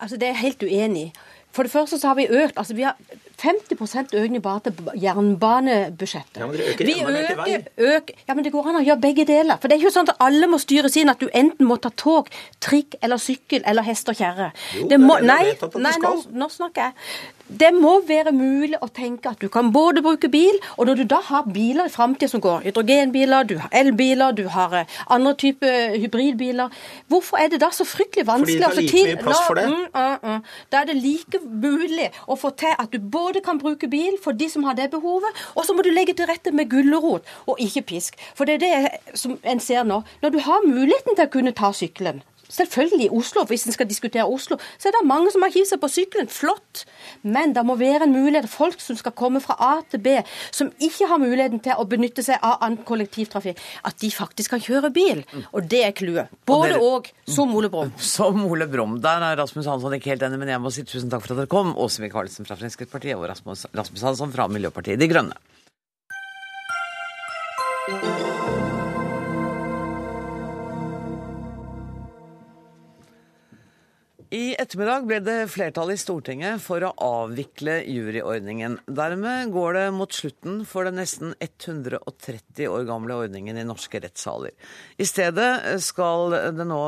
Altså, 0.00 0.16
Det 0.16 0.28
er 0.28 0.32
jeg 0.34 0.42
helt 0.46 0.62
uenig 0.62 1.02
i. 1.02 1.12
For 1.50 1.66
det 1.66 1.72
første 1.72 1.98
så 1.98 2.12
har 2.12 2.14
vi 2.14 2.28
økt 2.30 2.58
altså 2.60 2.74
vi 2.78 2.84
har 2.86 2.96
50 3.40 4.14
økning 4.14 4.42
bare 4.42 4.60
til 4.60 4.90
jernbanebudsjettet. 5.02 6.36
Ja, 6.38 6.46
men 6.46 6.56
dere 6.56 6.74
øker 6.74 6.84
vi 6.84 6.94
øker, 7.00 7.64
øker, 7.78 8.14
ja, 8.28 8.34
men 8.34 8.44
det 8.44 8.52
går 8.52 8.68
an 8.68 8.78
å 8.82 8.84
gjøre 8.84 9.00
begge 9.00 9.24
deler. 9.26 9.56
For 9.56 9.68
det 9.68 9.76
er 9.76 9.82
ikke 9.82 9.94
sånn 9.96 10.10
at 10.12 10.20
alle 10.20 10.46
må 10.50 10.60
styres 10.60 10.98
inn 11.00 11.10
at 11.10 11.22
du 11.22 11.26
enten 11.34 11.66
må 11.66 11.78
ta 11.82 11.90
tog, 11.90 12.28
trikk 12.62 12.98
eller 13.02 13.18
sykkel 13.18 13.64
eller 13.66 13.86
hest 13.86 14.12
og 14.12 14.20
kjerre. 14.20 14.50
Jo, 14.76 14.86
det 14.92 15.00
må, 15.02 15.18
det 15.18 15.30
nei, 15.32 15.42
det 15.56 15.82
nei 15.82 15.94
nå, 16.04 16.14
nå 16.30 16.50
snakker 16.52 16.90
jeg. 16.90 16.94
Det 17.58 17.70
må 17.74 17.96
være 18.06 18.30
mulig 18.32 18.78
å 18.78 18.86
tenke 18.94 19.32
at 19.32 19.40
du 19.42 19.48
kan 19.52 19.72
både 19.74 20.02
bruke 20.04 20.28
bil, 20.30 20.58
og 20.76 20.86
når 20.86 21.00
du 21.00 21.04
da 21.10 21.18
har 21.26 21.48
biler 21.50 21.88
i 21.88 21.92
framtida 21.92 22.30
som 22.30 22.42
går, 22.44 22.62
hydrogenbiler, 22.68 23.48
du 23.50 23.56
har 23.58 23.74
elbiler, 23.74 24.36
du 24.38 24.44
har 24.54 24.76
eh, 24.78 24.98
andre 25.10 25.34
typer 25.34 25.96
hybridbiler, 25.98 26.70
hvorfor 27.10 27.42
er 27.42 27.50
det 27.50 27.60
da 27.64 27.72
så 27.74 27.86
fryktelig 27.88 28.26
vanskelig 28.28 28.70
Fordi 28.70 28.86
det 28.86 28.92
få 28.92 28.98
like 28.98 29.16
mye 29.16 29.24
plass 29.24 29.42
for 29.48 29.58
det. 29.58 29.66
Mm, 29.66 29.84
mm, 29.94 30.30
mm. 30.30 30.46
Da 30.70 30.82
er 30.82 30.90
det 30.92 30.96
like 31.02 31.42
mulig 31.44 32.08
å 32.26 32.38
få 32.38 32.54
til 32.62 32.74
at 32.78 32.94
du 32.94 32.98
både 33.18 33.42
kan 33.44 33.58
bruke 33.58 33.90
bil 33.90 34.18
for 34.22 34.36
de 34.36 34.50
som 34.52 34.64
har 34.68 34.78
det 34.78 34.90
behovet, 34.94 35.44
og 35.56 35.66
så 35.66 35.74
må 35.74 35.82
du 35.82 35.90
legge 35.90 36.14
til 36.14 36.30
rette 36.30 36.54
med 36.54 36.70
gulrot 36.70 37.26
og 37.46 37.58
ikke 37.58 37.82
pisk. 37.94 38.18
For 38.38 38.46
det 38.46 38.60
er 38.60 38.66
det 38.66 39.18
som 39.18 39.38
en 39.42 39.60
ser 39.60 39.82
nå. 39.84 40.02
Når 40.22 40.36
du 40.36 40.42
har 40.46 40.66
muligheten 40.66 41.16
til 41.16 41.26
å 41.26 41.32
kunne 41.32 41.56
ta 41.56 41.72
sykkelen, 41.74 42.22
Selvfølgelig 42.50 43.06
i 43.06 43.12
Oslo, 43.20 43.44
hvis 43.48 43.66
en 43.66 43.74
skal 43.76 43.88
diskutere 43.88 44.26
Oslo, 44.26 44.58
så 44.78 44.90
er 44.90 44.96
det 44.98 45.06
mange 45.08 45.32
som 45.32 45.44
har 45.44 45.52
hivd 45.54 45.70
seg 45.70 45.80
på 45.82 45.90
sykkelen. 45.90 46.30
Flott. 46.30 46.84
Men 47.22 47.54
det 47.56 47.64
må 47.66 47.76
være 47.80 48.06
en 48.06 48.14
mulighet. 48.14 48.48
for 48.48 48.66
Folk 48.66 48.82
som 48.84 48.98
skal 48.98 49.14
komme 49.16 49.40
fra 49.40 49.56
A 49.58 49.72
til 49.90 50.02
B, 50.04 50.16
som 50.52 50.72
ikke 50.82 51.08
har 51.10 51.20
muligheten 51.22 51.62
til 51.64 51.78
å 51.78 51.86
benytte 51.88 52.24
seg 52.26 52.42
av 52.42 52.58
annen 52.60 52.84
kollektivtrafikk, 52.86 53.60
at 53.88 53.98
de 54.02 54.10
faktisk 54.12 54.54
kan 54.54 54.62
kjøre 54.62 54.92
bil. 54.94 55.24
Og 55.52 55.68
det 55.70 55.84
er 55.86 55.94
clouet. 55.96 56.32
Både 56.46 56.74
dere- 56.74 56.82
og, 56.84 57.10
som 57.28 57.54
Ole 57.56 57.70
Brumm. 57.72 57.92
Som 58.10 58.44
Ole 58.46 58.66
Brumm. 58.70 58.98
Der 59.00 59.22
er 59.24 59.38
Rasmus 59.40 59.68
Hansson 59.70 59.94
ikke 59.96 60.12
helt 60.12 60.26
enig, 60.26 60.40
men 60.40 60.52
jeg 60.52 60.62
må 60.62 60.72
si 60.74 60.84
tusen 60.84 61.10
takk 61.12 61.24
for 61.24 61.34
at 61.34 61.44
dere 61.44 61.52
kom. 61.52 61.72
Åse 61.78 62.02
Michaelsen 62.02 62.48
fra 62.48 62.58
Fremskrittspartiet 62.60 63.16
og 63.16 63.28
Rasmus 63.30 64.02
Hansson 64.02 64.34
fra 64.34 64.48
Miljøpartiet 64.50 65.00
De 65.00 65.08
Grønne. 65.10 65.38
I 74.30 74.52
ettermiddag 74.62 75.08
ble 75.10 75.16
det 75.26 75.48
flertall 75.50 75.90
i 75.90 75.96
Stortinget 75.98 76.60
for 76.62 76.84
å 76.86 76.92
avvikle 77.02 77.80
juryordningen. 77.82 78.76
Dermed 78.86 79.50
går 79.50 79.74
det 79.74 79.82
mot 79.90 80.12
slutten 80.14 80.60
for 80.70 80.86
den 80.86 81.00
nesten 81.00 81.32
130 81.42 82.68
år 82.70 82.84
gamle 82.86 83.16
ordningen 83.24 83.58
i 83.58 83.64
norske 83.66 83.98
rettssaler. 84.04 84.54
I 85.02 85.06
stedet 85.10 85.82
skal 85.82 86.36
det 86.54 86.66
nå 86.68 86.78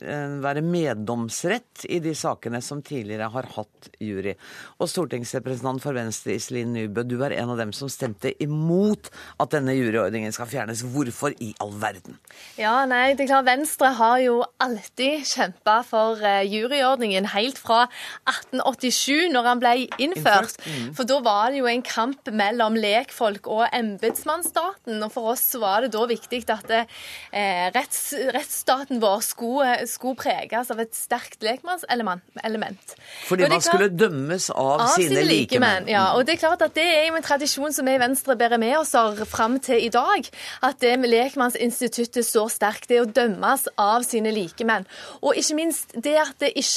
eh, 0.00 0.38
være 0.40 0.62
meddomsrett 0.64 1.84
i 1.84 1.98
de 2.00 2.14
sakene 2.16 2.62
som 2.64 2.80
tidligere 2.80 3.28
har 3.34 3.50
hatt 3.58 3.90
jury. 4.00 4.32
Og 4.80 4.88
stortingsrepresentant 4.88 5.84
for 5.84 6.00
Venstre 6.00 6.38
Iselin 6.38 6.72
Nybø, 6.78 7.04
du 7.04 7.18
er 7.20 7.36
en 7.36 7.52
av 7.52 7.60
dem 7.60 7.76
som 7.76 7.92
stemte 7.92 8.32
imot 8.40 9.12
at 9.36 9.52
denne 9.52 9.76
juryordningen 9.76 10.32
skal 10.32 10.48
fjernes. 10.48 10.80
Hvorfor 10.96 11.36
i 11.44 11.52
all 11.60 11.76
verden? 11.76 12.16
Ja, 12.56 12.78
nei, 12.88 13.12
det 13.12 13.28
er 13.28 13.34
klart 13.34 13.50
Venstre 13.52 13.92
har 14.00 14.16
jo 14.24 14.40
alltid 14.64 15.28
kjempa 15.28 15.82
for 15.84 16.24
eh, 16.24 16.40
juryordningen 16.86 17.26
helt 17.34 17.58
fra 17.58 17.86
1887, 18.28 19.30
når 19.32 19.48
han 19.50 19.60
ble 19.62 19.74
innført. 20.02 20.56
Mm. 20.66 20.94
For 20.96 21.08
da 21.08 21.18
var 21.24 21.50
det 21.50 21.60
jo 21.60 21.68
en 21.70 21.84
kamp 21.86 22.30
mellom 22.32 22.76
lekfolk 22.78 23.46
og 23.50 23.66
embetsmannsstaten. 23.72 25.02
Og 25.02 25.12
for 25.12 25.32
oss 25.34 25.44
var 25.60 25.84
det 25.84 25.92
da 25.94 26.06
viktig 26.08 26.44
at 26.52 26.72
eh, 26.72 27.66
retts, 27.74 28.14
rettsstaten 28.34 29.00
vår 29.02 29.22
skulle, 29.24 29.76
skulle 29.90 30.18
preges 30.18 30.70
av 30.72 30.80
et 30.82 30.94
sterkt 30.96 31.42
lekmannselement. 31.46 32.96
Fordi 33.26 33.46
man 33.46 33.50
det 33.50 33.56
man 33.56 33.66
skulle 33.66 33.90
dømmes 33.92 34.50
av, 34.54 34.86
av 34.86 34.94
sine 34.96 35.24
likemenn. 35.26 35.90
Ja, 35.90 36.12
og 36.16 36.26
det 36.26 36.36
er 36.36 36.42
klart 36.44 36.64
at 36.66 36.76
det 36.76 36.86
er 36.86 37.08
jo 37.10 37.18
en 37.18 37.26
tradisjon 37.26 37.74
som 37.74 37.88
vi 37.88 37.96
i 37.96 38.02
Venstre 38.02 38.36
bærer 38.38 38.60
med 38.62 38.76
oss 38.78 38.94
fram 39.30 39.58
til 39.62 39.82
i 39.82 39.90
dag. 39.92 40.28
At 40.66 40.80
det 40.84 40.96
med 41.00 41.12
lekmannsinstituttet 41.12 42.26
står 42.26 42.52
sterkt. 42.52 42.88
Det 42.90 43.00
å 43.02 43.08
dømmes 43.08 43.66
av 43.80 44.04
sine 44.06 44.30
likemenn. 44.34 44.86
Og 45.22 45.38
ikke 45.38 45.56
minst 45.58 45.94
det 45.96 46.14
at 46.20 46.36
det 46.42 46.52
ikke 46.56 46.75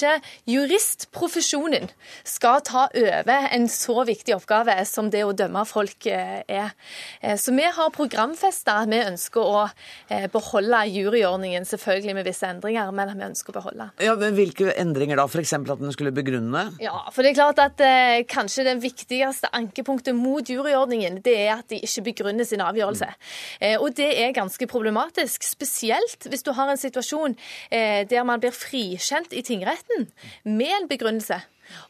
juristprofesjonen 0.50 1.90
skal 2.28 2.62
ta 2.66 2.88
over 2.90 3.48
en 3.52 3.68
så 3.72 4.04
viktig 4.08 4.36
oppgave 4.36 4.76
som 4.90 5.10
det 5.12 5.24
å 5.26 5.34
dømme 5.38 5.64
folk 5.68 6.08
eh, 6.10 6.42
er. 6.48 6.74
Eh, 7.22 7.38
Så 7.40 7.54
vi 7.56 7.66
har 7.66 7.90
programfesta 7.96 8.80
at 8.84 8.90
vi 8.92 9.00
ønsker 9.04 9.42
å 9.42 9.64
eh, 10.10 10.28
beholde 10.32 10.82
juryordningen, 10.90 11.66
selvfølgelig 11.68 12.16
med 12.20 12.28
visse 12.30 12.48
endringer, 12.48 12.92
men 12.96 13.14
vi 13.18 13.28
ønsker 13.30 13.54
å 13.54 13.58
beholde. 13.60 13.90
Ja, 14.04 14.16
men 14.20 14.36
Hvilke 14.40 14.74
endringer 14.80 15.20
da? 15.20 15.26
F.eks. 15.28 15.54
at 15.60 15.82
den 15.82 15.92
skulle 15.96 16.14
begrunne? 16.16 16.70
Ja, 16.84 17.02
for 17.12 17.26
det 17.26 17.34
er 17.34 17.40
klart 17.42 17.60
at 17.64 17.82
eh, 17.84 18.24
kanskje 18.30 18.66
det 18.70 18.78
viktigste 18.84 19.52
ankepunktet 19.56 20.16
mot 20.16 20.48
juryordningen, 20.50 21.20
det 21.26 21.36
er 21.46 21.54
at 21.58 21.70
de 21.72 21.82
ikke 21.84 22.06
begrunner 22.12 22.48
sin 22.48 22.64
avgjørelse. 22.64 23.10
Eh, 23.60 23.76
og 23.80 23.94
det 23.98 24.10
er 24.24 24.36
ganske 24.38 24.68
problematisk, 24.70 25.44
spesielt 25.48 26.30
hvis 26.30 26.46
du 26.46 26.54
har 26.56 26.72
en 26.72 26.80
situasjon 26.80 27.36
eh, 27.72 28.06
der 28.10 28.26
man 28.28 28.42
blir 28.42 28.54
frikjent 28.56 29.34
i 29.36 29.44
tingretten 29.90 30.12
med 30.44 30.76
en 30.82 30.90
begrunnelse. 30.90 31.42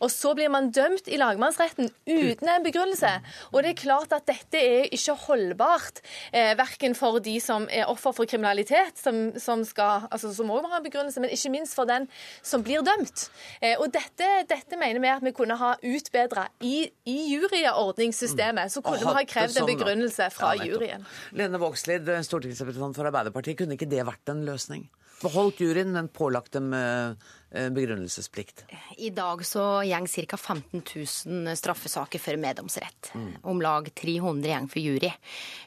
Og 0.03 0.09
så 0.11 0.33
blir 0.35 0.49
man 0.51 0.73
dømt 0.75 1.07
i 1.07 1.15
lagmannsretten 1.15 1.87
uten 2.03 2.49
en 2.51 2.63
begrunnelse. 2.65 3.11
Og 3.53 3.63
det 3.63 3.69
er 3.71 3.77
klart 3.79 4.11
at 4.11 4.25
dette 4.27 4.59
er 4.59 4.89
ikke 4.91 5.15
holdbart, 5.15 6.01
eh, 6.33 6.51
verken 6.59 6.95
for 6.95 7.19
de 7.23 7.37
som 7.39 7.63
er 7.71 7.87
offer 7.87 8.11
for 8.11 8.27
kriminalitet, 8.27 8.99
som, 8.99 9.31
som 9.39 9.63
skal, 9.63 10.09
altså 10.11 10.33
som 10.35 10.51
også 10.51 10.65
må 10.67 10.73
ha 10.73 10.81
en 10.81 10.83
begrunnelse, 10.83 11.23
men 11.23 11.31
ikke 11.31 11.53
minst 11.53 11.77
for 11.79 11.87
den 11.87 12.09
som 12.43 12.63
blir 12.63 12.83
dømt. 12.83 13.29
Eh, 13.61 13.79
og 13.79 13.87
dette, 13.95 14.27
dette 14.49 14.75
mener 14.75 14.99
vi 14.99 15.13
at 15.13 15.23
vi 15.23 15.31
kunne 15.31 15.55
ha 15.55 15.77
utbedra 15.79 16.49
i, 16.59 16.89
i 17.07 17.17
juryordningssystemet. 17.31 18.75
Så 18.75 18.83
kunne 18.83 18.99
vi 18.99 19.15
ha 19.15 19.23
krevd 19.23 19.55
en 19.55 19.63
sånn, 19.63 19.71
begrunnelse 19.77 20.27
fra 20.35 20.57
Ja, 20.59 20.67
juryen. 20.73 21.07
Lene 21.31 21.61
Vågslid, 21.61 22.09
stortingsrepresentant 22.27 22.99
for 22.99 23.07
Arbeiderpartiet, 23.07 23.61
kunne 23.63 23.79
ikke 23.79 23.87
det 23.87 24.03
vært 24.03 24.35
en 24.35 24.43
løsning? 24.43 24.89
Beholdt 25.23 25.59
juryen, 25.63 25.91
men 25.95 26.11
pålagt 26.11 26.53
dem 26.55 26.73
eh, 26.75 27.15
begrunnelsesplikt. 27.49 28.63
I 28.97 29.09
dag 29.15 29.41
så 29.45 29.63
gjeng 29.87 30.07
ca. 30.07 30.37
15 30.37 30.83
000 31.25 31.57
straffesaker 31.57 32.21
for 32.21 32.37
meddomsrett. 32.37 33.11
Om 33.41 33.61
lag 33.61 33.89
300 33.95 34.51
gjeng 34.51 34.67
for 34.69 34.83
jury. 34.83 35.11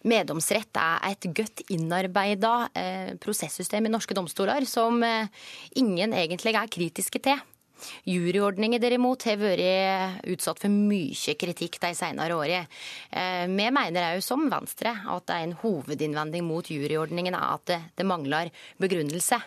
Meddomsrett 0.06 0.78
er 0.78 1.08
et 1.10 1.28
godt 1.34 1.64
innarbeida 1.74 2.54
eh, 2.78 3.14
prosesssystem 3.22 3.86
i 3.88 3.92
norske 3.92 4.14
domstoler 4.16 4.66
som 4.68 5.02
eh, 5.06 5.26
ingen 5.80 6.14
egentlig 6.14 6.54
er 6.54 6.70
kritiske 6.70 7.22
til. 7.22 7.42
Juryordninger 8.06 8.80
derimot 8.80 9.22
har 9.28 9.36
vært 9.36 10.24
utsatt 10.32 10.58
for 10.62 10.68
mye 10.72 11.34
kritikk 11.38 11.78
de 11.80 11.92
senere 11.94 12.36
årene. 12.36 12.66
Eh, 13.12 13.46
Vi 13.46 13.70
mener 13.70 14.16
òg, 14.16 14.22
som 14.22 14.48
Venstre, 14.50 14.92
at 15.08 15.26
det 15.26 15.34
er 15.34 15.42
en 15.46 15.56
hovedinnvending 15.62 16.44
mot 16.44 16.64
juryordningen 16.64 17.34
er 17.34 17.54
at 17.54 17.66
det, 17.96 18.06
mangler 18.06 18.50
begrunnelse. 18.80 19.40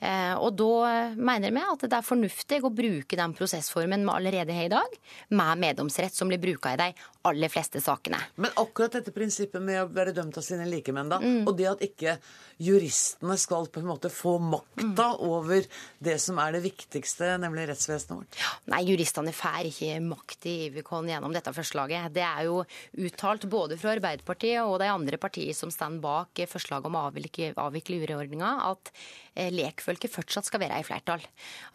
Eh, 0.00 0.34
Og 0.36 0.54
da 0.56 1.12
mener 1.16 1.50
vi 1.50 1.60
at 1.60 1.80
det 1.80 1.92
er 1.92 2.02
fornuftig 2.02 2.62
å 2.62 2.70
bruke 2.74 3.16
den 3.16 3.34
prosessformen 3.34 4.04
vi 4.04 4.12
allerede 4.12 4.52
har 4.54 4.64
i 4.64 4.68
dag, 4.68 4.96
med 5.30 5.58
meddomsrett 5.58 6.14
som 6.14 6.28
blir 6.28 6.38
bruka 6.38 6.72
i 6.72 6.76
de 6.76 6.92
aller 7.24 7.48
fleste 7.48 7.80
sakene. 7.82 8.18
Men 8.36 8.50
akkurat 8.56 8.92
dette 8.92 9.10
prinsippet 9.12 9.60
med 9.62 9.80
å 9.82 9.88
være 9.92 10.12
dømt 10.14 10.36
av 10.38 10.42
sine 10.44 10.66
likemenn, 10.66 11.08
da, 11.08 11.18
Mm. 11.18 11.46
og 11.48 11.56
det 11.56 11.66
at 11.66 11.80
ikke 11.80 12.18
juristene 12.60 13.36
skal 13.38 13.66
på 13.66 13.80
en 13.80 13.86
måte 13.90 14.10
få 14.10 14.38
makta 14.40 15.16
Mm. 15.16 15.20
over 15.20 15.62
det 16.02 16.20
som 16.20 16.38
er 16.38 16.52
det 16.52 16.62
viktigste, 16.62 17.38
nemlig 17.40 17.66
rettsvesenet 17.76 18.16
vårt? 18.16 18.38
Nei, 18.72 18.82
juristene 18.88 19.34
får 19.36 19.68
ikke 19.70 20.00
makt 20.04 20.48
i 20.48 20.54
Ivikon 20.66 21.10
gjennom 21.10 21.34
dette 21.34 21.52
forslaget. 21.54 22.10
Det 22.16 22.24
er 22.24 22.48
jo 22.48 22.62
uttalt 23.06 23.46
både 23.52 23.78
fra 23.80 23.94
Arbeiderpartiet 23.94 24.64
og 24.64 24.80
de 24.82 24.90
andre 24.90 25.20
partiene 25.20 25.54
som 25.56 25.72
står 25.72 26.00
bak 26.02 26.42
forslaget 26.50 26.88
om 26.88 26.98
å 26.98 27.04
avvikle, 27.10 27.52
avvikle 27.60 28.00
juryordninga, 28.00 28.50
at 28.72 28.90
eh, 29.36 29.52
lekfolket 29.54 30.12
fortsatt 30.12 30.48
skal 30.48 30.64
være 30.64 30.80
i 30.82 30.86
flertall. 30.86 31.22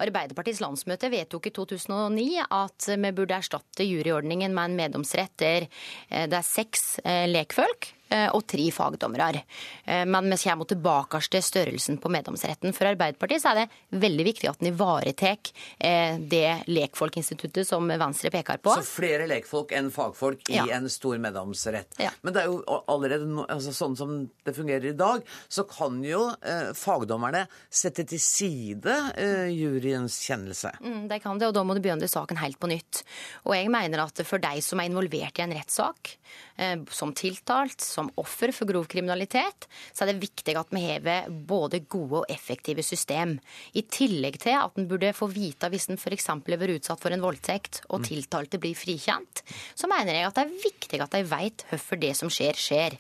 Arbeiderpartiets 0.04 0.62
landsmøte 0.64 1.12
vedtok 1.14 1.48
i 1.48 1.56
2009 1.56 2.46
at 2.50 2.92
vi 2.92 3.16
burde 3.16 3.40
erstatte 3.40 3.88
juryordningen 3.88 4.54
med 4.56 4.72
en 4.72 4.80
meddomsrett 4.84 5.38
der 5.42 5.68
eh, 6.10 6.28
det 6.28 6.42
er 6.42 6.48
seks 6.48 7.00
eh, 7.06 7.28
lekfolk 7.30 7.94
og 8.34 8.44
tre 8.48 8.68
fagdommere. 8.76 9.44
Eh, 9.86 10.06
Men 10.06 10.30
vi 10.30 10.38
kommer 10.44 10.66
tilbake 10.70 11.22
til 11.32 11.42
størrelsen 11.42 11.98
på 12.02 12.10
meddomsretten. 12.12 12.74
For 12.76 12.90
Arbeiderpartiet 12.92 13.42
så 13.44 13.52
er 13.54 13.62
det 13.64 14.00
veldig 14.02 14.26
viktig 14.28 14.50
at 14.50 14.62
en 14.62 14.70
ivaretar 14.72 15.38
eh, 15.80 16.18
det 16.20 16.64
lekfolkinstituttet 16.68 17.68
som 17.68 17.88
Venstre 17.88 18.32
peker 18.34 18.60
på. 18.64 18.74
Så 18.78 18.86
flere 18.88 19.28
lekfolk 19.30 19.72
enn 19.78 19.92
fagfolk 19.94 20.50
i 20.52 20.58
Ja. 20.60 20.66
en 20.78 20.90
stor 20.90 21.18
meddomsrett. 21.22 21.96
Ja. 22.00 22.12
Men 22.22 22.34
det 22.34 22.44
er 22.44 22.48
jo 22.52 22.62
allerede 22.88 23.26
altså 23.50 23.72
sånn 23.76 23.96
som 23.98 24.30
det 24.46 24.56
fungerer 24.56 24.90
i 24.92 24.98
dag, 24.98 25.24
så 25.50 25.64
kan 25.70 26.02
jo 26.04 26.28
eh, 26.42 26.72
fagdommerne 26.78 27.46
sette 27.70 28.06
til 28.08 28.20
side 28.20 28.96
eh, 29.18 29.48
juryens 29.54 30.20
kjennelse. 30.26 30.72
Mm, 30.82 31.08
de 31.12 31.20
kan 31.24 31.38
det, 31.40 31.48
og 31.48 31.54
da 31.58 31.64
må 31.64 31.76
du 31.78 31.82
begynne 31.84 32.08
saken 32.12 32.38
helt 32.42 32.60
på 32.62 32.70
nytt. 32.72 33.04
Og 33.46 33.56
jeg 33.56 33.70
mener 33.72 34.04
at 34.06 34.22
for 34.28 34.42
de 34.42 34.62
som 34.66 34.80
er 34.82 34.90
involvert 34.92 35.40
i 35.40 35.44
en 35.46 35.54
rettssak, 35.56 36.16
eh, 36.58 36.78
som 36.90 37.14
tiltalt, 37.14 37.80
som 37.82 38.01
offer 38.22 38.54
for 38.56 38.70
grov 38.70 38.88
kriminalitet, 38.92 39.68
så 39.94 40.04
er 40.04 40.12
det 40.12 40.24
viktig 40.24 40.56
at 40.58 40.72
vi 40.74 40.82
har 40.88 41.30
både 41.30 41.84
gode 41.92 42.24
og 42.24 42.32
effektive 42.32 42.84
system. 42.86 43.38
I 43.78 43.84
tillegg 43.86 44.40
til 44.42 44.58
at 44.58 44.80
en 44.80 44.88
burde 44.90 45.14
få 45.14 45.30
vite 45.32 45.70
hvis 45.72 45.90
en 45.92 46.00
f.eks. 46.00 46.30
blir 46.46 46.76
utsatt 46.78 47.02
for 47.02 47.14
en 47.14 47.24
voldtekt, 47.24 47.84
og 47.92 48.06
tiltalte 48.08 48.60
blir 48.62 48.78
frikjent, 48.78 49.44
så 49.76 49.90
mener 49.92 50.16
jeg 50.16 50.30
at 50.30 50.40
det 50.40 50.46
er 50.48 50.66
viktig 50.66 51.02
at 51.04 51.16
de 51.16 51.24
vet 51.28 51.66
hvorfor 51.70 52.02
det 52.02 52.14
som 52.18 52.32
skjer, 52.32 52.58
skjer. 52.58 52.98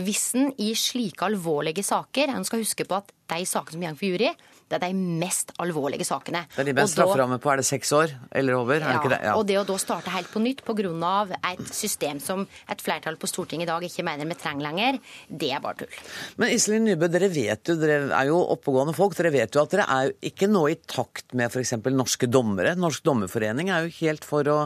Hvis 0.00 0.30
en 0.38 0.50
i 0.58 0.72
slike 0.78 1.26
alvorlige 1.26 1.84
saker 1.84 2.30
En 2.30 2.44
skal 2.46 2.62
huske 2.62 2.86
på 2.88 2.96
at 2.96 3.10
de 3.30 3.44
sakene 3.46 3.76
som 3.76 3.84
går 3.84 3.98
for 3.98 4.08
jury, 4.08 4.30
det 4.70 4.78
er 4.78 4.84
de 4.84 5.18
mest 5.18 5.50
alvorlige 5.58 6.06
sakene. 6.06 6.44
Det 6.54 6.62
er 6.62 6.68
de 6.70 6.74
mest 6.78 6.94
strafferamme 6.94 7.40
på 7.42 7.50
er 7.50 7.58
det 7.58 7.66
seks 7.66 7.90
år 7.96 8.12
eller 8.38 8.54
over? 8.60 8.76
Er 8.78 8.86
det 8.86 9.00
ikke 9.00 9.10
det? 9.10 9.18
ja, 9.26 9.34
Og 9.34 9.46
det 9.48 9.56
å 9.58 9.64
da 9.66 9.78
starte 9.82 10.12
helt 10.14 10.30
på 10.30 10.42
nytt 10.42 10.62
pga. 10.64 11.26
et 11.50 11.74
system 11.74 12.20
som 12.22 12.46
et 12.70 12.80
flertall 12.80 13.18
på 13.18 13.26
Stortinget 13.26 13.66
i 13.66 13.70
dag 13.72 13.82
ikke 13.82 14.04
mener 14.06 14.30
vi 14.30 14.38
trenger 14.38 14.62
lenger, 14.68 15.00
det 15.28 15.50
er 15.50 15.60
bare 15.60 15.82
tull. 15.82 15.98
Men 16.38 16.54
Iselin 16.54 16.86
Nybø, 16.86 17.10
dere 17.10 17.28
vet 17.28 17.66
jo, 17.66 17.74
dere 17.80 18.14
er 18.14 18.30
jo 18.30 18.38
oppegående 18.54 18.94
folk. 18.94 19.16
Dere 19.18 19.34
vet 19.34 19.54
jo 19.54 19.64
at 19.64 19.74
dere 19.74 19.88
er 19.90 20.08
jo 20.08 20.16
ikke 20.30 20.46
nå 20.46 20.68
i 20.70 20.78
takt 20.86 21.34
med 21.34 21.50
f.eks. 21.50 21.74
norske 21.90 22.30
dommere. 22.30 22.76
Norsk 22.78 23.02
dommerforening 23.02 23.70
er 23.74 23.88
jo 23.88 23.96
helt 24.06 24.24
for 24.24 24.46
å 24.46 24.58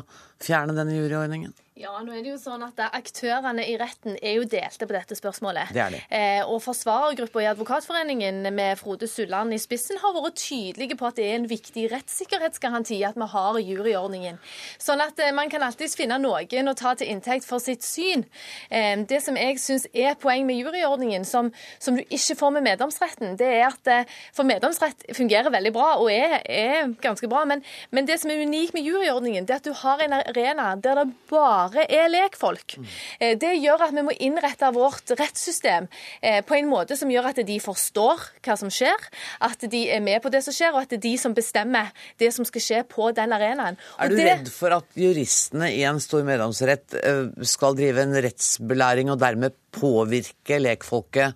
fjerne 0.44 0.76
denne 0.76 0.98
juryordningen. 1.00 1.54
Ja, 1.74 1.90
nå 2.06 2.12
er 2.14 2.20
det 2.22 2.30
jo 2.30 2.36
sånn 2.38 2.62
at 2.62 2.78
Aktørene 2.94 3.64
i 3.66 3.72
retten 3.74 4.14
er 4.22 4.36
jo 4.36 4.44
delte 4.46 4.86
på 4.86 4.94
dette 4.94 5.16
spørsmålet. 5.18 5.72
Det 5.74 5.80
er 5.82 5.90
de. 5.90 5.98
Eh, 6.06 6.46
og 6.46 6.60
Forsvarergruppa 6.62 7.40
i 7.42 7.48
Advokatforeningen 7.50 8.46
med 8.54 8.78
Frode 8.78 9.08
Sulland 9.10 9.50
i 9.50 9.58
spissen 9.58 9.98
har 9.98 10.14
vært 10.14 10.38
tydelige 10.38 10.94
på 10.94 11.08
at 11.08 11.18
det 11.18 11.24
er 11.26 11.34
en 11.40 11.48
viktig 11.50 11.88
rettssikkerhetsgaranti 11.90 13.00
at 13.08 13.18
vi 13.18 13.26
har 13.32 13.58
juryordningen. 13.58 14.38
Sånn 14.78 15.02
at 15.02 15.18
eh, 15.18 15.32
man 15.34 15.50
kan 15.50 15.66
alltids 15.66 15.98
finne 15.98 16.20
noen 16.22 16.70
å 16.70 16.76
ta 16.78 16.92
til 16.94 17.10
inntekt 17.10 17.48
for 17.48 17.58
sitt 17.58 17.82
syn. 17.82 18.22
Eh, 18.70 18.94
det 19.10 19.18
som 19.26 19.34
jeg 19.34 19.58
syns 19.58 19.88
er 19.90 20.14
poeng 20.22 20.46
med 20.46 20.62
juryordningen, 20.62 21.26
som, 21.26 21.50
som 21.82 21.98
du 21.98 22.04
ikke 22.06 22.38
får 22.38 22.54
med 22.54 22.68
meddomsretten, 22.68 23.34
det 23.42 23.50
er 23.56 23.66
at 23.72 23.90
eh, 23.90 24.14
For 24.30 24.46
meddomsrett 24.46 25.08
fungerer 25.18 25.50
veldig 25.50 25.74
bra 25.74 25.90
og 25.98 26.06
er, 26.14 26.38
er 26.46 26.94
ganske 27.02 27.26
bra, 27.26 27.42
men, 27.50 27.66
men 27.90 28.06
det 28.06 28.20
som 28.22 28.30
er 28.30 28.46
unikt 28.46 28.78
med 28.78 28.86
juryordningen, 28.86 29.50
det 29.50 29.58
er 29.58 29.64
at 29.64 29.66
du 29.66 29.74
har 29.82 30.06
en 30.06 30.18
arena 30.22 30.70
der 30.78 31.02
det 31.02 31.08
bare 31.26 31.63
er 31.88 32.08
lekfolk. 32.08 32.76
Eh, 33.20 33.36
Det 33.38 33.52
gjør 33.62 33.80
at 33.88 33.94
vi 33.94 34.02
må 34.02 34.12
innrette 34.20 34.72
vårt 34.74 35.10
rettssystem 35.18 35.88
eh, 36.22 36.42
på 36.44 36.54
en 36.58 36.68
måte 36.68 36.96
som 36.96 37.08
gjør 37.10 37.30
at 37.30 37.46
de 37.46 37.58
forstår 37.60 38.20
hva 38.44 38.56
som 38.56 38.68
skjer, 38.68 38.96
at 39.40 39.60
de 39.70 39.90
er 39.90 40.00
med 40.00 40.22
på 40.22 40.30
det 40.30 40.42
som 40.44 40.52
skjer, 40.52 40.72
og 40.74 40.82
at 40.82 40.90
det 40.90 40.98
er 40.98 41.06
de 41.08 41.16
som 41.18 41.34
bestemmer 41.34 41.90
det 42.18 42.32
som 42.34 42.44
skal 42.44 42.60
skje 42.60 42.82
på 42.88 43.10
den 43.14 43.32
arenaen. 43.32 43.76
Er 43.98 44.08
du 44.08 44.16
det- 44.16 44.26
redd 44.26 44.48
for 44.52 44.70
at 44.72 44.84
juristene 44.94 45.70
i 45.72 45.82
en 45.84 46.00
stor 46.00 46.22
meddomsrett 46.22 46.94
eh, 47.02 47.26
skal 47.42 47.74
drive 47.74 47.98
en 48.02 48.14
rettsbelæring 48.14 49.10
og 49.10 49.18
dermed 49.18 49.52
påvirke 49.72 50.60
lekfolket 50.60 51.34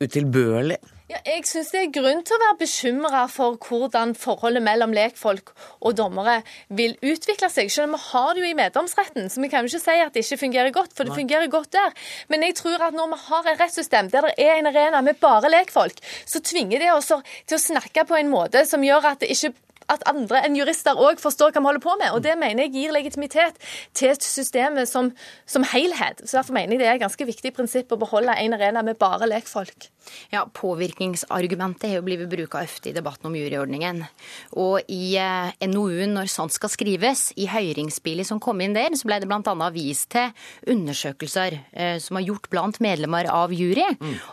utilbørlig? 0.00 0.78
Ja, 1.06 1.20
jeg 1.22 1.44
syns 1.46 1.68
det 1.70 1.78
er 1.84 1.90
grunn 1.94 2.24
til 2.26 2.34
å 2.34 2.40
være 2.42 2.56
bekymra 2.64 3.20
for 3.30 3.54
hvordan 3.62 4.16
forholdet 4.18 4.64
mellom 4.66 4.90
lekfolk 4.96 5.52
og 5.78 5.94
dommere 6.00 6.40
vil 6.74 6.96
utvikle 6.98 7.46
seg. 7.52 7.70
Selv 7.70 7.86
om 7.86 7.94
vi 7.94 8.00
har 8.08 8.32
det 8.34 8.42
jo 8.42 8.48
i 8.48 8.56
meddomsretten, 8.58 9.28
så 9.30 9.44
vi 9.44 9.50
kan 9.52 9.62
jo 9.62 9.70
ikke 9.70 9.84
si 9.84 9.94
at 10.02 10.16
det 10.16 10.24
ikke 10.24 10.40
fungerer 10.40 10.74
godt, 10.74 10.96
for 10.98 11.06
det 11.06 11.14
fungerer 11.14 11.46
godt 11.52 11.70
der. 11.76 11.94
Men 12.26 12.42
jeg 12.48 12.56
tror 12.58 12.88
at 12.88 12.98
når 12.98 13.12
vi 13.12 13.20
har 13.28 13.50
et 13.52 13.62
rettssystem 13.62 14.10
der 14.10 14.26
det 14.26 14.34
er 14.48 14.56
en 14.56 14.70
arena 14.72 15.04
med 15.06 15.20
bare 15.22 15.52
lekfolk, 15.52 16.02
så 16.26 16.42
tvinger 16.42 16.82
det 16.82 16.90
oss 16.96 17.12
til 17.12 17.54
å 17.54 17.62
snakke 17.62 18.02
på 18.08 18.18
en 18.18 18.32
måte 18.32 18.66
som 18.66 18.82
gjør 18.82 19.12
at 19.12 19.22
det 19.22 19.30
ikke 19.30 19.54
at 19.92 20.04
andre 20.10 20.42
enn 20.46 20.56
jurister 20.58 20.98
òg 20.98 21.20
forstår 21.22 21.54
hva 21.54 21.62
vi 21.62 21.70
holder 21.70 21.84
på 21.84 21.96
med. 22.00 22.12
Og 22.16 22.22
det 22.24 22.36
mener 22.40 22.66
jeg 22.66 22.74
gir 22.74 22.94
legitimitet 22.94 23.60
til 23.96 24.14
systemet 24.22 24.90
som, 24.90 25.12
som 25.48 25.66
helhet. 25.72 26.22
Så 26.24 26.40
derfor 26.40 26.56
mener 26.56 26.76
jeg 26.76 26.82
det 26.82 26.88
er 26.88 26.98
et 26.98 27.04
ganske 27.04 27.28
viktig 27.28 27.52
prinsipp 27.56 27.92
å 27.94 28.00
beholde 28.00 28.34
en 28.36 28.56
arena 28.56 28.82
med 28.86 28.98
bare 29.00 29.28
lekfolk. 29.30 29.90
Ja, 30.30 30.44
Påvirkningsargumentet 30.54 31.90
har 31.90 31.98
jo 31.98 32.04
blitt 32.06 32.26
bruka 32.30 32.62
ofte 32.62 32.90
i 32.90 32.94
debatten 32.94 33.26
om 33.30 33.34
juryordningen. 33.38 34.04
Og 34.62 34.86
i 34.92 35.16
eh, 35.18 35.50
NOU-en 35.66 36.14
når 36.18 36.30
sånt 36.30 36.54
skal 36.54 36.70
skrives, 36.72 37.28
i 37.36 37.48
høringsbilet 37.50 38.28
som 38.28 38.40
kom 38.42 38.62
inn 38.62 38.76
der, 38.76 38.94
så 38.98 39.08
ble 39.08 39.18
det 39.22 39.30
bl.a. 39.30 39.70
vist 39.74 40.10
til 40.14 40.30
undersøkelser 40.70 41.58
eh, 41.72 41.98
som 42.02 42.18
er 42.18 42.28
gjort 42.28 42.50
blant 42.52 42.80
medlemmer 42.84 43.28
av 43.32 43.54
jury. 43.54 43.86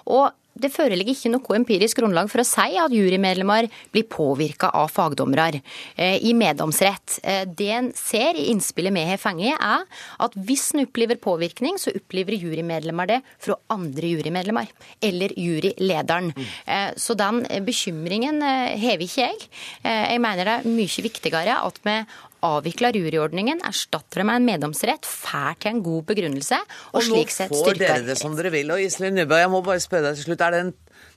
Og 0.05 0.29
det 0.53 0.69
foreligger 0.73 1.15
ikke 1.15 1.31
noe 1.33 1.57
empirisk 1.57 1.97
grunnlag 1.99 2.29
for 2.31 2.43
å 2.43 2.45
si 2.47 2.77
at 2.77 2.93
jurymedlemmer 2.93 3.67
blir 3.93 4.05
påvirka 4.09 4.69
av 4.77 4.91
fagdommere 4.93 5.61
eh, 5.95 6.19
i 6.21 6.33
meddomsrett. 6.37 7.17
Eh, 7.23 7.43
det 7.49 7.69
en 7.73 7.89
ser 7.97 8.37
i 8.37 8.49
innspillet 8.51 8.93
vi 8.93 9.05
har 9.09 9.21
fått, 9.21 9.41
er 9.43 9.85
at 10.21 10.35
hvis 10.35 10.67
en 10.75 10.83
opplever 10.83 11.17
påvirkning, 11.21 11.79
så 11.81 11.93
opplever 11.95 12.37
jurymedlemmer 12.37 13.09
det 13.09 13.19
fra 13.41 13.57
andre 13.73 14.11
jurymedlemmer, 14.13 14.69
eller 15.01 15.33
jurylederen. 15.39 16.33
Eh, 16.65 16.91
Så 16.97 17.15
den 17.17 17.41
bekymringen 17.65 18.41
har 18.43 19.01
ikke 19.01 19.25
jeg. 19.25 19.47
Jeg 19.83 20.19
mener 20.21 20.45
det 20.45 20.53
er 20.59 20.69
mye 20.69 21.03
viktigere 21.05 21.55
at 21.65 21.79
vi 21.83 21.95
avvikler 22.43 22.97
juryordningen, 22.99 23.61
erstatter 23.67 24.21
det 24.21 24.27
med 24.29 24.41
en 24.41 24.47
meddomsrett, 24.47 25.07
får 25.07 25.59
til 25.63 25.73
en 25.73 25.83
god 25.85 26.07
begrunnelse, 26.11 26.59
og, 26.59 26.99
Og 26.99 27.01
nå 27.01 27.07
slik 27.09 27.33
sett 27.33 27.53
får 27.53 27.79
dere 27.79 28.01
det 28.07 28.17
som 28.19 28.35
dere 28.37 28.51
vil. 28.53 28.73
Og 28.75 28.83
Iselin 28.83 29.17
Nybø, 29.17 29.39
jeg 29.39 29.51
må 29.53 29.63
bare 29.65 29.83
spørre 29.83 30.09
deg 30.09 30.19
til 30.19 30.29
slutt, 30.29 30.43
er 30.43 30.55
det 30.55 30.63
en 30.65 30.73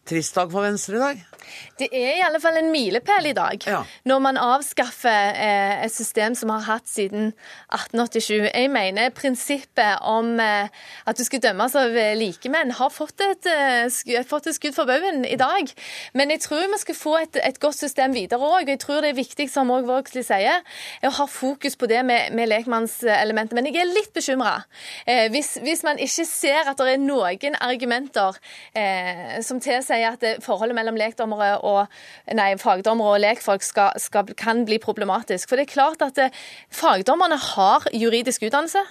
trist 0.07 0.39
dag 0.39 0.53
for 0.53 0.67
Venstre 0.67 0.97
i 0.97 1.03
dag? 1.03 1.25
Det 1.79 1.89
er 1.93 2.17
i 2.17 2.25
alle 2.25 2.41
fall 2.41 2.57
en 2.59 2.71
milepæl 2.73 3.29
i 3.31 3.35
dag, 3.37 3.67
når 4.09 4.21
man 4.25 4.39
avskaffer 4.41 5.37
eh, 5.37 5.85
et 5.85 5.93
system 5.93 6.35
som 6.35 6.51
har 6.51 6.65
hatt 6.67 6.89
siden 6.89 7.33
1887. 7.75 8.49
Jeg 8.49 8.71
mener 8.73 9.13
prinsippet 9.15 10.01
om 10.09 10.41
eh, 10.41 10.73
at 11.07 11.19
du 11.19 11.25
skal 11.27 11.43
dømmes 11.45 11.77
av 11.79 11.97
eh, 11.97 12.15
likemenn, 12.19 12.73
har 12.79 12.93
fått 12.93 13.23
et, 13.25 13.49
eh, 13.51 14.25
fått 14.27 14.49
et 14.51 14.57
skudd 14.57 14.77
for 14.77 14.89
baugen 14.89 15.25
i 15.29 15.37
dag. 15.39 15.71
Men 16.17 16.33
jeg 16.35 16.43
tror 16.47 16.65
vi 16.73 16.81
skal 16.83 16.99
få 16.99 17.15
et, 17.21 17.41
et 17.45 17.61
godt 17.63 17.79
system 17.79 18.17
videre 18.17 18.41
òg. 18.41 18.67
Og 18.67 18.73
jeg 18.73 18.83
tror 18.83 19.05
det 19.05 19.13
er 19.13 19.21
viktig, 19.21 19.49
som 19.53 19.71
òg 19.75 19.87
Vågslid 19.87 20.27
sier, 20.27 20.65
å 21.05 21.13
ha 21.21 21.29
fokus 21.31 21.77
på 21.79 21.89
det 21.91 22.03
med, 22.09 22.33
med 22.37 22.51
lekmannselementet. 22.51 23.57
Men 23.57 23.71
jeg 23.71 23.85
er 23.85 23.93
litt 23.93 24.13
bekymra. 24.17 24.57
Eh, 25.05 25.29
hvis, 25.35 25.57
hvis 25.63 25.85
man 25.87 26.01
ikke 26.03 26.27
ser 26.27 26.73
at 26.73 26.81
det 26.81 26.97
er 26.97 27.05
noen 27.05 27.61
argumenter 27.61 28.41
eh, 28.77 29.39
som 29.45 29.61
tilsier 29.63 29.96
at 30.07 30.25
forholdet 30.45 30.77
mellom 30.77 30.99
lekdommere 30.99 31.57
og 31.67 31.87
nei, 32.37 32.51
fagdommere 32.61 33.17
og 33.17 33.23
lekfolk 33.23 33.65
skal, 33.65 33.97
skal, 34.03 34.29
kan 34.39 34.65
bli 34.69 34.79
problematisk. 34.83 35.49
For 35.49 35.59
det 35.59 35.67
er 35.67 35.73
klart 35.73 36.05
at 36.05 36.19
eh, 36.21 36.35
fagdommerne 36.75 37.39
har 37.41 37.87
juridisk 37.97 38.47
utdannelse. 38.49 38.83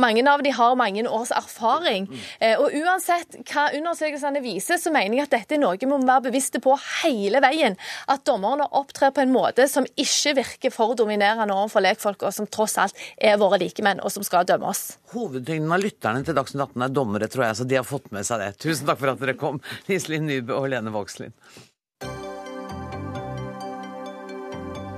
Mange 0.00 0.24
av 0.30 0.42
dem 0.44 0.54
har 0.56 0.76
mange 0.78 1.04
års 1.08 1.32
erfaring. 1.34 2.08
Eh, 2.40 2.56
og 2.60 2.74
uansett 2.74 3.38
hva 3.50 3.68
undersøkelsene 3.76 4.42
viser, 4.44 4.80
så 4.80 4.92
mener 4.94 5.18
jeg 5.18 5.28
at 5.28 5.36
dette 5.38 5.58
er 5.58 5.62
noe 5.62 5.78
vi 5.80 5.88
må 5.90 5.98
være 6.00 6.28
bevisste 6.28 6.60
på 6.64 6.76
hele 7.02 7.42
veien. 7.44 7.76
At 8.10 8.24
dommerne 8.28 8.68
opptrer 8.72 9.12
på 9.14 9.24
en 9.24 9.34
måte 9.34 9.66
som 9.70 9.86
ikke 10.00 10.36
virker 10.40 10.74
for 10.74 10.96
dominerende 10.98 11.54
overfor 11.54 11.84
lekfolk, 11.84 12.24
og 12.24 12.34
som 12.34 12.48
tross 12.48 12.78
alt 12.80 12.98
er 13.18 13.38
våre 13.40 13.60
likemenn, 13.62 14.02
og 14.04 14.12
som 14.14 14.24
skal 14.26 14.46
dømme 14.48 14.70
oss. 14.70 14.94
Hovedtyngden 15.14 15.72
av 15.74 15.82
lytterne 15.82 16.24
til 16.26 16.36
Dagsnytt 16.36 16.64
18 16.70 16.86
er 16.86 16.94
dommere, 16.94 17.28
tror 17.30 17.46
jeg, 17.48 17.58
så 17.58 17.68
de 17.68 17.78
har 17.78 17.86
fått 17.86 18.10
med 18.14 18.26
seg 18.26 18.42
det. 18.42 18.50
Tusen 18.62 18.88
takk 18.88 19.00
for 19.00 19.12
at 19.12 19.20
dere 19.22 19.36
kom, 19.38 19.60
Iselin 19.90 20.26
Nybø 20.28 20.53
og 20.56 20.70
Lene 20.72 20.94
Vågslid. 20.94 21.34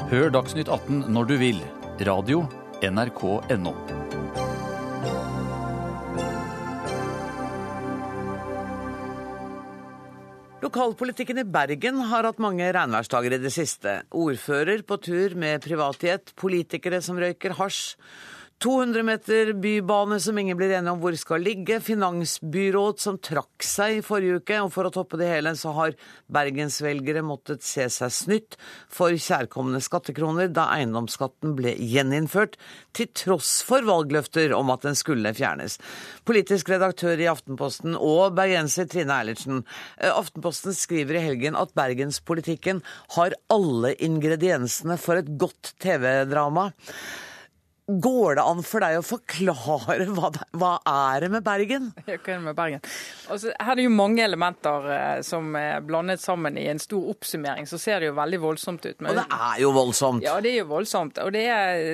Hør 0.06 0.30
Dagsnytt 0.30 0.70
18 0.70 1.08
når 1.10 1.32
du 1.32 1.36
vil. 1.40 1.62
Radio 2.06 2.44
NRK.no. 2.84 3.72
Lokalpolitikken 10.66 11.38
i 11.40 11.46
Bergen 11.46 11.98
har 12.10 12.26
hatt 12.26 12.40
mange 12.42 12.66
regnværsdager 12.74 13.36
i 13.36 13.42
det 13.42 13.52
siste. 13.54 14.00
Ordfører 14.14 14.82
på 14.86 14.98
tur 15.02 15.36
med 15.38 15.62
privatjet, 15.64 16.32
politikere 16.38 17.02
som 17.04 17.18
røyker 17.22 17.54
hasj. 17.58 17.96
200 18.58 19.02
meter 19.02 19.52
bybane 19.52 20.16
som 20.20 20.38
ingen 20.38 20.56
blir 20.56 20.70
enige 20.72 20.94
om 20.94 21.00
hvor 21.02 21.12
skal 21.20 21.42
ligge. 21.44 21.76
Finansbyråd 21.84 23.02
som 23.02 23.18
trakk 23.20 23.64
seg 23.64 23.98
i 23.98 24.04
forrige 24.04 24.40
uke. 24.40 24.60
Og 24.64 24.70
for 24.72 24.88
å 24.88 24.92
toppe 24.94 25.18
det 25.20 25.28
hele 25.28 25.52
så 25.60 25.74
har 25.76 25.92
bergensvelgere 26.32 27.20
måttet 27.26 27.66
se 27.66 27.84
seg 27.92 28.14
snytt 28.16 28.56
for 28.92 29.12
kjærkomne 29.12 29.82
skattekroner 29.84 30.48
da 30.56 30.70
eiendomsskatten 30.78 31.52
ble 31.58 31.74
gjeninnført, 31.76 32.56
til 32.96 33.12
tross 33.12 33.58
for 33.66 33.84
valgløfter 33.84 34.56
om 34.56 34.72
at 34.72 34.88
den 34.88 34.96
skulle 34.96 35.34
fjernes. 35.36 35.76
Politisk 36.24 36.72
redaktør 36.72 37.20
i 37.20 37.28
Aftenposten 37.28 37.92
og 37.92 38.38
bergenser 38.40 38.88
Trine 38.88 39.20
Eilertsen. 39.20 39.66
Eh, 40.00 40.08
Aftenposten 40.08 40.72
skriver 40.72 41.20
i 41.20 41.26
helgen 41.28 41.60
at 41.60 41.76
bergenspolitikken 41.76 42.80
har 43.18 43.36
alle 43.52 43.92
ingrediensene 44.00 44.96
for 44.96 45.20
et 45.20 45.28
godt 45.36 45.76
TV-drama. 45.84 46.70
Går 47.86 48.34
det 48.34 48.42
an 48.42 48.64
for 48.66 48.82
deg 48.82 48.96
å 48.98 49.02
forklare 49.06 50.08
hva, 50.16 50.30
det, 50.34 50.42
hva 50.58 50.72
er 50.90 51.22
det 51.22 51.28
med 51.36 51.44
Bergen? 51.46 51.92
Hva 52.02 52.16
er 52.16 52.22
det 52.26 52.38
med 52.42 52.56
Bergen? 52.58 52.80
Altså, 53.30 53.52
her 53.54 53.72
er 53.76 53.78
det 53.78 53.84
jo 53.86 53.92
mange 53.94 54.24
elementer 54.24 54.88
eh, 54.90 55.20
som 55.26 55.54
er 55.54 55.84
blandet 55.86 56.22
sammen 56.22 56.58
i 56.58 56.64
en 56.66 56.82
stor 56.82 57.12
oppsummering. 57.12 57.68
Så 57.70 57.78
ser 57.78 58.02
det 58.02 58.08
jo 58.10 58.16
veldig 58.18 58.40
voldsomt 58.42 58.88
ut. 58.88 58.98
Men, 58.98 59.12
og 59.12 59.20
det 59.20 59.38
er 59.38 59.60
jo 59.62 59.70
voldsomt? 59.76 60.26
Ja, 60.26 60.34
det 60.42 60.50
er 60.50 60.58
jo 60.64 60.70
voldsomt. 60.72 61.20
Og 61.22 61.30
det 61.36 61.44
er 61.52 61.84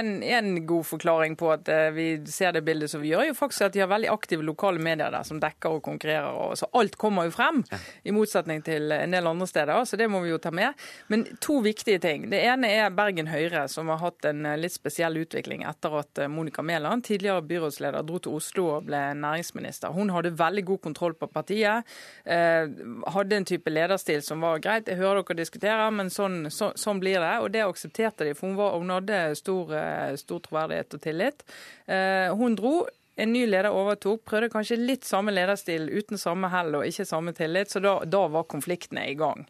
en, 0.00 0.10
en 0.18 0.50
god 0.66 0.88
forklaring 0.88 1.38
på 1.38 1.52
at 1.54 1.70
eh, 1.70 1.92
vi 1.94 2.08
ser 2.26 2.56
det 2.58 2.64
bildet 2.66 2.90
som 2.90 3.04
vi 3.04 3.12
gjør, 3.12 3.28
jo 3.30 3.38
faktisk 3.38 3.68
at 3.68 3.78
de 3.78 3.84
har 3.84 3.92
veldig 3.92 4.10
aktive 4.10 4.46
lokale 4.46 4.82
medier 4.82 5.14
der 5.14 5.26
som 5.26 5.38
dekker 5.42 5.78
og 5.78 5.84
konkurrerer. 5.86 6.34
Og, 6.34 6.58
så 6.58 6.66
alt 6.74 6.98
kommer 6.98 7.30
jo 7.30 7.36
frem, 7.36 7.62
i 8.02 8.16
motsetning 8.16 8.66
til 8.66 8.90
en 8.98 9.14
del 9.14 9.30
andre 9.30 9.46
steder. 9.46 9.86
Så 9.86 10.00
det 10.00 10.10
må 10.10 10.24
vi 10.26 10.34
jo 10.34 10.42
ta 10.42 10.50
med. 10.50 10.74
Men 11.06 11.22
to 11.38 11.60
viktige 11.62 12.02
ting. 12.02 12.26
Det 12.34 12.42
ene 12.50 12.74
er 12.74 12.90
Bergen 12.98 13.30
Høyre, 13.30 13.68
som 13.70 13.94
har 13.94 14.02
hatt 14.02 14.26
en 14.26 14.42
eh, 14.50 14.58
litt 14.58 14.74
spesiell 14.74 15.19
utvikling 15.24 15.64
etter 15.68 15.94
at 16.00 16.20
eh, 16.20 16.30
Monica 16.30 16.62
Mæland, 16.62 17.04
tidligere 17.06 17.42
byrådsleder, 17.46 18.06
dro 18.06 18.20
til 18.22 18.36
Oslo 18.38 18.66
og 18.76 18.86
ble 18.88 19.00
næringsminister. 19.18 19.92
Hun 19.94 20.12
hadde 20.14 20.34
veldig 20.38 20.64
god 20.72 20.80
kontroll 20.86 21.16
på 21.18 21.30
partiet. 21.30 21.88
Eh, 22.24 22.70
hadde 23.14 23.40
en 23.40 23.48
type 23.48 23.72
lederstil 23.72 24.22
som 24.26 24.44
var 24.44 24.62
greit. 24.62 24.88
Jeg 24.88 25.00
hører 25.00 25.24
dere 25.24 25.40
diskutere, 25.42 25.90
men 25.94 26.12
sånn, 26.12 26.46
så, 26.52 26.72
sånn 26.78 27.02
blir 27.02 27.20
det. 27.22 27.34
Og 27.44 27.50
det 27.54 27.66
aksepterte 27.66 28.28
de, 28.28 28.36
for 28.38 28.50
hun, 28.50 28.56
var, 28.60 28.78
hun 28.78 28.94
hadde 28.96 29.20
stor, 29.40 29.74
eh, 29.76 30.14
stor 30.20 30.40
troverdighet 30.46 30.96
og 30.96 31.04
tillit. 31.04 31.44
Hun 32.40 32.56
dro. 32.58 32.74
En 33.20 33.32
ny 33.34 33.42
leder 33.44 33.74
overtok, 33.74 34.22
prøvde 34.24 34.48
kanskje 34.52 34.78
litt 34.78 35.04
samme 35.04 35.32
lederstil 35.34 35.90
uten 35.92 36.16
samme 36.20 36.48
hell 36.48 36.78
og 36.78 36.86
ikke 36.88 37.04
samme 37.04 37.34
tillit, 37.36 37.68
så 37.68 37.82
da, 37.84 37.98
da 38.08 38.22
var 38.32 38.46
konfliktene 38.48 39.02
i 39.10 39.16
gang. 39.18 39.42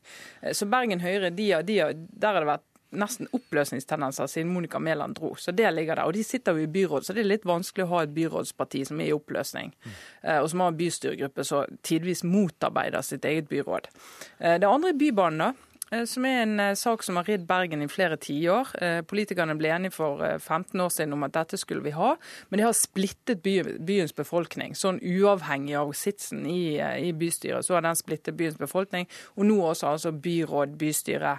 Så 0.56 0.66
Bergen 0.66 1.04
Høyre, 1.04 1.30
de, 1.30 1.52
de, 1.68 1.76
der 1.94 2.34
har 2.34 2.42
det 2.42 2.50
vært 2.50 2.66
nesten 2.90 3.28
oppløsningstendenser 3.36 4.26
siden 4.30 4.52
Monica 4.52 4.78
Mæland 4.78 5.14
dro. 5.18 5.34
Så 5.38 5.52
det 5.52 5.70
ligger 5.74 5.94
der. 5.94 6.08
Og 6.08 6.14
de 6.14 6.24
sitter 6.24 6.52
jo 6.56 6.64
i 6.64 6.70
byråd, 6.70 7.06
så 7.06 7.14
det 7.14 7.24
er 7.24 7.30
litt 7.30 7.46
vanskelig 7.46 7.86
å 7.86 7.92
ha 7.94 8.02
et 8.04 8.14
byrådsparti 8.14 8.84
som 8.88 9.00
er 9.00 9.10
i 9.10 9.16
oppløsning, 9.16 9.72
mm. 9.72 9.96
og 10.40 10.50
som 10.50 10.64
har 10.64 10.72
en 10.72 10.78
bystyregruppe 10.80 11.46
som 11.46 11.80
tidvis 11.86 12.24
motarbeider 12.26 13.06
sitt 13.06 13.24
eget 13.24 13.48
byråd. 13.50 13.90
Eh, 14.38 14.58
det 14.60 14.68
andre 14.68 14.94
er 14.94 15.00
Bybanen. 15.00 15.38
da. 15.38 15.69
Eh, 15.90 16.04
som 16.04 16.24
er 16.24 16.42
en 16.44 16.60
eh, 16.60 16.74
sak 16.74 17.02
som 17.02 17.16
har 17.18 17.26
ridd 17.26 17.46
Bergen 17.48 17.82
i 17.82 17.88
flere 17.90 18.14
tiår. 18.20 18.68
Eh, 18.82 19.00
politikerne 19.02 19.56
ble 19.58 19.72
enige 19.74 19.96
for 19.96 20.22
15 20.38 20.80
år 20.80 20.92
siden 20.94 21.16
om 21.16 21.24
at 21.26 21.34
dette 21.34 21.58
skulle 21.58 21.82
vi 21.82 21.94
ha, 21.96 22.12
men 22.48 22.60
de 22.60 22.66
har 22.66 22.76
splittet 22.78 23.42
byens 23.42 24.14
befolkning. 24.14 24.76
Sånn 24.78 25.00
uavhengig 25.02 25.74
av 25.80 25.90
sitsen 25.98 26.44
i, 26.46 26.78
i, 26.78 27.10
bystyret, 27.10 27.66
så 27.66 27.76
har 27.76 27.84
den 27.86 27.98
splittet 27.98 28.38
byens 28.38 28.58
befolkning. 28.60 29.08
Og 29.34 29.48
nå 29.48 29.58
også 29.66 29.90
altså 29.90 30.12
byråd, 30.14 30.76
bystyre. 30.78 31.36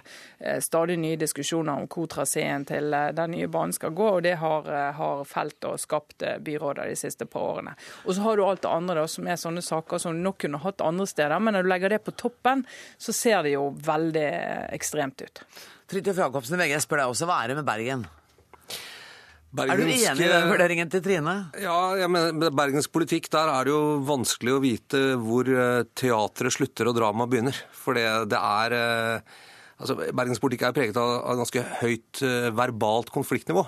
Stadig 0.60 0.98
nye 1.00 1.16
diskusjoner 1.20 1.80
om 1.80 1.88
hvor 1.90 2.08
traseen 2.10 2.66
til 2.68 2.92
den 2.92 3.32
nye 3.34 3.48
banen 3.52 3.72
skal 3.72 3.94
gå, 3.96 4.08
og 4.18 4.22
det 4.26 4.34
har, 4.42 4.68
har 4.98 5.24
felt 5.28 5.64
og 5.68 5.80
skapt 5.80 6.24
byrådet 6.44 6.88
de 6.90 6.98
siste 6.98 7.26
par 7.30 7.54
årene. 7.54 7.74
Og 8.04 8.16
så 8.16 8.26
har 8.26 8.36
du 8.36 8.44
alt 8.44 8.64
det 8.64 8.72
andre 8.72 8.98
da, 9.00 9.06
som 9.08 9.28
er 9.28 9.40
sånne 9.40 9.64
saker 9.64 10.02
som 10.02 10.16
du 10.16 10.22
nok 10.24 10.42
kunne 10.44 10.60
hatt 10.62 10.84
andre 10.84 11.08
steder, 11.08 11.38
men 11.40 11.56
når 11.56 11.64
du 11.64 11.72
legger 11.72 11.94
det 11.94 12.02
på 12.04 12.16
toppen, 12.24 12.66
så 13.00 13.16
ser 13.16 13.46
det 13.46 13.54
jo 13.56 13.70
veldig 13.86 14.28
ekstremt 14.72 15.22
ut. 15.24 15.44
Fridtjof 15.92 16.18
Jacobsen 16.24 16.56
i 16.56 16.64
VG 16.64 16.82
spør 16.84 17.02
deg 17.02 17.12
også 17.12 17.28
hva 17.28 17.42
er 17.42 17.52
det 17.52 17.60
med 17.60 17.68
Bergen? 17.68 18.04
Bergensk... 19.52 19.76
Er 19.76 20.16
du 20.16 20.22
enig 20.24 20.24
i 20.24 20.32
den 20.32 20.48
vurderingen 20.48 20.92
til 20.92 21.02
Trine? 21.04 21.34
Ja, 21.60 21.76
ja 22.00 22.08
men 22.08 22.38
med 22.40 22.54
Bergens 22.56 22.88
politikk 22.88 23.28
der 23.34 23.50
er 23.52 23.68
det 23.68 23.74
jo 23.74 23.82
vanskelig 24.08 24.54
å 24.54 24.62
vite 24.64 25.00
hvor 25.20 25.48
eh, 25.52 25.82
teatret 25.98 26.56
slutter 26.56 26.88
og 26.88 26.96
drama 26.96 27.26
begynner. 27.28 27.58
For 27.76 27.98
det, 27.98 28.06
det 28.32 28.40
er 28.40 28.76
eh, 28.78 29.34
altså 29.76 29.98
Bergens 30.16 30.40
politikk 30.40 30.64
er 30.70 30.76
preget 30.78 31.00
av, 31.00 31.34
ganske 31.42 31.66
høyt 31.82 32.22
eh, 32.24 32.48
verbalt 32.56 33.12
konfliktnivå. 33.12 33.66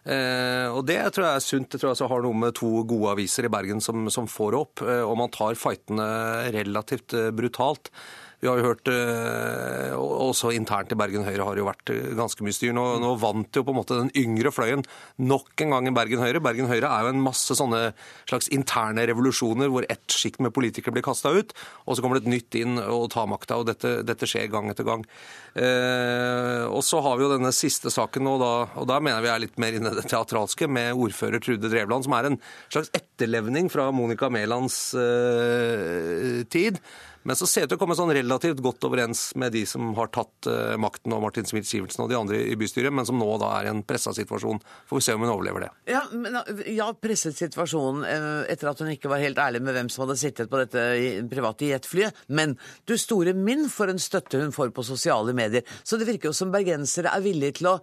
Eh, 0.00 0.66
og 0.72 0.82
det 0.88 0.98
tror 1.14 1.28
jeg 1.28 1.38
er 1.38 1.46
sunt. 1.46 1.70
Det 1.70 1.78
tror 1.78 1.94
jeg 1.94 2.10
har 2.10 2.26
noe 2.26 2.42
med 2.46 2.56
to 2.58 2.72
gode 2.90 3.14
aviser 3.14 3.46
i 3.46 3.52
Bergen 3.54 3.84
som, 3.84 4.10
som 4.10 4.26
får 4.30 4.58
opp. 4.58 4.82
Eh, 4.82 5.04
og 5.06 5.14
man 5.20 5.30
tar 5.30 5.58
fightene 5.60 6.10
relativt 6.58 7.14
brutalt. 7.38 7.94
Vi 8.40 8.48
har 8.48 8.56
jo 8.56 8.70
hørt 8.70 8.88
eh, 8.88 9.92
Også 10.00 10.52
internt 10.56 10.92
i 10.94 10.98
Bergen 10.98 11.26
Høyre 11.26 11.44
har 11.44 11.56
det 11.56 11.60
jo 11.60 11.68
vært 11.68 11.92
eh, 11.92 12.12
ganske 12.16 12.44
mye 12.44 12.56
styr. 12.56 12.72
Nå, 12.76 12.84
nå, 13.02 13.12
vant 13.20 13.56
jo 13.56 13.64
på 13.66 13.74
en 13.74 13.78
måte 13.80 13.98
den 13.98 14.12
yngre 14.16 14.52
fløyen 14.54 14.84
nok 15.20 15.60
en 15.60 15.74
gang 15.74 15.90
i 15.90 15.94
Bergen 15.94 16.22
Høyre. 16.22 16.40
Bergen 16.42 16.70
Høyre 16.70 16.88
er 16.88 17.04
jo 17.04 17.12
en 17.12 17.24
masse 17.24 17.56
sånne 17.56 17.90
slags 18.30 18.48
interne 18.54 19.04
revolusjoner 19.10 19.68
hvor 19.72 19.84
ett 19.92 20.16
sjikt 20.16 20.40
med 20.40 20.54
politikere 20.56 20.96
blir 20.96 21.04
kasta 21.04 21.32
ut, 21.34 21.52
og 21.84 21.96
så 21.96 22.04
kommer 22.04 22.18
det 22.18 22.24
et 22.24 22.32
nytt 22.32 22.56
inn 22.62 22.80
og 22.80 23.10
tar 23.12 23.28
makta. 23.30 23.60
og 23.60 23.68
dette, 23.68 24.00
dette, 24.08 24.28
skjer 24.30 24.48
gang 24.52 24.72
etter 24.72 24.88
gang. 24.88 25.04
Eh, 25.52 26.64
og 26.70 26.80
så 26.86 27.02
har 27.04 27.18
vi 27.18 27.26
jo 27.26 27.32
denne 27.34 27.52
siste 27.56 27.92
saken 27.92 28.24
nå, 28.24 28.38
da, 28.40 28.52
og 28.80 28.88
da 28.88 29.00
mener 29.04 29.24
vi 29.24 29.32
er 29.34 29.44
litt 29.44 29.60
mer 29.60 29.76
inne 29.76 29.92
i 29.92 30.00
det 30.00 30.06
teatralske, 30.08 30.70
med 30.70 30.96
ordfører 30.96 31.42
Trude 31.44 31.68
Drevland, 31.68 32.08
som 32.08 32.16
er 32.16 32.30
en 32.30 32.40
slags 32.72 32.92
etterlevning 32.96 33.68
fra 33.72 33.90
Monica 33.92 34.32
Mælands 34.32 34.80
eh, 34.96 36.42
tid. 36.48 36.80
Men 37.22 37.36
så 37.36 37.46
ser 37.46 37.64
det 37.64 37.68
ut 37.68 37.72
til 37.74 37.78
å 37.78 37.80
komme 37.82 37.96
sånn 37.98 38.12
relativt 38.16 38.62
godt 38.64 38.84
overens 38.88 39.22
med 39.38 39.52
de 39.52 39.64
som 39.68 39.92
har 39.98 40.08
tatt 40.14 40.48
uh, 40.48 40.76
makten, 40.80 41.12
og 41.12 41.22
Martin 41.24 41.48
Smith-Sivertsen 41.48 42.04
og 42.04 42.10
de 42.12 42.18
andre 42.18 42.40
i 42.48 42.56
bystyret, 42.58 42.94
men 42.94 43.06
som 43.08 43.18
nå 43.20 43.28
da 43.42 43.52
er 43.58 43.68
i 43.68 43.72
en 43.74 43.82
pressa 43.86 44.14
situasjon. 44.16 44.62
Får 44.88 45.00
vi 45.00 45.04
se 45.04 45.16
om 45.16 45.26
hun 45.26 45.32
overlever 45.34 45.66
det. 45.66 45.70
Ja, 45.92 46.02
men, 46.12 46.40
ja 46.70 46.88
presset 46.96 47.36
situasjon 47.38 48.04
uh, 48.06 48.42
etter 48.50 48.72
at 48.72 48.80
hun 48.80 48.92
ikke 48.94 49.12
var 49.12 49.22
helt 49.22 49.40
ærlig 49.42 49.62
med 49.66 49.76
hvem 49.76 49.92
som 49.92 50.06
hadde 50.06 50.20
sittet 50.22 50.52
på 50.52 50.62
dette 50.62 50.84
private 51.30 51.72
jetflyet. 51.74 52.24
Men 52.32 52.56
du 52.88 52.96
store 53.00 53.36
min 53.36 53.68
for 53.72 53.92
en 53.92 54.00
støtte 54.00 54.40
hun 54.40 54.54
får 54.56 54.72
på 54.76 54.86
sosiale 54.86 55.36
medier. 55.36 55.66
Så 55.84 56.00
det 56.00 56.08
virker 56.08 56.30
jo 56.30 56.36
som 56.36 56.52
bergensere 56.54 57.12
er 57.12 57.24
villige 57.24 57.60
til 57.60 57.74
å 57.74 57.80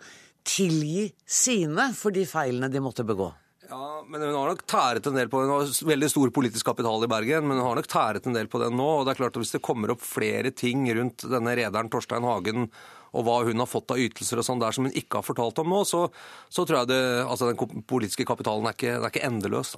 tilgi 0.48 1.10
sine 1.28 1.92
for 1.98 2.16
de 2.16 2.26
feilene 2.28 2.72
de 2.72 2.82
måtte 2.82 3.06
begå. 3.06 3.30
Ja, 3.70 4.04
men 4.08 4.22
hun 4.24 4.36
har 4.36 4.52
nok 4.52 4.62
tæret 4.70 5.08
en 5.10 5.18
del 5.18 5.28
på 5.32 5.42
Hun 5.44 5.50
har 5.52 5.72
veldig 5.90 6.08
stor 6.12 6.32
politisk 6.36 6.70
kapital 6.70 7.04
i 7.04 7.10
Bergen, 7.12 7.48
men 7.50 7.60
hun 7.60 7.66
har 7.68 7.80
nok 7.80 7.90
tæret 7.92 8.28
en 8.28 8.38
del 8.38 8.48
på 8.52 8.62
den 8.64 8.78
nå. 8.80 8.86
og 9.00 9.08
det 9.08 9.14
er 9.14 9.20
klart 9.22 9.36
at 9.36 9.44
Hvis 9.44 9.56
det 9.58 9.64
kommer 9.66 9.92
opp 9.92 10.06
flere 10.06 10.54
ting 10.56 10.86
rundt 10.96 11.26
denne 11.28 11.56
rederen 11.60 11.92
Torstein 11.92 12.28
Hagen 12.28 12.70
og 13.18 13.24
hva 13.26 13.38
hun 13.48 13.64
har 13.64 13.70
fått 13.70 13.92
av 13.96 14.00
ytelser 14.04 14.42
og 14.42 14.46
sånn 14.46 14.62
der 14.62 14.76
som 14.76 14.86
hun 14.86 14.96
ikke 14.96 15.20
har 15.20 15.26
fortalt 15.26 15.60
om 15.64 15.72
nå, 15.72 15.80
så, 15.88 16.04
så 16.52 16.66
tror 16.68 16.82
jeg 16.82 16.90
det, 16.92 17.02
altså 17.24 17.48
den 17.50 17.84
politiske 17.88 18.28
kapitalen 18.28 18.68
er 18.68 18.76
ikke, 18.76 18.98
er 19.00 19.08
ikke 19.08 19.24
endeløs. 19.26 19.72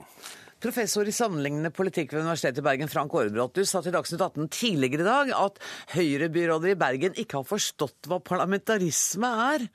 Professor 0.59 1.07
i 1.07 1.13
sammenlignende 1.15 1.71
politikk 1.71 2.11
ved 2.11 2.25
Universitetet 2.25 2.59
i 2.59 2.65
Bergen, 2.65 2.91
Frank 2.91 3.13
Aarebrot, 3.15 3.53
du 3.55 3.69
sa 3.69 3.83
til 3.85 3.93
Dagsnytt 3.95 4.25
18 4.25 4.49
tidligere 4.51 5.05
i 5.05 5.07
dag 5.07 5.31
at 5.37 5.61
Høyre-byråder 5.93 6.73
i 6.73 6.79
Bergen 6.81 7.15
ikke 7.21 7.39
har 7.39 7.47
forstått 7.47 8.09
hva 8.11 8.19
parlamentarisme 8.19 9.29
er. 9.45 9.69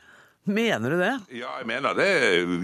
Mener 0.45 0.91
du 0.91 0.99
det? 0.99 1.19
Ja, 1.29 1.55
jeg 1.59 1.67
mener 1.67 1.95
det 1.97 2.09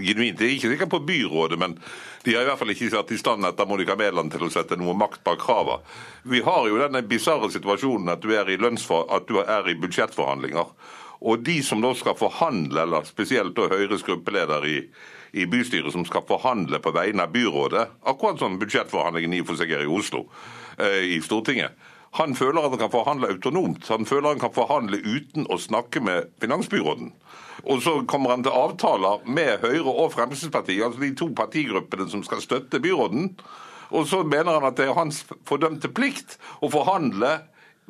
genuint. 0.05 0.41
Jeg 0.41 0.47
er 0.47 0.53
ikke 0.53 0.69
sikker 0.69 0.89
på 0.91 0.99
byrådet, 1.01 1.57
men 1.57 1.73
de 2.21 2.35
har 2.35 2.43
i 2.45 2.49
hvert 2.51 2.59
fall 2.61 2.73
ikke 2.75 2.91
satt 2.93 3.13
i 3.15 3.17
stand 3.17 3.47
etter 3.47 3.65
Monica 3.65 3.95
Mæland 3.97 4.29
til 4.35 4.45
å 4.45 4.49
sette 4.53 4.77
noe 4.77 4.93
makt 4.93 5.23
bak 5.25 5.41
kravene. 5.41 5.81
Vi 6.29 6.43
har 6.45 6.67
jo 6.69 6.77
denne 6.77 7.01
bisarre 7.01 7.49
situasjonen 7.49 8.13
at 8.13 8.21
du, 8.21 8.29
er 8.37 8.53
i 8.53 8.59
at 8.61 9.25
du 9.25 9.39
er 9.41 9.69
i 9.69 9.79
budsjettforhandlinger. 9.81 10.69
Og 11.21 11.41
de 11.45 11.57
som 11.65 11.81
da 11.81 11.93
skal 11.97 12.17
forhandle, 12.17 12.83
eller 12.85 13.09
spesielt 13.09 13.57
da 13.57 13.65
Høyres 13.73 14.05
gruppeleder 14.05 14.65
i, 14.69 14.77
i 15.33 15.47
bystyret 15.49 15.93
som 15.93 16.05
skal 16.05 16.25
forhandle 16.29 16.77
på 16.81 16.93
vegne 16.93 17.25
av 17.25 17.33
byrådet, 17.33 17.87
akkurat 18.13 18.41
som 18.41 18.61
budsjettforhandlingen 18.61 19.39
i 19.39 19.41
for 19.45 19.57
seg 19.57 19.73
er 19.73 19.87
i 19.87 19.89
Oslo, 19.89 20.27
eh, 20.77 21.17
i 21.17 21.21
Stortinget, 21.25 21.73
han 22.11 22.35
føler 22.35 22.65
at 22.65 22.73
han 22.73 22.81
kan 22.81 22.91
forhandle 22.91 23.29
autonomt. 23.31 23.87
Han 23.87 24.05
føler 24.05 24.33
han 24.33 24.39
kan 24.39 24.53
forhandle 24.53 24.99
uten 24.99 25.47
å 25.47 25.57
snakke 25.59 26.01
med 26.03 26.31
finansbyråden. 26.43 27.13
Og 27.63 27.81
så 27.85 28.01
kommer 28.09 28.33
han 28.33 28.43
til 28.43 28.55
avtaler 28.57 29.23
med 29.25 29.61
Høyre 29.61 29.93
og 29.93 30.11
Fremskrittspartiet, 30.15 30.83
altså 30.83 31.03
de 31.03 31.13
to 31.15 31.29
partigruppene 31.37 32.09
som 32.11 32.23
skal 32.25 32.41
støtte 32.43 32.81
byråden. 32.83 33.31
Og 33.91 34.07
så 34.07 34.23
mener 34.23 34.57
han 34.57 34.67
at 34.67 34.79
det 34.79 34.89
er 34.89 34.97
hans 34.97 35.23
fordømte 35.47 35.91
plikt 35.93 36.37
å 36.59 36.71
forhandle 36.73 37.37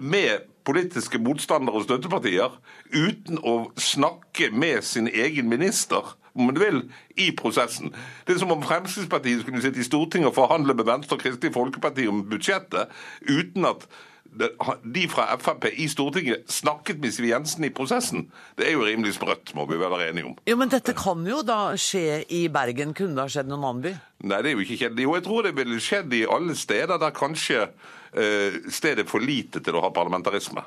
med 0.02 0.48
politiske 0.66 1.18
motstandere 1.22 1.80
og 1.80 1.86
støttepartier 1.88 2.54
uten 2.94 3.40
å 3.42 3.72
snakke 3.80 4.52
med 4.54 4.86
sin 4.86 5.10
egen 5.10 5.50
minister 5.50 6.14
om 6.34 6.54
du 6.54 6.62
vil, 6.62 6.78
i 7.20 7.32
prosessen. 7.36 7.92
Det 8.26 8.36
er 8.36 8.40
som 8.40 8.54
om 8.54 8.62
Fremskrittspartiet 8.64 9.42
skulle 9.42 9.64
sitte 9.64 9.82
i 9.82 9.88
Stortinget 9.88 10.32
og 10.32 10.38
forhandle 10.38 10.76
med 10.78 10.88
Venstre 10.88 11.18
og 11.18 11.26
Kristelig 11.26 11.52
Folkeparti 11.58 12.06
om 12.08 12.24
budsjettet 12.32 12.94
uten 13.28 13.68
at 13.68 13.84
de 14.32 15.08
fra 15.12 15.26
Frp 15.38 15.68
i 15.76 15.88
Stortinget 15.92 16.48
snakket 16.52 17.00
med 17.04 17.14
Siv 17.14 17.26
Jensen 17.28 17.66
i 17.68 17.72
prosessen. 17.76 18.28
Det 18.58 18.68
er 18.68 18.76
jo 18.78 18.86
rimelig 18.88 19.16
sprøtt, 19.18 19.54
må 19.58 19.66
vi 19.70 19.80
vel 19.80 19.92
være 19.92 20.10
enige 20.12 20.30
om. 20.32 20.36
Jo, 20.48 20.58
Men 20.58 20.72
dette 20.72 20.96
kan 20.98 21.26
jo 21.28 21.42
da 21.44 21.74
skje 21.80 22.24
i 22.32 22.46
Bergen. 22.48 22.94
Kunne 22.98 23.18
det 23.18 23.26
ha 23.26 23.32
skjedd 23.32 23.52
noen 23.52 23.66
annen 23.68 23.86
by? 23.86 23.96
Nei, 24.24 24.42
det 24.42 24.52
er 24.52 24.56
jo 24.56 24.64
ikke 24.66 24.80
kjedelig. 24.86 25.08
Jo, 25.08 25.16
jeg 25.18 25.26
tror 25.28 25.48
det 25.48 25.56
ville 25.58 25.82
skjedd 25.84 26.14
i 26.16 26.26
alle 26.38 26.56
steder 26.56 27.02
der 27.02 27.16
kanskje 27.16 27.66
eh, 27.68 28.62
stedet 28.72 29.06
er 29.06 29.10
for 29.12 29.24
lite 29.24 29.64
til 29.64 29.76
å 29.76 29.84
ha 29.84 29.92
parlamentarisme. 29.96 30.64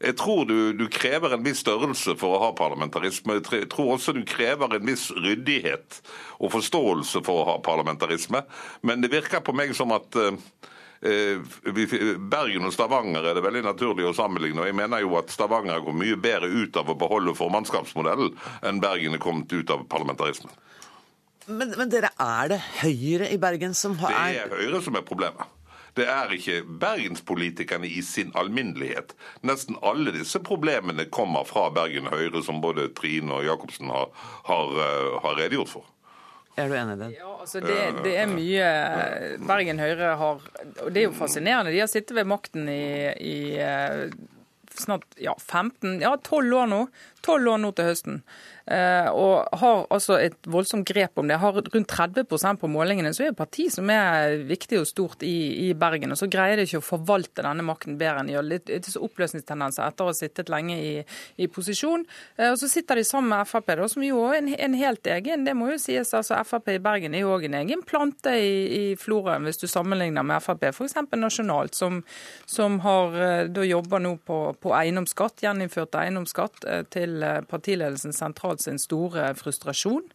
Jeg 0.00 0.16
tror 0.16 0.46
du, 0.48 0.72
du 0.72 0.86
krever 0.88 1.34
en 1.36 1.42
viss 1.44 1.60
størrelse 1.60 2.14
for 2.16 2.32
å 2.38 2.40
ha 2.46 2.52
parlamentarisme. 2.56 3.34
Jeg 3.36 3.68
tror 3.68 3.96
også 3.98 4.14
du 4.16 4.22
krever 4.24 4.78
en 4.78 4.86
viss 4.88 5.10
ryddighet 5.12 5.98
og 6.40 6.54
forståelse 6.54 7.20
for 7.26 7.42
å 7.42 7.48
ha 7.50 7.56
parlamentarisme. 7.64 8.40
Men 8.80 9.04
det 9.04 9.12
virker 9.12 9.44
på 9.44 9.52
meg 9.52 9.74
som 9.76 9.92
at 9.92 10.08
vi- 10.16 10.38
Bergen 11.00 12.66
og 12.68 12.74
Stavanger 12.74 13.24
er 13.24 13.36
det 13.38 13.44
veldig 13.44 13.62
naturlig 13.64 14.04
å 14.04 14.16
sammenligne. 14.16 14.60
og 14.60 14.68
Jeg 14.68 14.76
mener 14.76 15.00
jo 15.00 15.14
at 15.16 15.32
Stavanger 15.32 15.80
går 15.84 15.96
mye 15.96 16.18
bedre 16.20 16.50
ut 16.50 16.76
av 16.76 16.90
å 16.92 16.98
beholde 17.00 17.36
formannskapsmodellen 17.38 18.34
enn 18.68 18.82
Bergen 18.84 19.16
er 19.16 19.22
kommet 19.22 19.52
ut 19.52 19.72
av 19.72 19.86
parlamentarismen. 19.88 20.52
Men, 21.48 21.72
men 21.78 21.88
dere, 21.90 22.12
er 22.20 22.52
det 22.52 22.60
Høyre 22.82 23.30
i 23.32 23.38
Bergen 23.40 23.72
som 23.74 23.96
Det 23.96 24.12
er 24.12 24.52
Høyre 24.52 24.82
som 24.84 24.98
er 25.00 25.06
problemet. 25.06 25.48
Det 25.98 26.06
er 26.06 26.30
ikke 26.36 26.60
bergenspolitikerne 26.80 27.88
i 27.88 28.02
sin 28.06 28.30
alminnelighet. 28.38 29.16
Nesten 29.42 29.78
alle 29.82 30.12
disse 30.14 30.38
problemene 30.44 31.08
kommer 31.10 31.48
fra 31.48 31.66
Bergen 31.74 32.06
Høyre, 32.12 32.44
som 32.46 32.60
både 32.62 32.90
Trine 32.94 33.40
og 33.40 33.48
Jacobsen 33.48 33.90
har, 33.90 34.12
har, 34.46 34.76
eh, 34.84 35.16
har 35.24 35.40
redegjort 35.40 35.72
for. 35.72 35.88
Er 36.58 36.68
du 36.68 36.74
enig 36.76 36.96
i 36.96 37.00
det? 37.00 37.10
Ja, 37.18 37.30
altså 37.40 37.60
det, 37.62 37.76
det 38.04 38.16
er 38.20 38.30
mye 38.30 38.66
Bergen 39.46 39.78
Høyre 39.80 40.16
har 40.18 40.42
Og 40.82 40.90
det 40.90 41.02
er 41.02 41.06
jo 41.06 41.14
fascinerende. 41.16 41.72
De 41.72 41.80
har 41.80 41.90
sittet 41.90 42.16
ved 42.18 42.28
makten 42.28 42.68
i, 42.68 42.82
i 43.22 43.38
eh, 43.62 44.10
snart 44.82 45.18
ja, 45.20 45.36
15, 45.38 46.00
ja 46.02 46.16
12 46.16 46.56
år 46.62 46.70
nå. 46.70 46.84
12 47.20 47.52
år 47.52 47.60
nå 47.60 47.70
til 47.76 47.90
høsten. 47.90 48.22
Eh, 48.70 49.08
og 49.10 49.48
har 49.60 49.82
altså 49.90 50.16
et 50.22 50.46
voldsomt 50.48 50.86
grep 50.88 51.18
om 51.18 51.28
det. 51.28 51.40
Har 51.42 51.56
rundt 51.58 51.90
30% 51.90 52.60
på 52.60 52.70
målingene, 52.70 53.12
så 53.12 53.24
er 53.24 53.30
det 53.30 53.34
et 53.34 53.40
parti 53.40 53.66
som 53.72 53.90
er 53.92 54.38
viktig 54.46 54.78
og 54.80 54.86
stort 54.88 55.24
i, 55.26 55.66
i 55.66 55.72
Bergen. 55.74 56.14
Og 56.14 56.20
så 56.20 56.30
greier 56.30 56.60
de 56.60 56.68
ikke 56.68 56.80
å 56.80 56.86
forvalte 56.86 57.44
denne 57.44 57.64
makten 57.66 57.98
bedre 58.00 58.22
enn 58.22 58.30
de 58.30 58.36
gjør. 58.36 58.46
Litt, 58.52 58.70
litt 58.70 58.88
oppløsningstendenser 58.94 59.84
etter 59.88 60.06
å 60.06 60.12
ha 60.12 60.16
sittet 60.16 60.52
lenge 60.52 60.78
i, 60.78 60.92
i 61.42 61.50
posisjon. 61.50 62.06
Eh, 62.36 62.52
og 62.52 62.60
så 62.62 62.70
sitter 62.70 63.00
de 63.00 63.06
sammen 63.08 63.34
med 63.34 63.50
Frp, 63.50 63.74
da, 63.80 63.88
som 63.90 64.06
jo 64.06 64.22
er 64.28 64.38
en, 64.40 64.52
en 64.54 64.78
helt 64.78 65.06
egen 65.10 65.44
Det 65.46 65.56
må 65.56 65.72
jo 65.72 65.80
sies, 65.80 66.14
altså 66.16 66.38
Frp 66.46 66.72
i 66.76 66.80
Bergen 66.82 67.16
er 67.16 67.24
jo 67.24 67.34
òg 67.34 67.48
en 67.48 67.58
egen 67.60 67.84
plante 67.86 68.32
i, 68.38 68.54
i 68.70 68.84
floraen, 69.00 69.44
hvis 69.48 69.60
du 69.60 69.66
sammenligner 69.70 70.24
med 70.26 70.42
Frp 70.44 70.68
f.eks. 70.70 70.96
nasjonalt, 71.18 71.74
som, 71.74 72.00
som 72.46 72.78
har, 72.86 73.18
eh, 73.18 73.44
da 73.50 73.66
jobber 73.66 74.02
nå 74.06 74.16
på, 74.26 74.40
på 74.62 74.69
eiendomsskatt, 74.76 75.42
gjeninnført 75.44 75.96
eiendomsskatt, 76.00 76.64
eh, 76.66 76.82
til 76.92 77.22
eh, 77.22 77.40
partiledelsen 77.50 78.14
sentralt 78.16 78.62
sin 78.64 78.78
store 78.78 79.30
frustrasjon. 79.38 80.06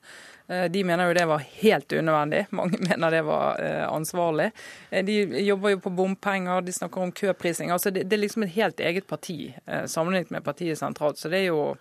Eh, 0.47 0.65
De 0.71 0.83
mener 0.87 1.09
jo 1.09 1.17
det 1.17 1.27
var 1.29 1.45
helt 1.61 1.93
unødvendig. 1.93 2.45
Mange 2.59 2.79
mener 2.83 3.11
det 3.11 3.21
var 3.27 3.61
ansvarlig. 3.89 4.51
De 4.91 5.15
jobber 5.45 5.75
jo 5.75 5.83
på 5.85 5.93
bompenger, 5.95 6.61
de 6.61 6.73
snakker 6.75 7.01
om 7.01 7.11
køprising. 7.11 7.71
Altså 7.71 7.91
det, 7.91 8.07
det 8.09 8.17
er 8.19 8.25
liksom 8.25 8.43
et 8.43 8.55
helt 8.57 8.79
eget 8.79 9.07
parti 9.07 9.53
sammenlignet 9.85 10.31
med 10.31 10.43
partiet 10.45 10.77
sentralt. 10.79 11.17
Så 11.19 11.29
det 11.29 11.43
er 11.45 11.49
jo, 11.49 11.75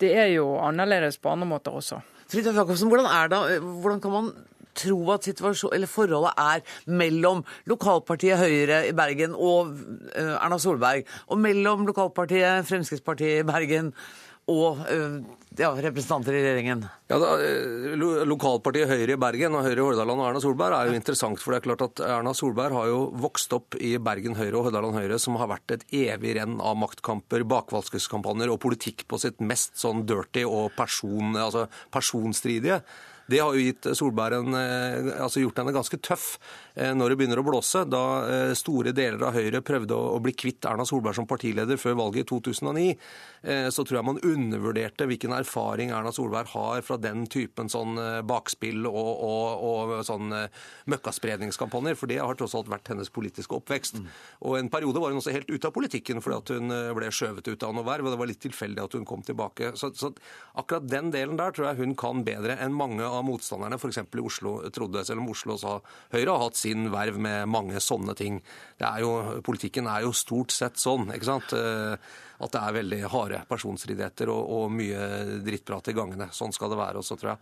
det 0.00 0.12
er 0.16 0.30
jo 0.36 0.54
annerledes 0.62 1.18
på 1.18 1.32
andre 1.32 1.46
måter 1.48 1.74
også. 1.74 2.00
Fridtjof 2.28 2.54
Jacobsen, 2.60 2.88
hvordan, 2.92 3.08
er 3.08 3.28
det, 3.32 3.60
hvordan 3.62 4.00
kan 4.04 4.12
man 4.12 4.32
tro 4.78 5.00
at 5.14 5.28
forholdet 5.88 6.32
er 6.38 6.62
mellom 6.86 7.44
lokalpartiet 7.70 8.40
Høyre 8.40 8.84
i 8.88 8.94
Bergen 8.96 9.34
og 9.34 9.74
eh, 10.14 10.36
Erna 10.38 10.60
Solberg, 10.62 11.08
og 11.28 11.42
mellom 11.42 11.86
lokalpartiet 11.88 12.66
Fremskrittspartiet 12.68 13.42
i 13.42 13.48
Bergen 13.48 13.92
og 14.48 14.78
eh, 14.88 15.18
ja, 15.60 15.68
representanter 15.76 16.32
i 16.32 16.40
regjeringen? 16.40 16.84
Ja, 17.10 17.18
da, 17.20 17.34
eh, 17.44 17.96
Lokalpartiet 18.28 18.88
Høyre 18.88 19.16
i 19.16 19.20
Bergen 19.20 19.56
og 19.58 19.66
Høyre 19.66 19.82
i 19.82 19.84
Hordaland 19.84 20.22
og 20.22 20.28
Erna 20.30 20.42
Solberg 20.42 20.76
er 20.76 20.88
jo 20.88 20.96
interessant. 20.96 21.40
For 21.42 21.52
det 21.52 21.60
er 21.60 21.66
klart 21.66 21.84
at 21.84 22.02
Erna 22.06 22.32
Solberg 22.36 22.76
har 22.78 22.88
jo 22.88 23.02
vokst 23.20 23.52
opp 23.56 23.76
i 23.76 23.94
Bergen 24.00 24.38
Høyre 24.38 24.56
og 24.56 24.68
Hordaland 24.68 24.96
Høyre, 24.96 25.20
som 25.20 25.36
har 25.40 25.52
vært 25.52 25.76
et 25.76 25.84
evig 26.00 26.38
renn 26.38 26.56
av 26.64 26.78
maktkamper, 26.80 27.44
bakvalgskampanjer 27.48 28.54
og 28.54 28.60
politikk 28.64 29.04
på 29.10 29.20
sitt 29.20 29.44
mest 29.44 29.76
sånn 29.80 30.06
dirty 30.08 30.46
og 30.48 30.72
person, 30.78 31.36
altså 31.36 31.68
personstridige. 31.92 32.80
Det 33.28 33.40
har 33.42 33.52
jo 33.52 33.60
gitt 33.60 33.88
Solberg 33.98 34.38
en, 34.38 34.54
eh, 34.56 35.10
altså 35.20 35.42
gjort 35.42 35.60
henne 35.60 35.74
ganske 35.76 36.00
tøff 36.00 36.38
når 36.78 37.10
det 37.10 37.16
begynner 37.18 37.40
å 37.40 37.46
blåse. 37.46 37.82
Da 37.90 38.02
eh, 38.28 38.52
store 38.58 38.92
deler 38.96 39.22
av 39.28 39.36
Høyre 39.36 39.62
prøvde 39.66 39.96
å 39.96 40.18
bli 40.22 40.34
kvitt 40.38 40.66
Erna 40.68 40.86
Solberg 40.86 41.16
som 41.18 41.26
partileder 41.28 41.80
før 41.80 41.96
valget 41.98 42.26
i 42.26 42.28
2009, 42.30 42.84
eh, 43.42 43.68
så 43.74 43.84
tror 43.84 43.98
jeg 43.98 44.06
man 44.06 44.20
undervurderte 44.22 45.08
hvilken 45.10 45.34
erfaring 45.36 45.92
Erna 45.94 46.12
Solberg 46.14 46.52
har 46.52 46.84
fra 46.86 46.98
den 47.02 47.26
typen 47.30 47.70
sånn 47.72 47.98
eh, 47.98 48.20
bakspill 48.26 48.86
og, 48.90 49.10
og, 49.26 49.64
og 49.68 49.94
sånn 50.06 50.34
eh, 50.36 50.62
møkkaspredningskampanjer, 50.92 51.98
for 51.98 52.10
det 52.10 52.20
har 52.22 52.38
tross 52.38 52.56
alt 52.58 52.70
vært 52.70 52.92
hennes 52.92 53.10
politiske 53.10 53.58
oppvekst. 53.58 53.98
Og 54.46 54.58
en 54.60 54.70
periode 54.72 55.02
var 55.02 55.14
hun 55.14 55.22
også 55.22 55.34
helt 55.34 55.50
ute 55.50 55.70
av 55.70 55.74
politikken 55.74 56.22
fordi 56.24 56.38
at 56.38 56.54
hun 56.54 56.74
eh, 56.74 56.92
ble 56.98 57.10
skjøvet 57.14 57.50
ut 57.50 57.66
av 57.66 57.74
noe 57.74 57.86
verv, 57.88 58.06
og 58.06 58.14
det 58.14 58.22
var 58.22 58.30
litt 58.30 58.42
tilfeldig 58.46 58.84
at 58.84 58.98
hun 58.98 59.08
kom 59.08 59.26
tilbake. 59.26 59.74
Så, 59.78 59.90
så 59.98 60.12
akkurat 60.58 60.86
den 60.86 61.10
delen 61.14 61.38
der 61.40 61.54
tror 61.56 61.70
jeg 61.70 61.82
hun 61.82 61.98
kan 61.98 62.22
bedre 62.26 62.58
enn 62.62 62.76
mange 62.76 63.06
av 63.06 63.26
motstanderne, 63.26 63.80
f.eks. 63.80 64.04
i 64.06 64.24
Oslo, 64.28 64.58
trodde, 64.74 65.02
selv 65.06 65.24
om 65.24 65.32
Oslo 65.32 65.58
sa 65.58 65.78
Høyre 66.12 66.34
har 66.34 66.46
hatt 66.46 66.58
sin 66.58 66.67
verv 66.92 67.18
med 67.18 67.48
mange 67.48 67.80
sånne 67.80 68.14
ting. 68.18 68.40
Er 68.78 69.00
jo, 69.00 69.40
politikken 69.44 69.86
er 69.90 70.04
jo 70.06 70.12
stort 70.14 70.52
sett 70.54 70.78
sånn, 70.78 71.10
ikke 71.14 71.24
sant? 71.34 71.52
Eh, 71.52 71.96
At 72.38 72.52
det 72.54 72.60
er 72.62 72.74
veldig 72.76 72.98
harde 73.10 73.38
personstridigheter 73.50 74.30
og, 74.30 74.50
og 74.54 74.68
mye 74.70 75.40
drittprat 75.42 75.88
i 75.90 75.94
gangene. 75.96 76.28
Sånn 76.30 76.52
skal 76.54 76.70
det 76.70 76.76
være 76.78 77.00
også, 77.00 77.16
tror 77.18 77.32
jeg. 77.32 77.38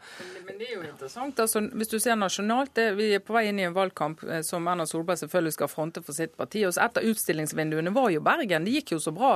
Men 0.47 0.57
det 0.57 0.71
er 0.71 0.73
jo 0.79 0.85
interessant. 0.89 1.43
Altså, 1.45 1.61
hvis 1.77 1.93
du 1.93 1.99
ser 2.01 2.17
nasjonalt, 2.17 2.73
det, 2.79 2.87
Vi 2.97 3.11
er 3.13 3.21
på 3.21 3.37
vei 3.37 3.43
inn 3.51 3.61
i 3.61 3.67
en 3.69 3.77
valgkamp 3.77 4.25
eh, 4.25 4.41
som 4.41 4.65
Erna 4.73 4.87
Solberg 4.89 5.21
selvfølgelig 5.21 5.53
skal 5.53 5.69
fronte 5.69 6.01
for 6.01 6.17
sitt 6.17 6.33
parti. 6.41 6.65
og 6.65 6.73
Et 6.73 7.01
av 7.03 7.11
utstillingsvinduene 7.13 7.93
var 7.93 8.09
jo 8.15 8.25
Bergen. 8.25 8.65
Det 8.65 8.73
gikk 8.79 8.95
jo 8.97 9.03
så 9.05 9.13
bra 9.13 9.35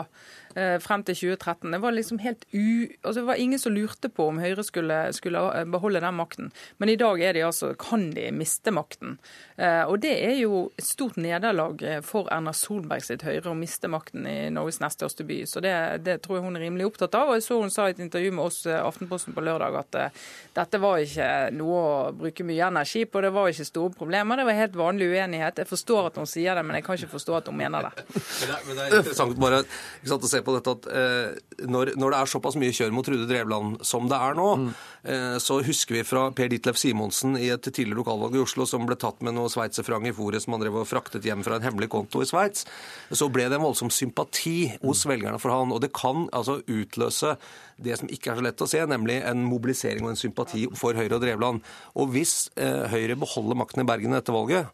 frem 0.82 1.04
til 1.06 1.14
2013. 1.14 1.70
Det 1.72 1.82
var 1.82 1.94
liksom 1.94 2.18
helt 2.24 2.44
u... 2.52 2.88
Altså, 3.02 3.20
det 3.20 3.28
var 3.28 3.40
ingen 3.42 3.58
som 3.58 3.74
lurte 3.74 4.08
på 4.08 4.26
om 4.28 4.40
Høyre 4.42 4.64
skulle, 4.66 4.98
skulle 5.16 5.42
eh, 5.54 5.66
beholde 5.68 6.02
den 6.02 6.16
makten. 6.16 6.50
Men 6.78 6.88
i 6.88 6.96
dag 6.96 7.20
er 7.22 7.36
de 7.36 7.44
altså, 7.46 7.72
kan 7.78 8.10
de 8.14 8.30
miste 8.34 8.72
makten. 8.74 9.18
Eh, 9.60 9.82
og 9.84 10.00
det 10.00 10.12
er 10.24 10.38
jo 10.40 10.70
et 10.78 10.86
stort 10.86 11.18
nederlag 11.20 11.82
eh, 11.84 12.00
for 12.04 12.30
Erna 12.32 12.52
Solberg 12.56 13.04
sitt 13.04 13.24
Høyre 13.26 13.52
å 13.52 13.58
miste 13.58 13.90
makten 13.92 14.24
i 14.28 14.48
Norges 14.52 14.80
nest 14.80 15.00
største 15.00 15.26
by. 15.28 15.42
Så 15.48 15.60
det, 15.64 15.74
det 16.06 16.20
tror 16.24 16.38
jeg 16.38 16.46
hun 16.46 16.56
er 16.56 16.64
rimelig 16.64 16.88
opptatt 16.88 17.16
av. 17.18 17.30
Og 17.30 17.38
jeg 17.38 17.46
så 17.46 17.60
hun 17.60 17.72
sa 17.72 17.88
i 17.88 17.94
et 17.94 18.00
intervju 18.00 18.32
med 18.36 18.46
oss 18.46 18.62
eh, 18.66 18.80
Aftenposten 18.80 19.36
på 19.36 19.44
lørdag 19.44 19.76
at 19.82 19.98
eh, 20.00 20.22
dette 20.56 20.80
var 20.80 21.02
ikke 21.04 21.30
noe 21.56 21.80
å 21.80 22.12
bruke 22.16 22.46
mye 22.46 22.70
energi 22.70 23.04
på, 23.04 23.20
det 23.20 23.32
var 23.34 23.50
ikke 23.52 23.68
store 23.68 23.94
problemer. 23.98 24.40
Det 24.40 24.48
var 24.48 24.58
helt 24.62 24.80
vanlig 24.80 25.10
uenighet. 25.12 25.60
Jeg 25.60 25.70
forstår 25.70 26.10
at 26.10 26.20
hun 26.20 26.30
sier 26.30 26.56
det, 26.56 26.64
men 26.66 26.78
jeg 26.78 26.86
kan 26.86 26.96
ikke 26.96 27.12
forstå 27.14 27.38
at 27.40 27.52
hun 27.52 27.60
mener 27.60 27.90
det. 27.90 28.06
Men 28.40 28.48
det, 28.48 28.54
er, 28.54 28.62
men 28.66 28.76
det 28.76 28.82
er 28.82 28.94
interessant 29.02 29.38
bare 29.40 29.58
ikke 29.60 30.08
sant, 30.10 30.24
å 30.24 30.28
se 30.30 30.39
på 30.46 30.54
dette 30.56 30.74
at 30.76 30.88
eh, 30.92 31.66
når, 31.70 31.94
når 32.00 32.14
det 32.14 32.18
er 32.20 32.30
såpass 32.32 32.58
mye 32.60 32.74
kjør 32.76 32.92
mot 32.94 33.06
Trude 33.06 33.28
Drevland 33.30 33.80
som 33.86 34.08
det 34.10 34.18
er 34.18 34.36
nå, 34.38 34.48
eh, 34.60 34.99
så 35.40 35.56
husker 35.64 35.94
vi 35.96 36.02
fra 36.04 36.26
Per 36.36 36.50
Ditlev 36.52 36.76
Simonsen 36.76 37.36
i 37.40 37.46
et 37.54 37.62
tidligere 37.64 38.02
lokalvalg 38.02 38.34
i 38.36 38.42
Oslo 38.42 38.66
som 38.68 38.84
ble 38.88 38.98
tatt 39.00 39.22
med 39.24 39.32
noe 39.36 39.48
sveitserfranc 39.48 40.10
i 40.10 40.12
fòret 40.12 40.44
som 40.44 40.52
han 40.56 40.60
drev 40.64 40.76
og 40.82 40.88
fraktet 40.90 41.24
hjem 41.24 41.40
fra 41.46 41.56
en 41.56 41.64
hemmelig 41.64 41.88
konto 41.94 42.20
i 42.20 42.28
Sveits. 42.28 42.66
Så 43.10 43.30
ble 43.32 43.48
det 43.48 43.56
en 43.56 43.64
voldsom 43.64 43.88
sympati 43.94 44.70
hos 44.84 45.06
velgerne 45.08 45.40
for 45.40 45.54
han, 45.56 45.72
og 45.72 45.80
det 45.80 45.92
kan 45.96 46.26
altså 46.36 46.58
utløse 46.68 47.36
det 47.80 47.96
som 47.96 48.10
ikke 48.12 48.34
er 48.34 48.36
så 48.42 48.44
lett 48.44 48.60
å 48.60 48.68
se, 48.68 48.84
nemlig 48.84 49.22
en 49.24 49.40
mobilisering 49.48 50.04
og 50.04 50.12
en 50.12 50.20
sympati 50.20 50.66
for 50.76 50.92
Høyre 50.98 51.16
og 51.16 51.22
Drevland. 51.24 51.62
Og 51.96 52.12
hvis 52.12 52.50
eh, 52.60 52.84
Høyre 52.92 53.16
beholder 53.16 53.56
makten 53.56 53.80
i 53.86 53.88
Bergen 53.88 54.12
etter 54.18 54.36
valget, 54.36 54.68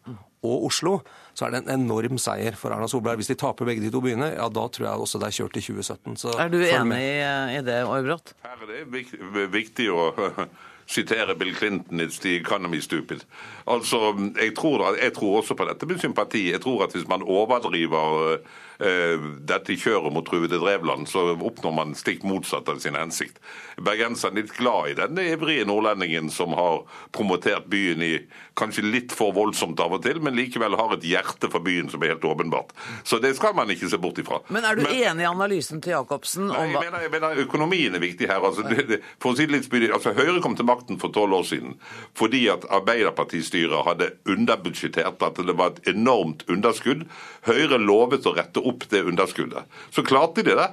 og 0.47 0.67
Oslo, 0.67 0.99
så 1.35 1.47
er 1.47 1.55
det 1.55 1.59
en 1.65 1.81
enorm 1.81 2.19
seier 2.21 2.53
for 2.55 2.71
Erna 2.71 2.85
Solberg. 2.87 3.17
Hvis 3.19 3.31
de 3.31 3.35
taper 3.41 3.65
begge 3.67 3.81
de 3.81 3.89
to 3.91 3.99
byene, 4.05 4.27
ja 4.35 4.45
da 4.53 4.65
tror 4.71 4.85
jeg 4.85 5.01
også 5.07 5.19
det 5.23 5.27
er 5.31 5.35
kjørt 5.39 5.57
i 5.57 5.63
2017. 5.65 6.19
Så 6.21 6.35
Er 6.39 6.51
du 6.53 6.59
enig 6.61 6.99
i, 7.01 7.15
i 7.57 7.63
det, 7.65 7.79
Aarbrot? 7.87 8.35
Her 8.45 8.61
er 8.67 8.69
det 8.69 8.83
vik- 8.93 9.15
viktig 9.55 9.87
å 9.91 10.05
sitere 10.97 11.35
Bill 11.35 11.55
Clinton 11.55 12.01
i 12.01 12.07
the 12.07 12.35
economy 12.35 12.79
stupid'. 12.81 13.25
Altså, 13.67 14.31
jeg 14.41 14.55
tror, 14.55 14.95
jeg 15.03 15.13
tror 15.13 15.37
også 15.37 15.55
på 15.55 15.65
dette 15.65 15.85
med 15.85 15.99
sympati. 15.99 16.51
Jeg 16.51 16.61
tror 16.61 16.83
at 16.83 16.91
hvis 16.91 17.07
man 17.07 17.21
overdriver 17.21 18.33
eh, 18.33 18.39
dette 18.77 19.77
kjøret 19.79 20.13
mot 20.13 20.25
Trude 20.27 20.59
Drevland, 20.61 21.07
så 21.09 21.31
oppnår 21.33 21.73
man 21.73 21.95
stikk 21.97 22.25
motsatt 22.27 22.69
av 22.69 22.81
sin 22.83 22.97
hensikt. 22.97 23.39
Bergenserne 23.81 24.37
er 24.41 24.45
litt 24.45 24.57
glad 24.57 24.91
i 24.91 24.97
denne 24.97 25.25
ivrige 25.33 25.65
nordlendingen 25.69 26.29
som 26.33 26.53
har 26.57 26.83
promotert 27.15 27.65
byen 27.71 28.03
i 28.05 28.11
kanskje 28.57 28.85
litt 28.85 29.13
for 29.13 29.33
voldsomt 29.37 29.79
av 29.83 29.95
og 29.97 30.03
til, 30.05 30.19
men 30.23 30.37
likevel 30.37 30.77
har 30.77 30.95
et 30.95 31.05
hjerte 31.05 31.49
for 31.53 31.63
byen 31.65 31.89
som 31.91 32.03
er 32.03 32.15
helt 32.15 32.25
åpenbart. 32.25 32.73
Så 33.03 33.19
det 33.23 33.35
skal 33.37 33.55
man 33.57 33.69
ikke 33.73 33.89
se 33.89 33.99
bort 34.01 34.19
ifra. 34.21 34.41
Men 34.53 34.65
er 34.65 34.79
du 34.79 34.85
enig 34.87 35.25
i 35.25 35.29
analysen 35.29 35.81
til 35.83 35.93
Jacobsen 35.93 36.47
Nei, 36.49 36.63
om 36.67 36.73
jeg 36.73 36.83
mener, 36.87 37.05
jeg 37.05 37.13
mener 37.13 37.43
Økonomien 37.43 37.97
er 37.97 38.03
viktig 38.03 38.29
her. 38.29 38.41
Altså, 38.41 38.65
det, 38.67 38.87
det, 38.89 39.01
for 39.21 39.33
å 39.33 39.39
si 39.39 39.47
litt 39.49 39.67
spydig, 39.67 39.91
altså 39.93 40.15
Høyre 40.17 40.41
kom 40.43 40.57
til 40.57 40.67
makten 40.69 41.01
for 41.01 41.13
tolv 41.13 41.39
år 41.39 41.47
siden 41.47 41.77
fordi 42.17 42.45
at 42.51 42.65
Arbeiderpartistyret 42.73 43.85
hadde 43.85 44.09
underbudsjettert, 44.29 45.21
at 45.23 45.41
det 45.45 45.55
var 45.57 45.75
et 45.75 45.91
enormt 45.93 46.45
underskudd. 46.51 47.05
Høyre 47.47 47.79
lovet 47.81 48.25
å 48.27 48.33
rette 48.37 48.63
opp 48.69 48.87
det 48.91 49.05
underskuddet. 49.07 49.65
Så 49.91 50.05
klarte 50.05 50.45
de 50.45 50.57
det. 50.59 50.69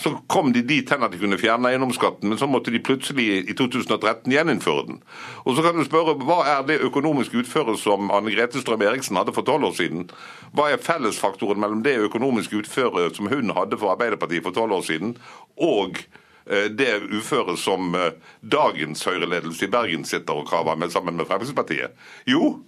Så 0.00 0.10
kom 0.26 0.52
de 0.52 0.62
dit 0.64 0.88
hen 0.88 1.02
at 1.04 1.12
de 1.12 1.18
kunne 1.20 1.36
fjerne 1.36 1.68
eiendomsskatten, 1.68 2.30
men 2.30 2.38
så 2.40 2.46
måtte 2.48 2.72
de 2.72 2.80
plutselig 2.80 3.26
i 3.52 3.56
2013 3.56 4.32
gjeninnføre 4.32 4.86
den. 4.88 5.02
Og 5.44 5.56
så 5.56 5.64
kan 5.66 5.76
du 5.76 5.84
spørre, 5.84 6.14
Hva 6.24 6.38
er 6.48 6.62
det 6.64 6.78
økonomiske 6.86 7.42
utføret 7.42 7.76
som 7.82 8.08
Anne 8.08 8.32
Grete 8.32 8.62
Strøm 8.62 8.80
Eriksen 8.86 9.18
hadde 9.20 9.34
for 9.36 9.44
tolv 9.44 9.68
år 9.68 9.76
siden? 9.76 10.08
Hva 10.56 10.70
er 10.70 10.80
fellesfaktoren 10.80 11.60
mellom 11.60 11.84
det 11.84 11.98
økonomiske 12.00 12.62
utføret 12.62 13.20
som 13.20 13.28
hun 13.28 13.52
hadde 13.52 13.76
for 13.76 13.92
Arbeiderpartiet 13.92 14.46
for 14.46 14.56
tolv 14.56 14.78
år 14.78 14.88
siden, 14.88 15.18
og 15.60 16.00
eh, 16.46 16.72
det 16.72 17.02
uføret 17.12 17.60
som 17.60 17.92
eh, 17.94 18.16
dagens 18.40 19.04
Høyre-ledelse 19.04 19.68
i 19.68 19.72
Bergen 19.74 20.08
sitter 20.08 20.40
og 20.40 20.48
kraver 20.48 20.80
med 20.80 20.96
sammen 20.96 21.20
med 21.20 21.28
Fremskrittspartiet? 21.28 21.92
Jo, 22.24 22.62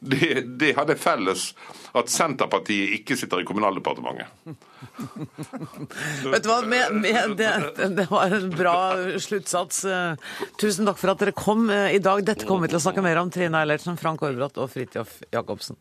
det, 0.00 0.44
det 0.60 0.74
hadde 0.78 0.96
felles 1.00 1.52
at 1.94 2.10
Senterpartiet 2.10 2.96
ikke 2.98 3.16
sitter 3.18 3.42
i 3.42 3.46
Kommunaldepartementet. 3.46 4.26
Vet 6.24 6.44
du 6.44 6.50
hva, 6.50 6.58
med, 6.66 6.96
med, 6.98 7.36
det, 7.38 7.52
det, 7.94 8.08
var 8.10 8.34
en 8.34 8.50
bra 8.54 8.76
sluttsats. 9.22 9.84
Tusen 10.60 10.90
takk 10.90 10.98
for 11.00 11.14
at 11.14 11.22
dere 11.22 11.36
kom 11.38 11.68
eh, 11.70 11.94
i 11.94 12.02
dag. 12.02 12.24
Dette 12.26 12.48
kommer 12.48 12.66
vi 12.66 12.74
til 12.74 12.82
å 12.82 12.84
snakke 12.88 13.04
mer 13.04 13.22
om. 13.22 13.30
Trine 13.34 13.62
Eilertsen, 13.62 13.98
Frank 14.00 14.24
Aarbrot 14.26 14.58
og 14.60 14.72
Fridtjof 14.74 15.20
Jacobsen. 15.34 15.78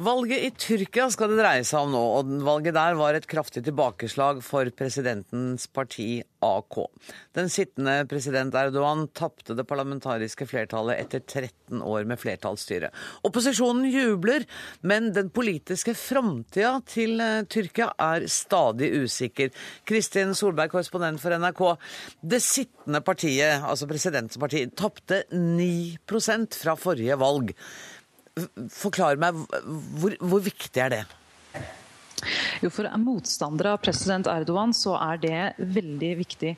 Valget 0.00 0.40
i 0.40 0.48
Tyrkia 0.56 1.10
skal 1.12 1.28
det 1.28 1.42
dreie 1.42 1.64
seg 1.66 1.84
om 1.84 1.90
nå, 1.92 2.00
og 2.16 2.28
valget 2.46 2.72
der 2.72 2.94
var 2.96 3.12
et 3.12 3.26
kraftig 3.28 3.60
tilbakeslag 3.66 4.38
for 4.40 4.70
presidentens 4.72 5.66
parti 5.68 6.22
AK. 6.40 6.78
Den 7.36 7.50
sittende 7.52 8.06
president 8.08 8.56
Erdogan 8.56 9.10
tapte 9.12 9.52
det 9.58 9.66
parlamentariske 9.68 10.48
flertallet 10.48 11.02
etter 11.02 11.20
13 11.20 11.84
år 11.84 12.08
med 12.08 12.16
flertallsstyre. 12.22 12.88
Opposisjonen 13.28 13.90
jubler, 13.92 14.48
men 14.80 15.12
den 15.12 15.28
politiske 15.36 15.92
framtida 15.92 16.78
til 16.88 17.20
eh, 17.20 17.44
Tyrkia 17.44 17.92
er 18.00 18.24
stadig 18.32 18.94
usikker. 19.04 19.52
Kristin 19.84 20.32
Solberg, 20.32 20.72
korrespondent 20.72 21.20
for 21.20 21.36
NRK. 21.36 21.64
Det 22.24 22.40
sittende 22.40 23.04
partiet, 23.04 23.60
altså 23.60 23.90
presidentens 23.90 24.40
parti, 24.40 24.64
tapte 24.72 25.26
9% 25.28 26.62
fra 26.64 26.80
forrige 26.88 27.20
valg. 27.20 27.52
Forklar 28.72 29.18
meg, 29.20 29.36
hvor, 30.00 30.14
hvor 30.20 30.44
viktig 30.44 30.82
er 30.82 30.94
det? 30.94 31.02
Jo, 32.60 32.70
For 32.72 32.86
motstandere 33.00 33.74
av 33.74 33.82
president 33.82 34.28
Erdogan 34.30 34.74
så 34.76 34.94
er 35.00 35.20
det 35.22 35.42
veldig 35.58 36.14
viktig. 36.20 36.54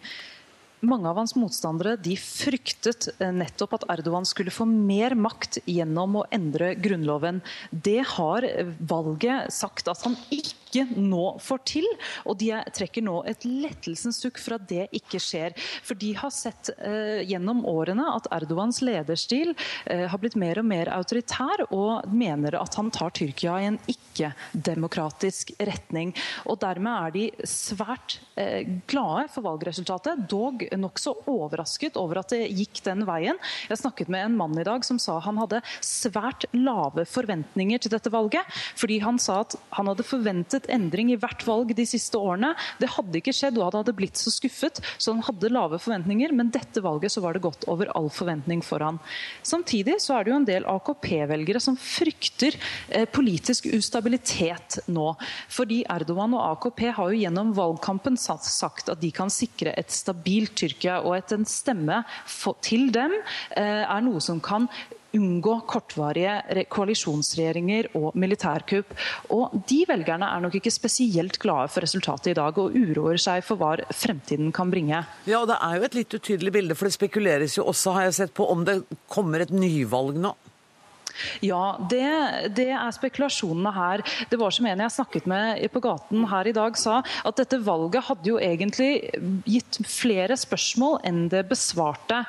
Mange 0.82 1.06
av 1.06 1.20
hans 1.20 1.36
motstandere 1.38 1.94
de 2.02 2.16
fryktet 2.18 3.06
nettopp 3.22 3.76
at 3.78 3.84
Erdogan 3.94 4.26
skulle 4.26 4.50
få 4.54 4.66
mer 4.66 5.14
makt 5.14 5.60
gjennom 5.70 6.18
å 6.18 6.24
endre 6.34 6.72
grunnloven. 6.74 7.38
Det 7.70 8.00
har 8.16 8.48
valget 8.90 9.54
sagt 9.54 9.86
at 9.92 10.02
han 10.02 10.18
ikke 10.34 10.58
ikke 10.72 10.96
nå 10.96 11.36
får 11.42 11.62
til. 11.68 11.88
Og 12.28 12.38
de 12.40 12.52
trekker 12.72 13.04
nå 13.04 13.20
et 13.28 13.44
lettelsens 13.46 14.20
sukk 14.22 14.40
for 14.40 14.56
at 14.56 14.66
det 14.70 14.88
ikke 14.96 15.20
skjer. 15.22 15.56
For 15.84 15.98
de 15.98 16.12
har 16.16 16.32
sett 16.34 16.72
eh, 16.78 17.22
gjennom 17.28 17.64
årene 17.68 18.06
at 18.16 18.28
Erdogans 18.32 18.80
lederstil 18.84 19.52
eh, 19.86 20.06
har 20.08 20.22
blitt 20.22 20.38
mer 20.40 20.62
og 20.62 20.68
mer 20.68 20.90
autoritær, 20.94 21.66
og 21.72 22.08
mener 22.12 22.56
at 22.58 22.76
han 22.78 22.90
tar 22.94 23.12
Tyrkia 23.16 23.58
i 23.60 23.68
en 23.70 23.78
ikke-demokratisk 23.90 25.52
retning. 25.60 26.14
Og 26.48 26.60
dermed 26.62 26.92
er 26.92 27.14
de 27.16 27.48
svært 27.48 28.18
eh, 28.40 28.64
glade 28.88 29.28
for 29.34 29.46
valgresultatet, 29.46 30.24
dog 30.30 30.64
nokså 30.78 31.14
overrasket 31.30 31.98
over 32.00 32.22
at 32.22 32.32
det 32.32 32.48
gikk 32.50 32.82
den 32.86 33.04
veien. 33.08 33.38
Jeg 33.68 33.82
snakket 33.82 34.10
med 34.12 34.26
en 34.26 34.38
mann 34.38 34.56
i 34.58 34.66
dag 34.66 34.84
som 34.86 35.00
sa 35.02 35.18
han 35.22 35.40
hadde 35.40 35.62
svært 35.84 36.46
lave 36.56 37.04
forventninger 37.08 37.82
til 37.82 37.92
dette 37.92 38.12
valget, 38.12 38.46
fordi 38.78 39.00
han 39.02 39.20
sa 39.22 39.42
at 39.42 39.56
han 39.76 39.90
hadde 39.90 40.06
forventet 40.06 40.61
et 40.62 40.70
endring 40.78 41.12
i 41.12 41.18
hvert 41.20 41.42
valg 41.46 41.74
de 41.76 41.86
siste 41.88 42.18
årene. 42.18 42.52
Det 42.80 42.90
hadde 42.94 43.20
ikke 43.20 43.34
skjedd, 43.36 43.58
og 43.58 43.68
han 43.68 43.80
hadde 43.80 43.96
blitt 43.98 44.20
så 44.20 44.32
skuffet, 44.32 44.80
så 44.96 45.14
han 45.14 45.24
hadde 45.26 45.52
lave 45.52 45.80
forventninger. 45.82 46.34
Men 46.36 46.52
dette 46.54 46.82
valget 46.84 47.14
så 47.14 47.22
var 47.24 47.36
det 47.36 47.44
gått 47.44 47.66
over 47.72 47.90
all 47.96 48.08
forventning 48.12 48.62
for 48.64 48.84
han. 48.84 49.00
Samtidig 49.46 49.98
så 50.02 50.16
er 50.16 50.24
det 50.24 50.32
jo 50.32 50.38
en 50.40 50.48
del 50.48 50.68
AKP-velgere 50.70 51.62
som 51.62 51.78
frykter 51.78 52.56
eh, 52.88 53.06
politisk 53.10 53.68
ustabilitet 53.72 54.80
nå. 54.92 55.12
Fordi 55.52 55.82
Erdogan 55.92 56.36
og 56.38 56.44
AKP 56.54 56.86
har 56.98 57.12
jo 57.12 57.22
gjennom 57.22 57.52
valgkampen 57.56 58.18
sagt 58.20 58.90
at 58.92 59.00
de 59.02 59.12
kan 59.14 59.30
sikre 59.32 59.74
et 59.78 59.92
stabilt 59.92 60.54
Tyrkia, 60.58 61.00
og 61.02 61.16
at 61.18 61.32
en 61.34 61.46
stemme 61.48 62.02
til 62.62 62.90
dem 62.94 63.14
eh, 63.56 63.82
er 63.82 64.04
noe 64.04 64.20
som 64.22 64.40
kan 64.42 64.68
unngå 65.16 65.56
kortvarige 65.68 66.64
koalisjonsregjeringer 66.72 67.90
og 67.98 68.12
militærkupp. 68.18 68.94
Og 69.34 69.56
De 69.68 69.82
velgerne 69.88 70.28
er 70.28 70.44
nok 70.44 70.56
ikke 70.58 70.72
spesielt 70.74 71.38
glade 71.42 71.70
for 71.72 71.84
resultatet 71.84 72.32
i 72.32 72.38
dag, 72.38 72.58
og 72.58 72.76
uroer 72.76 73.20
seg 73.20 73.44
for 73.46 73.60
hva 73.60 73.74
fremtiden 73.96 74.52
kan 74.54 74.70
bringe. 74.72 75.02
Ja, 75.26 75.42
og 75.42 75.50
Det 75.50 75.58
er 75.58 75.76
jo 75.76 75.88
et 75.88 75.98
litt 75.98 76.16
utydelig 76.16 76.54
bilde, 76.54 76.78
for 76.78 76.88
det 76.88 76.96
spekuleres 76.96 77.58
jo 77.58 77.66
også, 77.68 77.96
har 77.96 78.08
jeg 78.08 78.18
sett 78.22 78.34
på, 78.34 78.48
om 78.48 78.64
det 78.64 78.82
kommer 79.10 79.44
et 79.44 79.54
nyvalg 79.54 80.18
nå. 80.20 80.34
Ja, 81.44 81.76
det, 81.90 82.04
det, 82.56 82.68
er 82.72 82.94
spekulasjonene 82.94 83.72
her. 83.76 84.02
Det 84.30 84.38
var 84.40 84.54
som 84.54 84.66
en 84.68 84.84
jeg 84.84 84.94
snakket 84.94 85.28
med 85.30 85.64
på 85.72 85.82
gaten 85.84 86.24
her 86.30 86.48
i 86.48 86.54
dag 86.56 86.78
sa, 86.80 87.02
at 87.02 87.40
dette 87.40 87.60
valget 87.64 88.06
hadde 88.08 88.32
jo 88.32 88.38
egentlig 88.40 88.92
gitt 89.48 89.82
flere 89.88 90.38
spørsmål 90.40 91.00
enn 91.08 91.26
det 91.32 91.44
besvarte. 91.50 92.24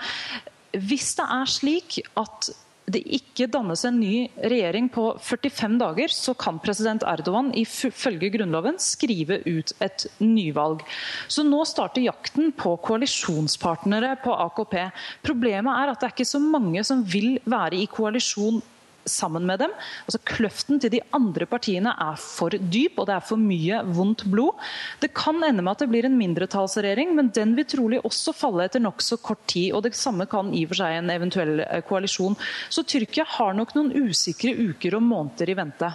Hvis 0.74 1.14
det 1.20 1.30
er 1.30 1.50
slik 1.50 2.02
at 2.20 2.52
det 2.92 3.02
ikke 3.16 3.48
dannes 3.52 3.84
en 3.88 4.00
ny 4.02 4.28
regjering 4.44 4.90
på 4.92 5.06
45 5.24 5.78
dager, 5.80 6.12
så 6.12 6.34
kan 6.36 6.60
president 6.64 7.06
Erdogan 7.08 7.52
ifølge 7.56 8.32
grunnloven 8.34 8.80
skrive 8.82 9.40
ut 9.48 9.74
et 9.84 10.08
nyvalg. 10.20 10.84
Så 11.32 11.46
nå 11.48 11.64
starter 11.70 12.04
jakten 12.04 12.52
på 12.58 12.76
koalisjonspartnere 12.84 14.18
på 14.24 14.36
AKP. 14.50 14.76
Problemet 15.24 15.72
er 15.80 15.94
at 15.94 16.02
det 16.02 16.10
er 16.10 16.16
ikke 16.18 16.32
så 16.34 16.44
mange 16.44 16.84
som 16.88 17.06
vil 17.08 17.38
være 17.48 17.80
i 17.80 17.90
koalisjon 17.92 18.62
sammen 19.10 19.46
med 19.48 19.64
dem. 19.64 19.74
Altså 20.08 20.22
Kløften 20.28 20.80
til 20.82 20.94
de 20.94 21.02
andre 21.16 21.48
partiene 21.50 21.94
er 21.94 22.20
for 22.20 22.54
dyp, 22.54 23.00
og 23.00 23.10
det 23.10 23.18
er 23.18 23.26
for 23.28 23.42
mye 23.42 23.82
vondt 23.96 24.26
blod. 24.32 24.62
Det 25.02 25.14
kan 25.18 25.42
ende 25.44 25.64
med 25.64 25.74
at 25.76 25.84
det 25.84 25.90
blir 25.92 26.08
en 26.08 26.18
mindretallsregjering, 26.20 27.16
men 27.18 27.32
den 27.36 27.56
vil 27.58 27.68
trolig 27.70 28.02
også 28.04 28.36
falle 28.38 28.68
etter 28.68 28.84
nokså 28.84 29.20
kort 29.24 29.44
tid. 29.48 29.74
og 29.74 29.84
Det 29.84 29.96
samme 29.98 30.28
kan 30.30 30.54
i 30.54 30.66
og 30.66 30.74
for 30.74 30.84
seg 30.84 31.00
en 31.00 31.14
eventuell 31.14 31.60
eh, 31.66 31.84
koalisjon. 31.88 32.38
Så 32.70 32.86
Tyrkia 32.88 33.28
har 33.38 33.54
nok 33.58 33.76
noen 33.78 33.94
usikre 34.08 34.56
uker 34.56 34.98
og 34.98 35.06
måneder 35.06 35.54
i 35.54 35.60
vente. 35.60 35.92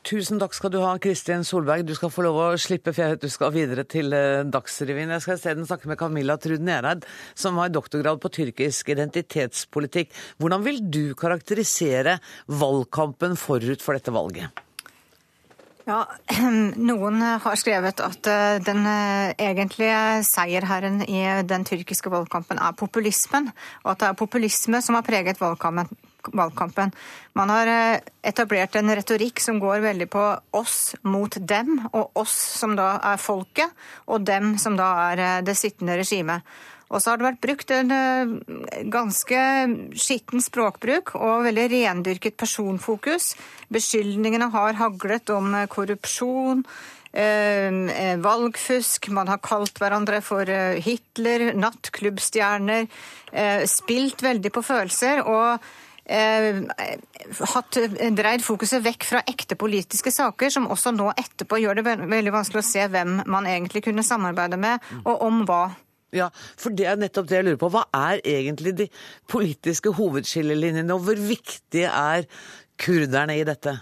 Tusen 0.00 0.38
takk 0.40 0.54
skal 0.56 0.72
du 0.72 0.78
ha, 0.80 0.94
Kristin 0.96 1.42
Solberg. 1.44 1.84
Du 1.84 1.92
skal 1.96 2.08
få 2.12 2.24
lov 2.24 2.38
å 2.40 2.46
slippe, 2.60 2.94
for 2.94 3.04
jeg 3.04 3.14
vet 3.14 3.26
du 3.26 3.32
skal 3.32 3.52
videre 3.52 3.84
til 3.84 4.14
eh, 4.16 4.46
Dagsrevyen. 4.48 5.12
Jeg 5.12 5.24
skal 5.26 5.36
isteden 5.36 5.68
snakke 5.68 5.90
med 5.90 6.00
Camilla 6.00 6.38
Trud 6.40 6.64
Nereid, 6.64 7.04
som 7.36 7.60
har 7.60 7.68
doktorgrad 7.68 8.22
på 8.22 8.32
tyrkisk 8.32 8.88
identitetspolitikk. 8.94 10.16
Hvordan 10.40 10.64
vil 10.64 10.80
du 10.88 11.04
karakterisere 11.20 12.16
valgkampen 12.48 13.36
forut 13.36 13.84
for 13.84 13.98
dette 13.98 14.14
valget? 14.16 14.64
Ja, 15.84 16.06
Noen 16.90 17.20
har 17.44 17.60
skrevet 17.60 18.00
at 18.00 18.32
eh, 18.32 18.56
den 18.64 18.88
eh, 18.88 19.36
egentlige 19.50 20.22
seierherren 20.24 21.02
i 21.04 21.26
den 21.44 21.68
tyrkiske 21.68 22.08
valgkampen 22.12 22.56
er 22.56 22.72
populismen, 22.72 23.52
og 23.84 23.92
at 23.92 24.00
det 24.00 24.08
er 24.14 24.22
populisme 24.24 24.80
som 24.80 24.96
har 24.96 25.04
preget 25.04 25.44
valgkampen 25.44 25.92
valgkampen. 26.28 26.92
Man 27.38 27.50
har 27.52 27.66
eh, 27.70 28.00
etablert 28.26 28.76
en 28.76 28.92
retorikk 28.94 29.40
som 29.42 29.60
går 29.62 29.80
veldig 29.84 30.08
på 30.10 30.24
oss 30.56 30.94
mot 31.06 31.36
dem, 31.38 31.78
og 31.92 32.18
oss 32.18 32.34
som 32.58 32.74
da 32.78 32.96
er 33.12 33.22
folket, 33.22 33.70
og 34.10 34.26
dem 34.26 34.56
som 34.58 34.76
da 34.78 34.90
er 35.10 35.24
eh, 35.24 35.40
det 35.46 35.56
sittende 35.58 35.98
regimet. 36.00 36.46
Og 36.90 36.98
så 36.98 37.12
har 37.12 37.20
det 37.20 37.28
vært 37.28 37.44
brukt 37.44 37.72
en 37.74 37.94
eh, 37.94 38.32
ganske 38.90 39.42
skitten 39.94 40.42
språkbruk 40.42 41.14
og 41.16 41.46
veldig 41.46 41.68
rendyrket 41.76 42.38
personfokus. 42.40 43.34
Beskyldningene 43.70 44.50
har 44.52 44.80
haglet 44.80 45.30
om 45.34 45.54
korrupsjon, 45.70 46.64
valgfusk, 47.10 49.08
man 49.10 49.26
har 49.26 49.40
kalt 49.42 49.80
hverandre 49.82 50.20
for 50.22 50.46
Hitler, 50.46 51.48
nattklubbstjerner, 51.58 52.86
spilt 53.66 54.22
veldig 54.22 54.52
på 54.54 54.62
følelser. 54.62 55.24
og 55.26 55.58
hatt, 56.10 57.76
eh, 57.76 58.10
dreid 58.16 58.42
fokuset 58.44 58.82
vekk 58.84 59.06
fra 59.06 59.22
ekte 59.30 59.56
politiske 59.58 60.12
saker, 60.12 60.50
som 60.50 60.68
også 60.68 60.92
nå 60.96 61.12
etterpå 61.14 61.60
gjør 61.62 61.80
det 61.80 61.86
veldig 61.86 62.34
vanskelig 62.34 62.62
å 62.62 62.70
se 62.70 62.86
hvem 62.90 63.20
man 63.30 63.46
egentlig 63.46 63.84
kunne 63.86 64.06
samarbeide 64.06 64.58
med, 64.60 64.80
og 65.04 65.22
om 65.26 65.44
hva. 65.46 65.62
Ja, 66.12 66.30
for 66.58 66.74
det 66.74 66.88
er 66.90 66.98
nettopp 66.98 67.28
det 67.30 67.38
jeg 67.38 67.46
lurer 67.46 67.60
på. 67.60 67.70
Hva 67.70 67.84
er 67.94 68.22
egentlig 68.26 68.74
de 68.80 68.88
politiske 69.30 69.92
hovedskillelinjene, 69.94 70.90
og 70.96 71.06
hvor 71.06 71.20
viktige 71.22 71.86
er 71.86 72.26
kurderne 72.80 73.38
i 73.38 73.46
dette? 73.46 73.76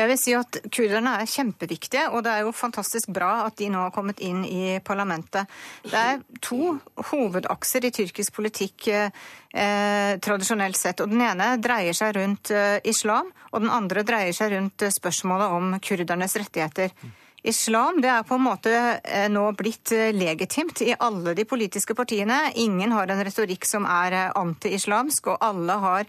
Jeg 0.00 0.08
vil 0.08 0.16
si 0.16 0.32
at 0.32 0.56
Kurderne 0.72 1.18
er 1.20 1.28
kjempeviktige, 1.28 2.06
og 2.14 2.24
det 2.24 2.32
er 2.32 2.46
jo 2.46 2.54
fantastisk 2.56 3.10
bra 3.12 3.44
at 3.44 3.58
de 3.60 3.68
nå 3.68 3.82
har 3.84 3.92
kommet 3.92 4.22
inn 4.24 4.46
i 4.48 4.78
parlamentet. 4.84 5.50
Det 5.84 6.00
er 6.00 6.22
to 6.40 6.78
hovedakser 7.10 7.84
i 7.84 7.92
tyrkisk 7.92 8.32
politikk 8.38 8.88
eh, 8.94 10.16
tradisjonelt 10.24 10.80
sett. 10.80 11.04
og 11.04 11.12
Den 11.12 11.26
ene 11.26 11.52
dreier 11.60 11.96
seg 11.96 12.16
rundt 12.16 12.52
eh, 12.54 12.78
islam, 12.88 13.28
og 13.52 13.60
den 13.60 13.74
andre 13.76 14.06
dreier 14.08 14.36
seg 14.36 14.54
rundt 14.54 14.86
eh, 14.86 14.94
spørsmålet 14.94 15.58
om 15.58 15.76
kurdernes 15.84 16.38
rettigheter. 16.40 16.96
Islam 17.42 18.00
det 18.02 18.10
er 18.12 18.24
på 18.28 18.36
en 18.36 18.44
måte 18.44 18.72
eh, 19.00 19.28
nå 19.32 19.46
blitt 19.56 19.92
eh, 19.96 20.10
legitimt 20.12 20.82
i 20.84 20.92
alle 20.92 21.32
de 21.34 21.46
politiske 21.48 21.96
partiene. 21.96 22.50
Ingen 22.60 22.92
har 22.92 23.08
en 23.08 23.22
retorikk 23.24 23.64
som 23.68 23.86
er 23.88 24.16
eh, 24.16 24.32
anti-islamsk, 24.36 25.32
og 25.32 25.44
alle 25.44 25.78
har 25.80 26.08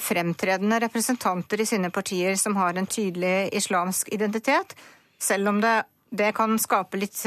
fremtredende 0.00 0.78
representanter 0.80 1.60
i 1.60 1.66
sine 1.68 1.90
partier 1.92 2.34
som 2.40 2.56
har 2.56 2.78
en 2.78 2.86
tydelig 2.88 3.50
islamsk 3.58 4.08
identitet. 4.14 4.72
Selv 5.20 5.50
om 5.50 5.60
det, 5.60 5.74
det 6.08 6.30
kan 6.36 6.56
skape 6.58 6.96
litt 6.96 7.20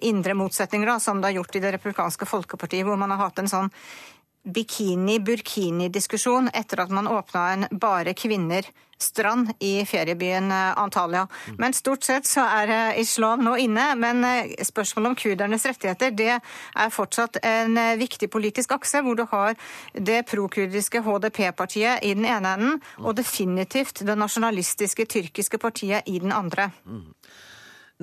indre 0.00 0.34
motsetninger, 0.38 0.88
da, 0.88 0.96
som 1.02 1.20
det 1.20 1.28
har 1.28 1.42
gjort 1.42 1.58
i 1.58 1.62
Det 1.66 1.74
republikanske 1.76 2.28
folkepartiet, 2.30 2.86
hvor 2.88 2.96
man 2.96 3.12
har 3.12 3.26
hatt 3.26 3.42
en 3.42 3.52
sånn 3.52 3.68
bikini-burkini-diskusjon 4.42 6.50
etter 6.54 6.80
at 6.82 6.90
man 6.90 7.08
åpna 7.08 7.52
en 7.52 7.66
bare 7.70 8.14
kvinner-strand 8.14 9.52
i 9.62 9.84
feriebyen 9.86 10.50
eh, 10.50 10.78
Antalya. 10.78 11.26
Men 11.58 11.72
stort 11.72 12.04
sett 12.04 12.26
så 12.26 12.40
er 12.46 12.68
eh, 12.74 13.00
islam 13.00 13.44
nå 13.46 13.56
inne. 13.62 13.94
Men 13.98 14.24
eh, 14.26 14.64
spørsmålet 14.66 15.08
om 15.12 15.16
kurdernes 15.18 15.66
rettigheter 15.70 16.10
det 16.18 16.30
er 16.34 16.90
fortsatt 16.90 17.36
en 17.46 17.98
viktig 18.00 18.30
politisk 18.30 18.72
akse, 18.74 19.02
hvor 19.02 19.14
du 19.18 19.24
har 19.30 19.54
det 19.94 20.26
prokurdiske 20.30 21.02
HDP-partiet 21.06 22.02
i 22.02 22.14
den 22.18 22.26
ene 22.26 22.48
enden, 22.56 22.82
og 22.98 23.16
definitivt 23.16 24.02
det 24.06 24.18
nasjonalistiske 24.18 25.06
tyrkiske 25.06 25.58
partiet 25.62 26.02
i 26.10 26.18
den 26.18 26.32
andre. 26.34 26.72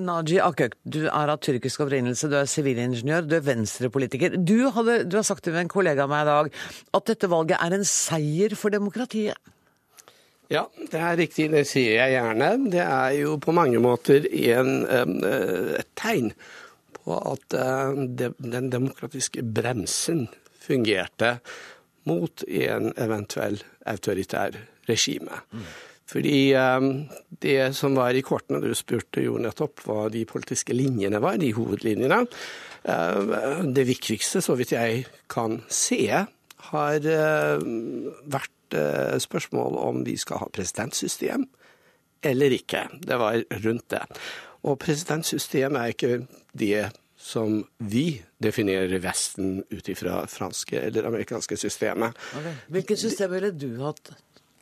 Naji 0.04 0.40
Akök, 0.42 0.74
du 0.84 1.04
er 1.06 1.30
av 1.32 1.40
tyrkisk 1.44 1.84
opprinnelse, 1.84 2.30
du 2.30 2.36
er 2.40 2.48
sivilingeniør, 2.50 3.28
du 3.28 3.36
er 3.38 3.46
venstrepolitiker. 3.46 4.36
Du, 4.36 4.70
hadde, 4.74 5.02
du 5.10 5.18
har 5.20 5.26
sagt 5.26 5.44
til 5.46 5.58
en 5.60 5.70
kollega 5.70 6.06
av 6.06 6.12
meg 6.12 6.24
i 6.24 6.30
dag 6.30 6.52
at 6.98 7.08
dette 7.12 7.30
valget 7.30 7.60
er 7.60 7.76
en 7.76 7.86
seier 7.88 8.56
for 8.58 8.74
demokratiet. 8.74 9.38
Ja, 10.50 10.64
det 10.90 10.98
er 10.98 11.18
riktig, 11.20 11.46
det 11.52 11.62
sier 11.70 12.00
jeg 12.00 12.16
gjerne. 12.16 12.48
Det 12.72 12.82
er 12.82 13.12
jo 13.20 13.36
på 13.38 13.54
mange 13.54 13.78
måter 13.82 14.26
en, 14.26 14.80
et 14.90 15.92
tegn 16.00 16.32
på 16.96 17.18
at 17.32 17.54
eh, 17.54 18.00
den 18.42 18.70
demokratiske 18.72 19.44
bremsen 19.46 20.26
fungerte 20.60 21.36
mot 22.08 22.42
en 22.46 22.90
eventuell 22.98 23.60
autoritær 23.86 24.58
regime. 24.90 25.38
Mm. 25.52 25.70
Fordi 26.10 26.52
um, 26.58 26.90
det 27.42 27.70
som 27.78 27.94
var 27.94 28.16
i 28.18 28.24
kortene, 28.26 28.58
du 28.62 28.74
spurte 28.74 29.22
jo 29.22 29.38
nettopp 29.38 29.84
hva 29.86 30.08
de 30.10 30.24
politiske 30.28 30.74
linjene 30.74 31.20
var, 31.22 31.38
de 31.38 31.52
hovedlinjene. 31.54 32.24
Uh, 32.82 33.62
det 33.70 33.86
viktigste, 33.86 34.42
så 34.42 34.56
vidt 34.58 34.74
jeg 34.74 35.04
kan 35.30 35.60
se, 35.70 36.02
har 36.70 37.06
uh, 37.06 37.62
vært 38.30 38.76
uh, 38.76 39.16
spørsmål 39.22 39.78
om 39.80 40.02
vi 40.06 40.16
skal 40.20 40.42
ha 40.42 40.50
presidentsystem 40.52 41.46
eller 42.26 42.52
ikke. 42.52 42.84
Det 43.00 43.16
var 43.20 43.38
rundt 43.64 43.86
det. 43.94 44.02
Og 44.68 44.76
presidentsystem 44.82 45.78
er 45.78 45.94
ikke 45.94 46.24
det 46.52 46.90
som 47.20 47.60
vi 47.84 48.22
definerer 48.40 49.00
Vesten 49.04 49.60
ut 49.70 49.88
ifra 49.92 50.24
franske 50.28 50.80
eller 50.88 51.08
amerikanske 51.08 51.56
systemet. 51.60 52.16
Okay. 52.36 52.54
Hvilket 52.72 53.02
system 53.02 53.32
ville 53.34 53.52
du 53.52 53.70
hatt? 53.84 54.12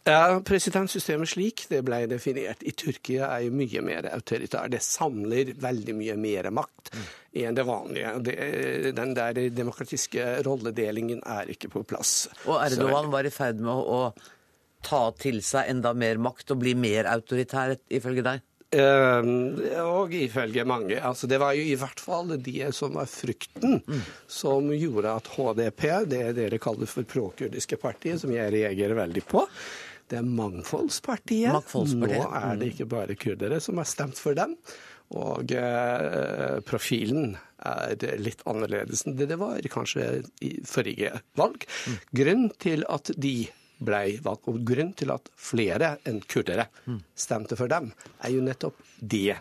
Ja, 0.07 0.39
Presidentsystemet 0.45 1.29
slik 1.29 1.67
det 1.69 1.83
ble 1.85 2.05
definert 2.09 2.63
i 2.65 2.73
Tyrkia 2.73 3.29
er 3.35 3.45
jo 3.49 3.57
mye 3.59 3.83
mer 3.85 4.09
autoritær. 4.15 4.71
Det 4.73 4.81
samler 4.85 5.53
veldig 5.61 5.97
mye 5.99 6.17
mer 6.21 6.49
makt 6.55 6.93
enn 7.37 7.59
det 7.59 7.67
vanlige. 7.69 8.15
Det, 8.25 8.37
den 8.97 9.15
der 9.19 9.43
demokratiske 9.53 10.31
rolledelingen 10.47 11.21
er 11.27 11.51
ikke 11.53 11.71
på 11.75 11.85
plass. 11.89 12.29
Og 12.47 12.57
Erdogan 12.63 13.13
var 13.13 13.29
i 13.29 13.35
ferd 13.35 13.61
med 13.61 13.75
å, 13.75 14.01
ta 14.79 15.09
til 15.19 15.41
seg 15.43 15.73
enda 15.73 15.91
mer 15.91 16.21
makt 16.23 16.53
og 16.55 16.61
bli 16.63 16.71
mer 16.79 17.09
autoritær, 17.11 17.75
ifølge 17.91 18.23
deg? 18.23 18.45
Uh, 18.69 19.25
og 19.81 20.13
ifølge 20.13 20.65
mange. 20.69 20.99
Altså, 21.01 21.27
det 21.27 21.39
var 21.41 21.55
jo 21.57 21.65
i 21.65 21.77
hvert 21.81 22.01
fall 22.05 22.35
de 22.37 22.57
som 22.77 22.99
var 22.99 23.09
frykten 23.09 23.79
mm. 23.81 24.03
som 24.29 24.69
gjorde 24.75 25.15
at 25.19 25.31
HDP, 25.35 25.85
det 26.13 26.23
dere 26.37 26.61
kaller 26.61 26.91
for 26.91 27.09
prokurdiske 27.09 27.79
partiet, 27.81 28.21
som 28.21 28.33
jeg 28.35 28.53
reagerer 28.53 28.99
veldig 29.01 29.25
på, 29.29 29.47
det 30.09 30.21
er 30.21 30.29
Mangfoldspartiet. 30.29 31.53
Mangfoldspartiet. 31.53 32.23
Nå 32.25 32.41
er 32.41 32.61
det 32.61 32.71
ikke 32.73 32.89
bare 32.91 33.19
kurdere 33.19 33.61
som 33.65 33.81
har 33.81 33.89
stemt 33.89 34.21
for 34.21 34.37
dem. 34.39 34.55
Og 35.19 35.53
eh, 35.57 36.59
profilen 36.69 37.37
er 37.69 38.19
litt 38.21 38.45
annerledes 38.49 39.07
enn 39.07 39.17
det 39.19 39.31
det 39.31 39.39
var 39.41 39.65
kanskje 39.73 40.09
i 40.45 40.53
forrige 40.69 41.23
valg. 41.39 41.65
Mm. 41.65 41.97
Grunnen 42.21 42.53
til 42.61 42.85
at 42.93 43.13
de 43.17 43.37
ble 43.79 44.03
valgt, 44.25 44.49
og 44.51 44.63
grunnen 44.67 44.95
til 44.99 45.13
at 45.15 45.31
flere 45.39 45.97
enn 46.09 46.21
kurdere 46.27 46.67
mm. 46.85 47.03
stemte 47.17 47.59
for 47.59 47.71
dem, 47.71 47.93
er 48.21 48.35
jo 48.35 48.45
nettopp 48.45 48.81
det. 48.99 49.39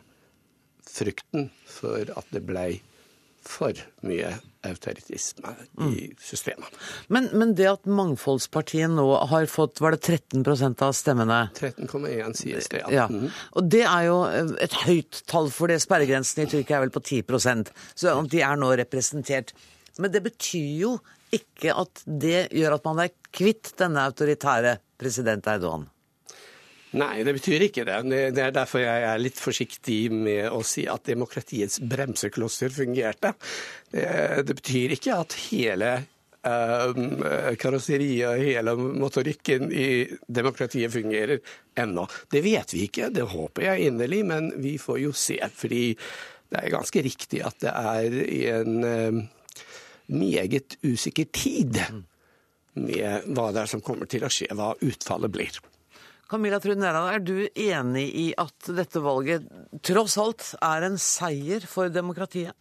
Frykten 0.87 1.49
for 1.67 2.09
at 2.15 2.29
det 2.33 2.45
ble 2.47 2.69
for 3.43 3.75
mye 4.07 4.31
autoritisme 4.69 5.53
i 5.79 6.07
mm. 6.07 6.15
systemet. 6.21 6.77
Men, 7.13 7.29
men, 7.33 7.53
det 7.57 7.69
at 7.71 7.89
Mangfoldspartiet 7.89 8.91
nå 8.93 9.07
har 9.31 9.47
fått 9.51 9.81
var 9.83 9.95
det 9.95 10.01
13% 10.05 10.83
av 10.85 10.95
stemmene 10.97 11.39
13,1 11.57 12.37
sies 12.37 12.69
det, 12.73 12.83
ja. 12.85 13.03
ja. 13.03 13.07
Mm. 13.11 13.27
Og 13.57 13.71
det 13.71 13.83
er 13.87 14.07
jo 14.09 14.17
et 14.63 14.79
høyt 14.85 15.23
tall, 15.29 15.51
for 15.53 15.71
det 15.71 15.79
sperregrensen 15.83 16.45
i 16.45 16.49
Tyrkia 16.51 16.79
er 16.79 16.87
vel 16.87 16.95
på 16.95 17.03
10% 17.03 17.73
så 17.95 18.15
de 18.27 18.41
er 18.43 18.59
nå 18.59 18.71
representert. 18.79 19.53
Men 19.97 20.13
det 20.13 20.23
betyr 20.25 20.73
jo 20.81 20.95
ikke 21.33 21.73
at 21.75 22.03
det 22.05 22.47
gjør 22.55 22.77
at 22.77 22.87
man 22.87 23.03
er 23.03 23.13
kvitt 23.35 23.73
denne 23.79 24.05
autoritære 24.07 24.77
president 24.99 25.47
Erdogan. 25.49 25.87
Nei, 26.95 27.23
det 27.27 27.33
betyr 27.35 27.65
ikke 27.65 27.83
det. 27.87 27.97
Det 28.31 28.43
er 28.43 28.53
derfor 28.55 28.79
jeg 28.79 29.07
er 29.09 29.19
litt 29.19 29.39
forsiktig 29.41 30.07
med 30.13 30.47
å 30.55 30.61
si 30.63 30.85
at 30.87 31.09
demokratiets 31.09 31.81
bremseklosser 31.83 32.71
fungerte. 32.71 33.33
Det 33.91 34.55
betyr 34.55 34.95
ikke 34.95 35.17
at 35.19 35.35
hele 35.49 35.91
uh, 36.47 37.53
karosseriet 37.59 38.29
og 38.29 38.43
hele 38.43 38.75
motorikken 38.77 39.71
i 39.71 40.07
demokratiet 40.27 40.93
fungerer 40.93 41.41
ennå. 41.77 42.07
Det 42.31 42.43
vet 42.45 42.75
vi 42.75 42.87
ikke, 42.87 43.11
det 43.13 43.27
håper 43.33 43.69
jeg 43.69 43.91
inderlig, 43.91 44.23
men 44.31 44.51
vi 44.63 44.77
får 44.81 45.01
jo 45.03 45.13
se. 45.15 45.39
Fordi 45.53 45.85
det 46.47 46.61
er 46.61 46.75
ganske 46.77 47.03
riktig 47.03 47.43
at 47.45 47.59
det 47.63 47.73
er 47.73 48.19
i 48.23 48.43
en 48.53 48.77
uh, 48.83 49.23
meget 50.07 50.77
usikker 50.87 51.31
tid 51.35 51.81
med 52.77 53.33
hva 53.33 53.49
det 53.51 53.65
er 53.65 53.73
som 53.73 53.83
kommer 53.83 54.09
til 54.09 54.23
å 54.23 54.31
skje, 54.31 54.53
hva 54.55 54.75
utfallet 54.85 55.33
blir. 55.33 55.59
Camilla 56.27 56.59
Trudnera, 56.59 57.05
er 57.15 57.23
du 57.23 57.47
enig 57.47 58.07
i 58.19 58.27
at 58.37 58.71
dette 58.75 58.99
valget 59.03 59.47
tross 59.85 60.17
alt 60.19 60.53
er 60.59 60.87
en 60.89 60.97
seier 60.99 61.63
for 61.69 61.91
demokratiet? 61.93 62.55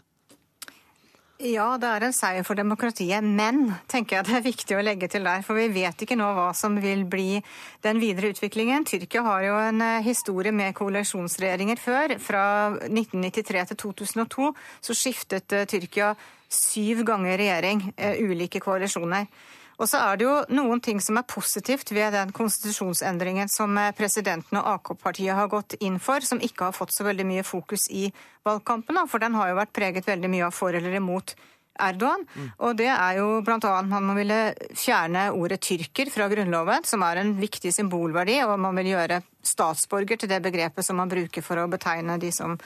Ja, 1.37 1.75
det 1.77 1.89
er 1.91 2.05
en 2.07 2.15
seier 2.17 2.45
for 2.49 2.57
demokratiet, 2.57 3.21
men 3.21 3.67
tenker 3.93 4.17
jeg 4.17 4.25
det 4.25 4.37
er 4.39 4.45
viktig 4.47 4.77
å 4.79 4.85
legge 4.87 5.09
til 5.13 5.27
der. 5.27 5.43
For 5.45 5.59
vi 5.59 5.67
vet 5.75 6.01
ikke 6.01 6.17
nå 6.17 6.31
hva 6.33 6.47
som 6.57 6.79
vil 6.81 7.03
bli 7.05 7.43
den 7.85 8.01
videre 8.01 8.31
utviklingen. 8.33 8.87
Tyrkia 8.89 9.21
har 9.27 9.43
jo 9.45 9.59
en 9.61 9.85
eh, 9.85 10.07
historie 10.07 10.55
med 10.57 10.73
koalisjonsregjeringer 10.79 11.83
før. 11.83 12.17
Fra 12.25 12.47
1993 12.89 13.67
til 13.69 13.81
2002 13.85 14.49
så 14.89 14.97
skiftet 14.97 15.53
eh, 15.53 15.69
Tyrkia 15.69 16.15
syv 16.49 17.05
ganger 17.05 17.37
regjering, 17.43 17.85
eh, 18.01 18.17
ulike 18.25 18.63
koalisjoner. 18.65 19.29
Og 19.77 19.89
så 19.91 20.01
er 20.01 20.17
det 20.17 20.25
jo 20.25 20.37
noen 20.57 20.81
ting 20.85 21.01
som 21.05 21.19
er 21.21 21.27
positivt 21.29 21.93
ved 21.93 22.15
den 22.17 22.33
konstitusjonsendringen 22.37 23.51
som 23.53 23.77
eh, 23.81 23.93
presidenten 23.97 24.61
og 24.61 24.71
AK-partiet 24.77 25.37
har 25.37 25.51
gått 25.53 25.77
inn 25.81 25.99
for, 26.03 26.25
som 26.25 26.41
ikke 26.41 26.71
har 26.71 26.77
fått 26.77 26.95
så 26.97 27.05
veldig 27.07 27.27
mye 27.29 27.45
fokus 27.47 27.91
i 27.93 28.09
valgkampen. 28.47 29.03
For 29.11 29.23
den 29.23 29.37
har 29.37 29.53
jo 29.53 29.61
vært 29.61 29.77
preget 29.77 30.09
veldig 30.09 30.33
mye 30.33 30.49
av 30.49 30.57
for 30.57 30.77
eller 30.77 30.97
imot 30.97 31.37
Erdogan. 31.77 32.25
Mm. 32.35 32.49
Og 32.65 32.77
det 32.79 32.89
er 32.89 33.19
jo 33.19 33.27
bl.a. 33.45 33.73
man 33.85 34.17
ville 34.17 34.41
fjerne 34.77 35.29
ordet 35.37 35.61
tyrker 35.65 36.11
fra 36.13 36.29
Grunnloven, 36.33 36.87
som 36.89 37.05
er 37.05 37.21
en 37.21 37.35
viktig 37.37 37.73
symbolverdi, 37.75 38.39
og 38.47 38.57
man 38.63 38.81
vil 38.81 38.95
gjøre 38.95 39.21
statsborger 39.47 40.19
til 40.23 40.31
det 40.33 40.41
begrepet 40.43 40.87
som 40.87 40.99
man 41.01 41.11
bruker 41.11 41.45
for 41.45 41.61
å 41.61 41.69
betegne 41.71 42.19
de 42.23 42.33
som 42.35 42.57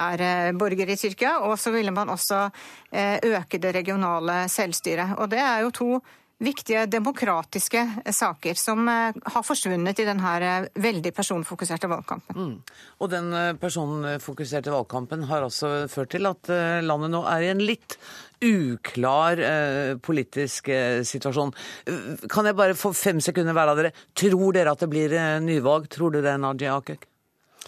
er 0.00 0.24
eh, 0.24 0.50
borgere 0.56 0.96
i 0.96 1.00
Tyrkia. 1.00 1.36
Og 1.44 1.58
så 1.60 1.74
ville 1.74 1.94
man 1.94 2.12
også 2.14 2.46
eh, 2.90 3.20
øke 3.34 3.60
det 3.62 3.76
regionale 3.76 4.44
selvstyret. 4.50 5.18
Og 5.20 5.30
det 5.30 5.44
er 5.44 5.64
jo 5.66 5.74
to 5.76 5.90
viktige 6.42 6.86
demokratiske 6.90 7.84
saker 8.12 8.58
som 8.58 8.88
eh, 8.88 9.14
har 9.34 9.46
forsvunnet 9.46 10.00
i 10.02 10.06
denne 10.08 10.34
eh, 10.42 10.66
veldig 10.82 11.12
personfokuserte 11.14 11.88
valgkampen. 11.90 12.36
Mm. 12.36 12.56
Og 13.00 13.10
den 13.12 13.32
eh, 13.32 13.52
personfokuserte 13.60 14.74
valgkampen 14.74 15.24
har 15.30 15.46
også 15.46 15.86
ført 15.92 16.10
til 16.16 16.26
at 16.30 16.50
landet 16.84 17.12
nå 17.14 17.22
er 17.30 17.46
i 17.46 17.52
en 17.54 17.62
litt 17.64 17.98
uklar 18.44 19.40
eh, 19.40 19.94
politisk 20.02 20.68
eh, 20.68 21.00
situasjon. 21.06 21.54
Kan 22.30 22.48
jeg 22.48 22.58
bare 22.58 22.76
få 22.78 22.92
fem 22.96 23.22
sekunder 23.24 23.56
hver 23.56 23.72
av 23.72 23.80
dere? 23.80 23.94
Tror 24.16 24.52
dere 24.56 24.74
at 24.74 24.84
det 24.84 24.90
blir 24.92 25.14
eh, 25.16 25.40
nyvalg? 25.44 25.88
Tror 25.92 26.14
du 26.14 26.20
det, 26.24 26.36
Nadia 26.42 26.76
Akek? 26.76 27.06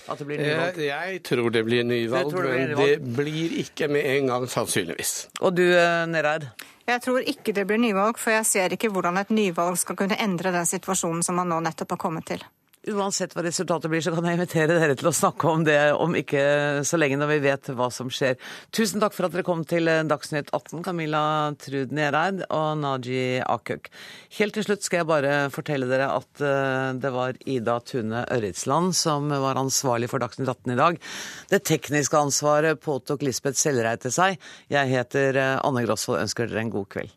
At 0.06 0.20
det 0.20 0.28
blir 0.28 0.42
nyvalg? 0.42 0.78
Eh, 0.78 0.90
Jeg 0.90 1.22
tror 1.26 1.50
det 1.54 1.64
blir 1.66 1.86
nyvalg, 1.86 2.30
det 2.30 2.42
blir 2.42 2.52
men 2.52 2.76
det 2.78 3.16
blir 3.16 3.58
ikke 3.62 3.88
med 3.90 4.06
en 4.12 4.32
gang, 4.32 4.48
sannsynligvis. 4.50 5.14
Og 5.40 5.56
du, 5.56 5.64
eh, 5.72 6.04
Nereid? 6.10 6.50
Jeg 6.86 7.02
tror 7.02 7.24
ikke 7.26 7.52
det 7.52 7.64
blir 7.66 7.80
nyvalg, 7.82 8.18
for 8.18 8.30
jeg 8.30 8.46
ser 8.46 8.74
ikke 8.76 8.92
hvordan 8.94 9.18
et 9.18 9.32
nyvalg 9.34 9.78
skal 9.80 9.98
kunne 9.98 10.18
endre 10.22 10.52
den 10.54 10.68
situasjonen 10.70 11.24
som 11.26 11.34
man 11.40 11.50
nå 11.50 11.58
nettopp 11.64 11.96
har 11.96 12.02
kommet 12.04 12.28
til. 12.30 12.44
Uansett 12.86 13.32
hva 13.34 13.42
resultatet 13.42 13.90
blir, 13.90 13.98
så 13.98 14.12
kan 14.14 14.28
jeg 14.28 14.36
invitere 14.36 14.76
dere 14.78 14.94
til 14.94 15.08
å 15.10 15.14
snakke 15.14 15.48
om 15.50 15.64
det 15.66 15.78
om 15.98 16.12
ikke 16.14 16.84
så 16.86 17.00
lenge, 17.00 17.16
når 17.18 17.32
vi 17.32 17.38
vet 17.48 17.70
hva 17.74 17.88
som 17.90 18.12
skjer. 18.14 18.36
Tusen 18.70 19.02
takk 19.02 19.16
for 19.16 19.26
at 19.26 19.34
dere 19.34 19.42
kom 19.46 19.64
til 19.66 19.90
eh, 19.90 20.04
Dagsnytt 20.06 20.52
18, 20.54 20.84
Camilla 20.86 21.22
Trud 21.58 21.90
Nereid 21.96 22.44
og 22.46 22.78
Naji 22.84 23.42
Akuk. 23.42 23.90
Helt 24.38 24.54
til 24.54 24.68
slutt 24.68 24.86
skal 24.86 25.02
jeg 25.02 25.10
bare 25.10 25.34
fortelle 25.50 25.90
dere 25.90 26.12
at 26.14 26.46
eh, 26.46 26.94
det 27.02 27.14
var 27.16 27.42
Ida 27.42 27.80
Tune 27.90 28.22
Ørretsland 28.22 28.94
som 28.94 29.34
var 29.34 29.58
ansvarlig 29.58 30.12
for 30.14 30.22
Dagsnytt 30.22 30.54
18 30.54 30.76
i 30.76 30.80
dag. 30.84 31.02
Det 31.50 31.64
tekniske 31.66 32.22
ansvaret 32.22 32.78
påtok 32.86 33.26
Lisbeth 33.26 33.58
Sellreid 33.58 34.06
til 34.06 34.14
seg. 34.14 34.38
Jeg 34.70 34.94
heter 34.94 35.42
eh, 35.42 35.54
Anne 35.58 35.82
Grosvold 35.88 36.20
og 36.20 36.28
ønsker 36.28 36.46
dere 36.46 36.68
en 36.68 36.76
god 36.78 36.92
kveld. 36.94 37.16